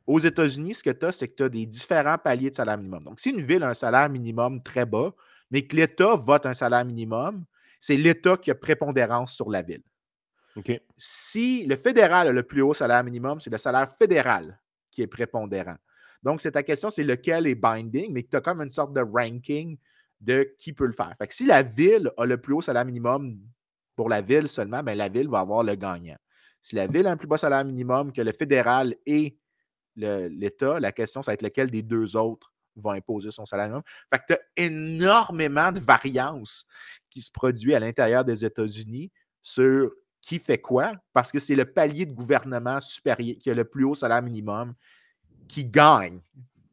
Aux 0.07 0.19
États-Unis, 0.19 0.75
ce 0.75 0.83
que 0.83 0.91
tu 0.91 1.07
as, 1.07 1.13
c'est 1.13 1.29
que 1.29 1.37
tu 1.37 1.43
as 1.45 1.49
des 1.49 1.65
différents 1.65 2.19
paliers 2.19 2.51
de 2.51 2.55
salaire 2.55 2.77
minimum. 2.77 3.05
Donc, 3.05 3.19
si 3.19 3.31
une 3.31 3.41
ville 3.41 3.63
a 3.63 3.71
un 3.71 3.75
salaire 3.75 4.11
minimum 4.11 4.63
très 4.63 4.85
bas, 4.85 5.15
mais 5.51 5.67
que 5.67 5.75
l'État 5.75 6.17
vote 6.17 6.45
un 6.45 6.55
salaire 6.55 6.85
minimum, 6.85 7.45
c'est 7.81 7.97
l'État 7.97 8.37
qui 8.37 8.51
a 8.51 8.55
prépondérance 8.55 9.35
sur 9.35 9.51
la 9.51 9.63
ville. 9.63 9.83
Si 10.97 11.67
le 11.67 11.77
fédéral 11.77 12.29
a 12.29 12.33
le 12.33 12.43
plus 12.43 12.63
haut 12.63 12.75
salaire 12.75 13.03
minimum, 13.05 13.41
c'est 13.41 13.51
le 13.51 13.59
salaire 13.59 13.89
fédéral 13.99 14.61
qui 14.91 15.03
est 15.03 15.07
prépondérant. 15.07 15.77
Donc, 16.23 16.41
c'est 16.41 16.53
ta 16.53 16.63
question, 16.63 16.91
c'est 16.91 17.05
lequel 17.05 17.47
est 17.47 17.55
binding, 17.55 18.13
mais 18.13 18.23
tu 18.23 18.35
as 18.37 18.41
comme 18.41 18.61
une 18.61 18.71
sorte 18.71 18.95
de 18.95 19.01
ranking 19.01 19.77
de 20.21 20.55
qui 20.59 20.73
peut 20.73 20.87
le 20.87 20.93
faire. 20.93 21.13
Fait 21.19 21.31
si 21.31 21.45
la 21.45 21.63
ville 21.63 22.11
a 22.17 22.25
le 22.25 22.41
plus 22.41 22.55
haut 22.55 22.63
salaire 22.63 22.85
minimum 22.85 23.39
pour 23.95 24.09
la 24.09 24.21
ville 24.21 24.49
seulement, 24.49 24.83
ben 24.83 24.97
la 24.97 25.09
ville 25.09 25.29
va 25.29 25.41
avoir 25.41 25.63
le 25.63 25.75
gagnant. 25.75 26.17
Si 26.61 26.75
la 26.77 26.87
ville 26.87 27.07
a 27.07 27.11
un 27.11 27.17
plus 27.17 27.29
bas 27.29 27.37
salaire 27.37 27.65
minimum 27.65 28.11
que 28.11 28.23
le 28.23 28.33
fédéral 28.33 28.97
et 29.05 29.37
l'État, 29.97 30.81
la 30.81 30.93
question, 30.93 31.23
ça 31.23 31.31
va 31.31 31.35
être 31.35 31.43
lequel 31.43 31.71
des 31.71 31.83
deux 31.83 32.17
autres 32.17 32.53
va 32.77 32.93
imposer 32.93 33.31
son 33.31 33.45
salaire 33.45 33.67
minimum. 33.67 33.83
Fait 34.13 34.19
que 34.21 34.25
tu 34.29 34.33
as 34.33 34.65
énormément 34.65 35.73
de 35.73 35.81
variance 35.81 36.67
qui 37.11 37.21
se 37.21 37.31
produit 37.31 37.75
à 37.75 37.81
l'intérieur 37.81 38.25
des 38.25 38.45
États-Unis 38.47 39.13
sur 39.43 39.93
qui 40.25 40.39
fait 40.39 40.59
quoi, 40.59 40.93
parce 41.13 41.31
que 41.31 41.39
c'est 41.39 41.55
le 41.55 41.67
palier 41.67 42.07
de 42.07 42.15
gouvernement 42.15 42.81
supérieur 42.81 43.37
qui 43.39 43.51
a 43.51 43.55
le 43.55 43.65
plus 43.65 43.85
haut 43.85 43.95
salaire 43.95 44.23
minimum 44.23 44.75
qui 45.47 45.67
gagne 45.67 46.21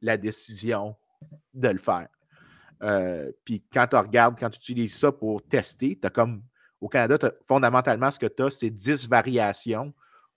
la 0.01 0.15
décision 0.15 0.95
de 1.53 1.67
le 1.67 1.77
faire. 1.77 2.07
Euh, 2.81 3.29
Puis 3.43 3.61
quand 3.71 3.87
tu 3.87 3.97
regardes, 3.97 4.39
quand 4.39 4.49
tu 4.49 4.57
utilises 4.57 4.95
ça 4.95 5.11
pour 5.11 5.43
tester, 5.43 5.99
tu 6.01 6.09
comme 6.09 6.43
au 6.79 6.87
Canada, 6.87 7.31
fondamentalement, 7.45 8.09
ce 8.09 8.17
que 8.17 8.25
tu 8.25 8.41
as, 8.41 8.51
c'est 8.51 8.69
10 8.69 9.07
variations 9.07 9.93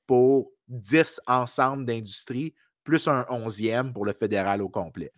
pour 0.07 0.51
10 0.69 1.21
ensembles 1.27 1.87
d'industries, 1.87 2.53
plus 2.83 3.07
un 3.07 3.25
onzième 3.31 3.93
pour 3.93 4.05
le 4.05 4.13
fédéral 4.13 4.61
au 4.61 4.69
complet. 4.69 5.13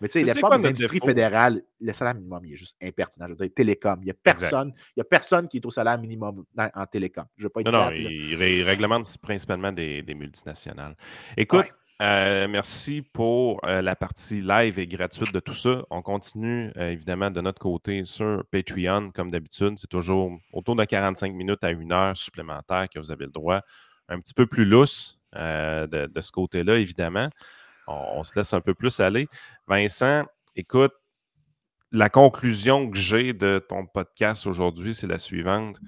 Mais 0.00 0.08
tu 0.08 0.24
sais, 0.24 0.30
plupart 0.32 0.50
quoi, 0.50 0.58
des 0.58 0.66
industries 0.66 0.96
défaut? 0.98 1.06
fédérales, 1.06 1.62
le 1.80 1.92
salaire 1.92 2.14
minimum, 2.14 2.44
il 2.44 2.52
est 2.52 2.56
juste 2.56 2.76
impertinent. 2.82 3.26
Je 3.26 3.32
veux 3.32 3.36
dire, 3.36 3.54
télécom, 3.54 3.98
il 4.00 4.06
n'y 4.06 4.10
a 4.10 4.14
personne, 4.14 4.72
il 4.96 4.98
y 4.98 5.02
a 5.02 5.04
personne 5.04 5.48
qui 5.48 5.58
est 5.58 5.66
au 5.66 5.70
salaire 5.70 5.98
minimum 5.98 6.44
dans- 6.54 6.70
en 6.74 6.86
télécom. 6.86 7.24
Je 7.36 7.42
ne 7.42 7.46
veux 7.46 7.50
pas 7.50 7.60
être 7.60 7.66
Non, 7.70 7.78
non, 7.78 7.86
plate, 7.88 8.00
là. 8.00 8.10
ils, 8.10 8.34
ré- 8.36 8.62
réglementent 8.62 9.18
principalement 9.18 9.72
des, 9.72 10.02
des 10.02 10.14
multinationales. 10.14 10.96
Écoute, 11.36 11.60
Ouais. 11.66 11.72
Euh, 12.02 12.48
merci 12.48 13.02
pour 13.12 13.60
euh, 13.64 13.80
la 13.80 13.94
partie 13.94 14.42
live 14.42 14.80
et 14.80 14.86
gratuite 14.88 15.32
de 15.32 15.38
tout 15.38 15.54
ça. 15.54 15.84
On 15.90 16.02
continue 16.02 16.72
euh, 16.76 16.90
évidemment 16.90 17.30
de 17.30 17.40
notre 17.40 17.60
côté 17.60 18.04
sur 18.04 18.42
Patreon, 18.50 19.12
comme 19.12 19.30
d'habitude. 19.30 19.74
C'est 19.76 19.86
toujours 19.88 20.32
autour 20.52 20.74
de 20.74 20.84
45 20.84 21.32
minutes 21.32 21.62
à 21.62 21.70
une 21.70 21.92
heure 21.92 22.16
supplémentaire 22.16 22.88
que 22.92 22.98
vous 22.98 23.12
avez 23.12 23.26
le 23.26 23.30
droit. 23.30 23.60
Un 24.08 24.18
petit 24.18 24.34
peu 24.34 24.44
plus 24.44 24.64
lousse 24.64 25.20
de, 25.34 26.20
ce 26.20 26.32
côté-là, 26.32 26.78
évidemment. 26.78 27.28
On, 27.86 27.92
on, 28.16 28.24
se 28.24 28.36
laisse 28.36 28.52
un 28.54 28.60
peu 28.60 28.74
plus 28.74 28.98
aller. 28.98 29.28
Vincent, 29.66 30.24
écoute, 30.56 30.92
la 31.90 32.10
conclusion 32.10 32.90
que 32.90 32.98
j'ai 32.98 33.32
de 33.32 33.64
ton 33.66 33.86
podcast 33.86 34.46
aujourd'hui, 34.46 34.94
c'est 34.94 35.06
la 35.06 35.18
suivante. 35.18 35.80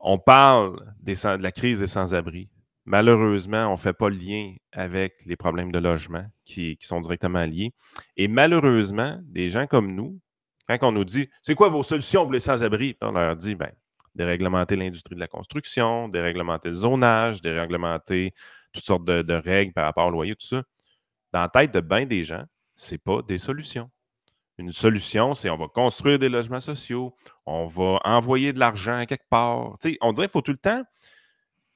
On 0.00 0.18
parle 0.18 0.76
des, 1.00 1.14
de 1.14 1.42
la 1.42 1.52
crise 1.52 1.80
des 1.80 1.86
sans-abri. 1.86 2.50
Malheureusement, 2.84 3.68
on 3.68 3.72
ne 3.72 3.76
fait 3.78 3.94
pas 3.94 4.10
le 4.10 4.16
lien 4.16 4.54
avec 4.72 5.22
les 5.24 5.36
problèmes 5.36 5.72
de 5.72 5.78
logement 5.78 6.26
qui, 6.44 6.76
sont 6.82 7.00
directement 7.00 7.44
liés. 7.46 7.72
Et 8.18 8.28
malheureusement, 8.28 9.18
des 9.22 9.48
gens 9.48 9.66
comme 9.66 9.94
nous, 9.94 10.20
quand 10.68 10.78
on 10.82 10.92
nous 10.92 11.04
dit 11.04 11.30
c'est 11.40 11.54
quoi 11.54 11.70
vos 11.70 11.82
solutions 11.82 12.24
pour 12.24 12.32
les 12.32 12.40
sans-abri, 12.40 12.98
on 13.00 13.12
leur 13.12 13.36
dit 13.36 13.54
ben, 13.54 13.72
déréglementer 14.14 14.76
l'industrie 14.76 15.14
de 15.14 15.20
la 15.20 15.28
construction, 15.28 16.08
déréglementer 16.08 16.68
le 16.68 16.74
zonage, 16.74 17.40
déréglementer 17.40 18.34
toutes 18.72 18.84
sortes 18.84 19.04
de, 19.04 19.34
règles 19.34 19.72
par 19.72 19.84
rapport 19.84 20.06
au 20.06 20.10
loyer, 20.10 20.34
tout 20.34 20.46
ça. 20.46 20.62
Dans 21.32 21.40
la 21.40 21.48
tête 21.48 21.72
de 21.72 21.80
bien 21.80 22.04
des 22.04 22.22
gens, 22.22 22.44
ce 22.76 22.94
n'est 22.94 22.98
pas 22.98 23.22
des 23.22 23.38
solutions. 23.38 23.90
Une 24.56 24.72
solution, 24.72 25.34
c'est 25.34 25.50
on 25.50 25.56
va 25.56 25.66
construire 25.66 26.18
des 26.18 26.28
logements 26.28 26.60
sociaux, 26.60 27.14
on 27.44 27.66
va 27.66 27.98
envoyer 28.04 28.52
de 28.52 28.60
l'argent 28.60 28.94
à 28.94 29.06
quelque 29.06 29.28
part. 29.28 29.76
on 30.00 30.12
dirait 30.12 30.26
qu'il 30.26 30.32
faut 30.32 30.42
tout 30.42 30.52
le 30.52 30.58
temps 30.58 30.84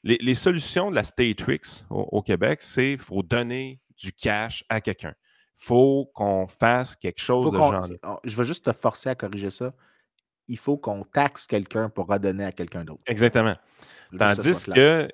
les, 0.05 0.35
solutions 0.35 0.91
de 0.91 0.95
la 0.95 1.05
Statrix 1.05 1.85
au, 1.91 2.01
au 2.13 2.23
Québec, 2.23 2.63
c'est 2.63 2.91
qu'il 2.91 2.99
faut 2.99 3.23
donner 3.23 3.81
du 4.01 4.13
cash 4.13 4.65
à 4.69 4.81
quelqu'un. 4.81 5.15
Il 5.61 5.65
faut 5.65 6.11
qu'on 6.15 6.47
fasse 6.47 6.95
quelque 6.97 7.21
chose 7.21 7.53
de 7.53 7.59
genre. 7.59 7.89
Je 8.25 8.37
vais 8.37 8.45
juste 8.45 8.65
te 8.65 8.73
forcer 8.73 9.09
à 9.09 9.15
corriger 9.15 9.51
ça. 9.51 9.73
Il 10.47 10.57
faut 10.57 10.79
qu'on 10.79 11.03
taxe 11.03 11.47
quelqu'un 11.47 11.91
pour 11.91 12.07
redonner 12.07 12.45
à 12.45 12.53
quelqu'un 12.53 12.85
d'autre. 12.85 13.03
Exactement. 13.07 13.55
Tandis 14.17 14.65
que 14.65 15.09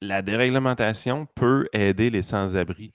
la 0.00 0.22
déréglementation 0.22 1.26
peut 1.26 1.68
aider 1.72 2.10
les 2.10 2.22
sans-abri. 2.22 2.92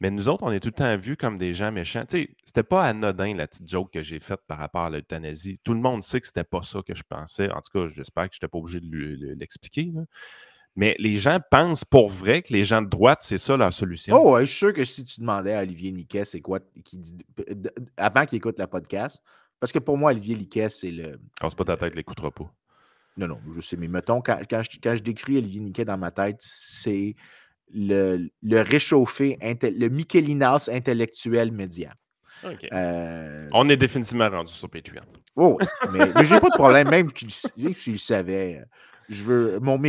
Mais 0.00 0.10
nous 0.10 0.28
autres, 0.28 0.44
on 0.44 0.50
est 0.50 0.60
tout 0.60 0.68
le 0.68 0.74
temps 0.74 0.96
vus 0.96 1.16
comme 1.16 1.38
des 1.38 1.54
gens 1.54 1.72
méchants. 1.72 2.04
Tu 2.06 2.22
sais, 2.22 2.36
c'était 2.44 2.62
pas 2.62 2.84
anodin 2.84 3.34
la 3.34 3.46
petite 3.46 3.68
joke 3.68 3.92
que 3.92 4.02
j'ai 4.02 4.18
faite 4.18 4.40
par 4.46 4.58
rapport 4.58 4.82
à 4.82 4.90
l'euthanasie. 4.90 5.58
Tout 5.62 5.74
le 5.74 5.80
monde 5.80 6.02
sait 6.02 6.20
que 6.20 6.26
c'était 6.26 6.44
pas 6.44 6.62
ça 6.62 6.80
que 6.86 6.94
je 6.94 7.02
pensais. 7.08 7.50
En 7.50 7.60
tout 7.60 7.70
cas, 7.72 7.88
j'espère 7.88 8.28
que 8.28 8.34
je 8.34 8.38
n'étais 8.38 8.48
pas 8.48 8.58
obligé 8.58 8.80
de 8.80 9.34
l'expliquer. 9.38 9.92
Mais 10.76 10.96
les 10.98 11.18
gens 11.18 11.38
pensent 11.50 11.84
pour 11.84 12.08
vrai 12.08 12.42
que 12.42 12.52
les 12.52 12.64
gens 12.64 12.82
de 12.82 12.88
droite, 12.88 13.20
c'est 13.22 13.38
ça 13.38 13.56
leur 13.56 13.72
solution. 13.72 14.16
Oh, 14.16 14.32
ouais, 14.32 14.40
je 14.44 14.50
suis 14.50 14.58
sûr 14.58 14.72
que 14.72 14.84
si 14.84 15.04
tu 15.04 15.20
demandais 15.20 15.54
à 15.54 15.62
Olivier 15.62 15.92
Niquet, 15.92 16.24
c'est 16.24 16.40
quoi, 16.40 16.58
qui 16.84 17.00
avant 17.96 18.26
qu'il 18.26 18.38
écoute 18.38 18.58
le 18.58 18.66
podcast, 18.66 19.22
parce 19.60 19.70
que 19.70 19.78
pour 19.78 19.96
moi, 19.96 20.10
Olivier 20.10 20.34
Niquet, 20.34 20.68
c'est 20.70 20.90
le. 20.90 21.20
Casse 21.40 21.54
pas 21.54 21.64
ta 21.64 21.76
tête, 21.76 21.94
l'écoutera 21.94 22.32
pas. 22.32 22.52
Non, 23.16 23.28
non, 23.28 23.40
je 23.54 23.60
sais, 23.60 23.76
mais 23.76 23.86
mettons, 23.86 24.20
quand, 24.20 24.40
je, 24.42 25.00
décris 25.00 25.38
Olivier 25.38 25.60
Niquet 25.60 25.84
dans 25.84 25.96
ma 25.96 26.10
tête, 26.10 26.38
c'est 26.40 27.14
le, 27.74 28.28
le 28.42 28.60
réchauffé, 28.60 29.38
le 29.42 29.88
Michelinas 29.88 30.68
intellectuel 30.72 31.52
médian. 31.52 31.90
Euh, 32.72 33.48
On 33.52 33.68
est 33.68 33.76
définitivement 33.76 34.28
rendu 34.28 34.52
sur 34.52 34.68
Patreon. 34.68 35.04
Oh, 35.36 35.58
mais, 35.92 36.12
mais 36.14 36.24
j'ai 36.24 36.40
pas 36.40 36.48
de 36.48 36.54
problème, 36.54 36.88
même 36.88 37.08
si 37.28 37.74
tu 37.74 37.92
le 37.92 37.98
savais. 37.98 38.62
Je 39.08 39.22
veux 39.22 39.60
mon, 39.60 39.80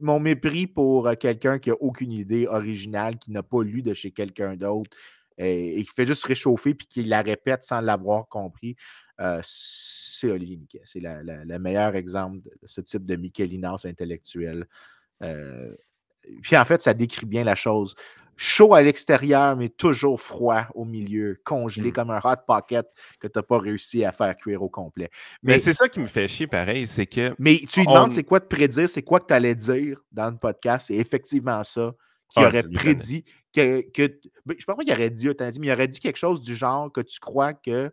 mon, 0.00 0.20
mépris 0.20 0.66
pour 0.66 1.06
euh, 1.06 1.14
quelqu'un 1.14 1.58
qui 1.58 1.68
n'a 1.68 1.76
aucune 1.80 2.12
idée 2.12 2.46
originale, 2.46 3.18
qui 3.18 3.30
n'a 3.30 3.42
pas 3.42 3.62
lu 3.62 3.82
de 3.82 3.92
chez 3.92 4.10
quelqu'un 4.10 4.56
d'autre 4.56 4.96
et, 5.36 5.84
qui 5.84 5.90
fait 5.94 6.06
juste 6.06 6.24
réchauffer 6.24 6.74
puis 6.74 6.86
qui 6.86 7.04
la 7.04 7.20
répète 7.20 7.64
sans 7.64 7.80
l'avoir 7.80 8.26
compris. 8.28 8.76
Euh, 9.20 9.40
c'est 9.42 10.30
Olivier 10.30 10.56
Niquet. 10.56 10.80
C'est 10.84 11.00
le 11.02 11.58
meilleur 11.58 11.94
exemple 11.94 12.38
de 12.42 12.66
ce 12.66 12.80
type 12.80 13.04
de 13.04 13.16
Michelinas 13.16 13.82
intellectuel. 13.84 14.66
Euh, 15.22 15.74
puis 16.42 16.56
en 16.56 16.64
fait, 16.64 16.82
ça 16.82 16.94
décrit 16.94 17.26
bien 17.26 17.44
la 17.44 17.54
chose 17.54 17.94
chaud 18.38 18.72
à 18.72 18.80
l'extérieur, 18.80 19.56
mais 19.56 19.68
toujours 19.68 20.20
froid 20.20 20.66
au 20.74 20.84
milieu, 20.84 21.40
congelé 21.44 21.90
hmm. 21.90 21.92
comme 21.92 22.10
un 22.10 22.20
hot 22.22 22.36
pocket 22.46 22.86
que 23.20 23.26
tu 23.26 23.32
n'as 23.36 23.42
pas 23.42 23.58
réussi 23.58 24.04
à 24.04 24.12
faire 24.12 24.34
cuire 24.36 24.62
au 24.62 24.68
complet. 24.68 25.10
Mais, 25.42 25.58
c'est 25.58 25.72
ça 25.72 25.88
qui 25.88 25.98
me 25.98 26.06
fait 26.06 26.28
chier 26.28 26.46
pareil, 26.46 26.86
c'est 26.86 27.06
que. 27.06 27.34
Mais 27.38 27.58
tu 27.68 27.80
lui 27.80 27.86
demandes 27.86 28.12
c'est 28.12 28.22
quoi 28.22 28.38
de 28.38 28.46
prédire, 28.46 28.88
c'est 28.88 29.02
quoi 29.02 29.20
que 29.20 29.26
tu 29.26 29.34
allais 29.34 29.56
dire 29.56 30.00
dans 30.12 30.30
le 30.30 30.36
podcast, 30.36 30.86
c'est 30.86 30.94
effectivement 30.94 31.62
ça 31.64 31.92
qui 32.30 32.38
ah, 32.38 32.46
aurait 32.46 32.62
prédit 32.62 33.24
que. 33.52 33.80
que 33.90 34.06
ben, 34.46 34.50
je 34.50 34.54
ne 34.54 34.58
sais 34.60 34.66
pas 34.66 34.76
qu'il 34.76 34.92
aurait 34.92 35.10
dit 35.10 35.28
mais 35.60 35.66
il 35.66 35.72
aurait 35.72 35.88
dit 35.88 35.98
quelque 36.00 36.16
chose 36.16 36.40
du 36.40 36.54
genre 36.54 36.92
que 36.92 37.00
tu 37.00 37.18
crois 37.18 37.54
que 37.54 37.92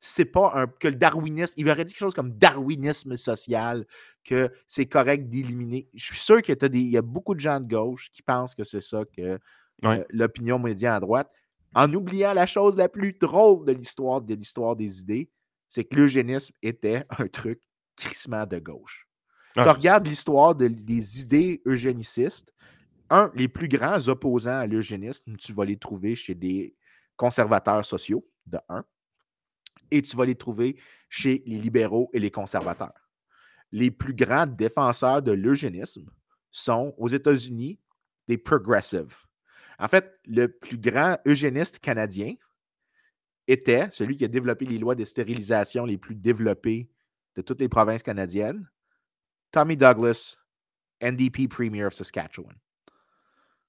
c'est 0.00 0.24
pas 0.24 0.52
un. 0.54 0.66
que 0.66 0.88
le 0.88 0.94
darwinisme. 0.94 1.54
Il 1.56 1.68
aurait 1.68 1.84
dit 1.84 1.92
quelque 1.92 2.00
chose 2.00 2.14
comme 2.14 2.32
darwinisme 2.32 3.16
social, 3.16 3.86
que 4.24 4.50
c'est 4.66 4.86
correct 4.86 5.28
d'éliminer. 5.28 5.88
Je 5.94 6.04
suis 6.04 6.18
sûr 6.18 6.42
qu'il 6.42 6.56
y, 6.90 6.96
a 6.96 7.02
beaucoup 7.02 7.34
de 7.34 7.40
gens 7.40 7.60
de 7.60 7.68
gauche 7.68 8.10
qui 8.12 8.22
pensent 8.22 8.54
que 8.54 8.64
c'est 8.64 8.80
ça 8.80 9.04
que 9.16 9.38
euh, 9.84 10.04
l'opinion 10.10 10.58
médiane 10.58 10.94
à 10.94 11.00
droite, 11.00 11.30
en 11.74 11.92
oubliant 11.92 12.32
la 12.32 12.46
chose 12.46 12.76
la 12.76 12.88
plus 12.88 13.12
drôle 13.12 13.64
de 13.64 13.72
l'histoire 13.72 14.20
de 14.20 14.34
l'histoire 14.34 14.76
des 14.76 15.00
idées, 15.00 15.30
c'est 15.68 15.84
que 15.84 15.96
l'eugénisme 15.96 16.54
était 16.62 17.04
un 17.18 17.26
truc 17.28 17.60
crissement 17.96 18.46
de 18.46 18.58
gauche. 18.58 19.06
Ah, 19.56 19.64
tu 19.64 19.70
regardes 19.70 20.06
l'histoire 20.06 20.54
des 20.54 21.20
idées 21.20 21.62
eugénicistes, 21.66 22.52
un, 23.10 23.32
les 23.34 23.48
plus 23.48 23.68
grands 23.68 24.06
opposants 24.08 24.58
à 24.58 24.66
l'eugénisme, 24.66 25.36
tu 25.36 25.52
vas 25.52 25.64
les 25.64 25.78
trouver 25.78 26.14
chez 26.14 26.34
des 26.34 26.76
conservateurs 27.16 27.84
sociaux, 27.84 28.24
de 28.46 28.58
un 28.68 28.84
et 29.90 30.02
tu 30.02 30.16
vas 30.16 30.26
les 30.26 30.34
trouver 30.34 30.76
chez 31.08 31.42
les 31.46 31.58
libéraux 31.58 32.10
et 32.12 32.18
les 32.18 32.30
conservateurs. 32.30 33.08
Les 33.72 33.90
plus 33.90 34.14
grands 34.14 34.46
défenseurs 34.46 35.22
de 35.22 35.32
l'eugénisme 35.32 36.10
sont 36.50 36.94
aux 36.96 37.08
États-Unis 37.08 37.78
des 38.26 38.38
progressives. 38.38 39.16
En 39.78 39.88
fait, 39.88 40.18
le 40.26 40.48
plus 40.48 40.78
grand 40.78 41.18
eugéniste 41.26 41.78
canadien 41.78 42.34
était 43.46 43.88
celui 43.90 44.16
qui 44.16 44.24
a 44.24 44.28
développé 44.28 44.66
les 44.66 44.78
lois 44.78 44.94
de 44.94 45.04
stérilisation 45.04 45.84
les 45.84 45.98
plus 45.98 46.14
développées 46.14 46.90
de 47.36 47.42
toutes 47.42 47.60
les 47.60 47.68
provinces 47.68 48.02
canadiennes, 48.02 48.68
Tommy 49.52 49.76
Douglas, 49.76 50.36
NDP 51.02 51.48
Premier 51.48 51.84
of 51.84 51.94
Saskatchewan. 51.94 52.56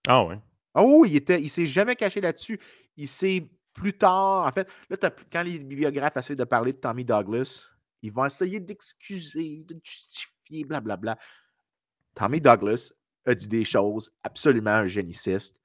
Ah 0.07 0.23
oui. 0.23 0.35
Oh, 0.75 1.05
il 1.05 1.13
ne 1.13 1.37
il 1.37 1.49
s'est 1.49 1.65
jamais 1.65 1.95
caché 1.95 2.21
là-dessus. 2.21 2.59
Il 2.97 3.07
s'est 3.07 3.49
plus 3.73 3.93
tard, 3.93 4.45
en 4.45 4.51
fait, 4.51 4.67
là, 4.89 4.97
quand 5.31 5.43
les 5.43 5.59
bibliographes 5.59 6.17
essaient 6.17 6.35
de 6.35 6.43
parler 6.43 6.73
de 6.73 6.77
Tommy 6.77 7.05
Douglas, 7.05 7.65
ils 8.01 8.11
vont 8.11 8.25
essayer 8.25 8.59
d'excuser, 8.59 9.63
de 9.67 9.79
justifier, 9.83 10.63
blablabla. 10.63 11.17
Tommy 12.15 12.41
Douglas 12.41 12.91
a 13.25 13.35
dit 13.35 13.47
des 13.47 13.65
choses 13.65 14.11
absolument 14.23 14.83
eugénicistes 14.83 15.59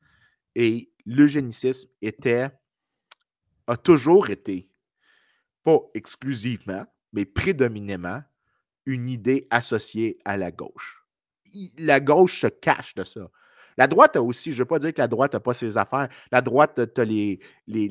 et 0.54 0.92
l'eugénicisme 1.06 1.88
était, 2.02 2.50
a 3.66 3.76
toujours 3.76 4.30
été, 4.30 4.70
pas 5.62 5.80
exclusivement, 5.94 6.84
mais 7.12 7.24
prédominément, 7.24 8.22
une 8.86 9.08
idée 9.08 9.46
associée 9.50 10.18
à 10.24 10.36
la 10.36 10.50
gauche. 10.50 11.04
La 11.78 12.00
gauche 12.00 12.40
se 12.40 12.48
cache 12.48 12.94
de 12.94 13.04
ça. 13.04 13.30
La 13.76 13.86
droite 13.86 14.16
a 14.16 14.22
aussi, 14.22 14.52
je 14.52 14.56
ne 14.56 14.58
veux 14.60 14.66
pas 14.66 14.78
dire 14.78 14.92
que 14.92 15.00
la 15.00 15.08
droite 15.08 15.32
n'a 15.32 15.40
pas 15.40 15.54
ses 15.54 15.76
affaires. 15.76 16.08
La 16.30 16.40
droite, 16.40 16.80
tu 16.94 17.00
as 17.00 17.04
les, 17.04 17.40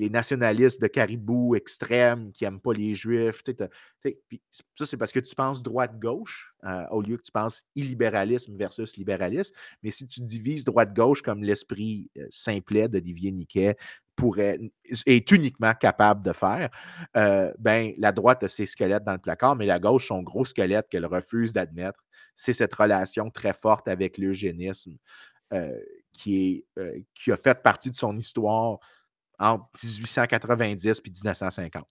nationalistes 0.09 0.81
de 0.81 0.87
caribou 0.87 1.55
extrêmes 1.55 2.31
qui 2.31 2.43
n'aiment 2.43 2.61
pas 2.61 2.73
les 2.73 2.95
juifs. 2.95 3.43
ça, 3.55 4.85
c'est 4.85 4.97
parce 4.97 5.11
que 5.11 5.19
tu 5.19 5.35
penses 5.35 5.61
droite-gauche 5.61 6.53
euh, 6.63 6.85
au 6.91 7.01
lieu 7.01 7.17
que 7.17 7.23
tu 7.23 7.31
penses 7.31 7.63
illibéralisme 7.75 8.55
versus 8.55 8.97
libéralisme. 8.97 9.55
Mais 9.81 9.91
si 9.91 10.07
tu 10.07 10.21
divises 10.21 10.63
droite-gauche 10.63 11.21
comme 11.21 11.43
l'esprit 11.43 12.09
euh, 12.17 12.25
simplet 12.29 12.87
d'Olivier 12.87 13.31
Niquet 13.31 13.75
pourrait, 14.15 14.59
est 15.05 15.31
uniquement 15.31 15.73
capable 15.73 16.23
de 16.23 16.33
faire, 16.33 16.69
euh, 17.17 17.51
ben, 17.57 17.93
la 17.97 18.11
droite 18.11 18.43
a 18.43 18.49
ses 18.49 18.65
squelettes 18.65 19.03
dans 19.03 19.13
le 19.13 19.19
placard, 19.19 19.55
mais 19.55 19.65
la 19.65 19.79
gauche, 19.79 20.07
son 20.07 20.21
gros 20.21 20.45
squelette 20.45 20.87
qu'elle 20.89 21.05
refuse 21.05 21.53
d'admettre, 21.53 22.03
c'est 22.35 22.53
cette 22.53 22.73
relation 22.73 23.29
très 23.29 23.53
forte 23.53 23.87
avec 23.87 24.17
l'eugénisme. 24.17 24.97
Euh, 25.51 25.77
euh, 26.27 26.99
qui 27.13 27.31
a 27.31 27.37
fait 27.37 27.61
partie 27.61 27.89
de 27.89 27.95
son 27.95 28.17
histoire 28.17 28.79
entre 29.39 29.65
1890 29.83 31.01
et 31.03 31.09
1950. 31.09 31.87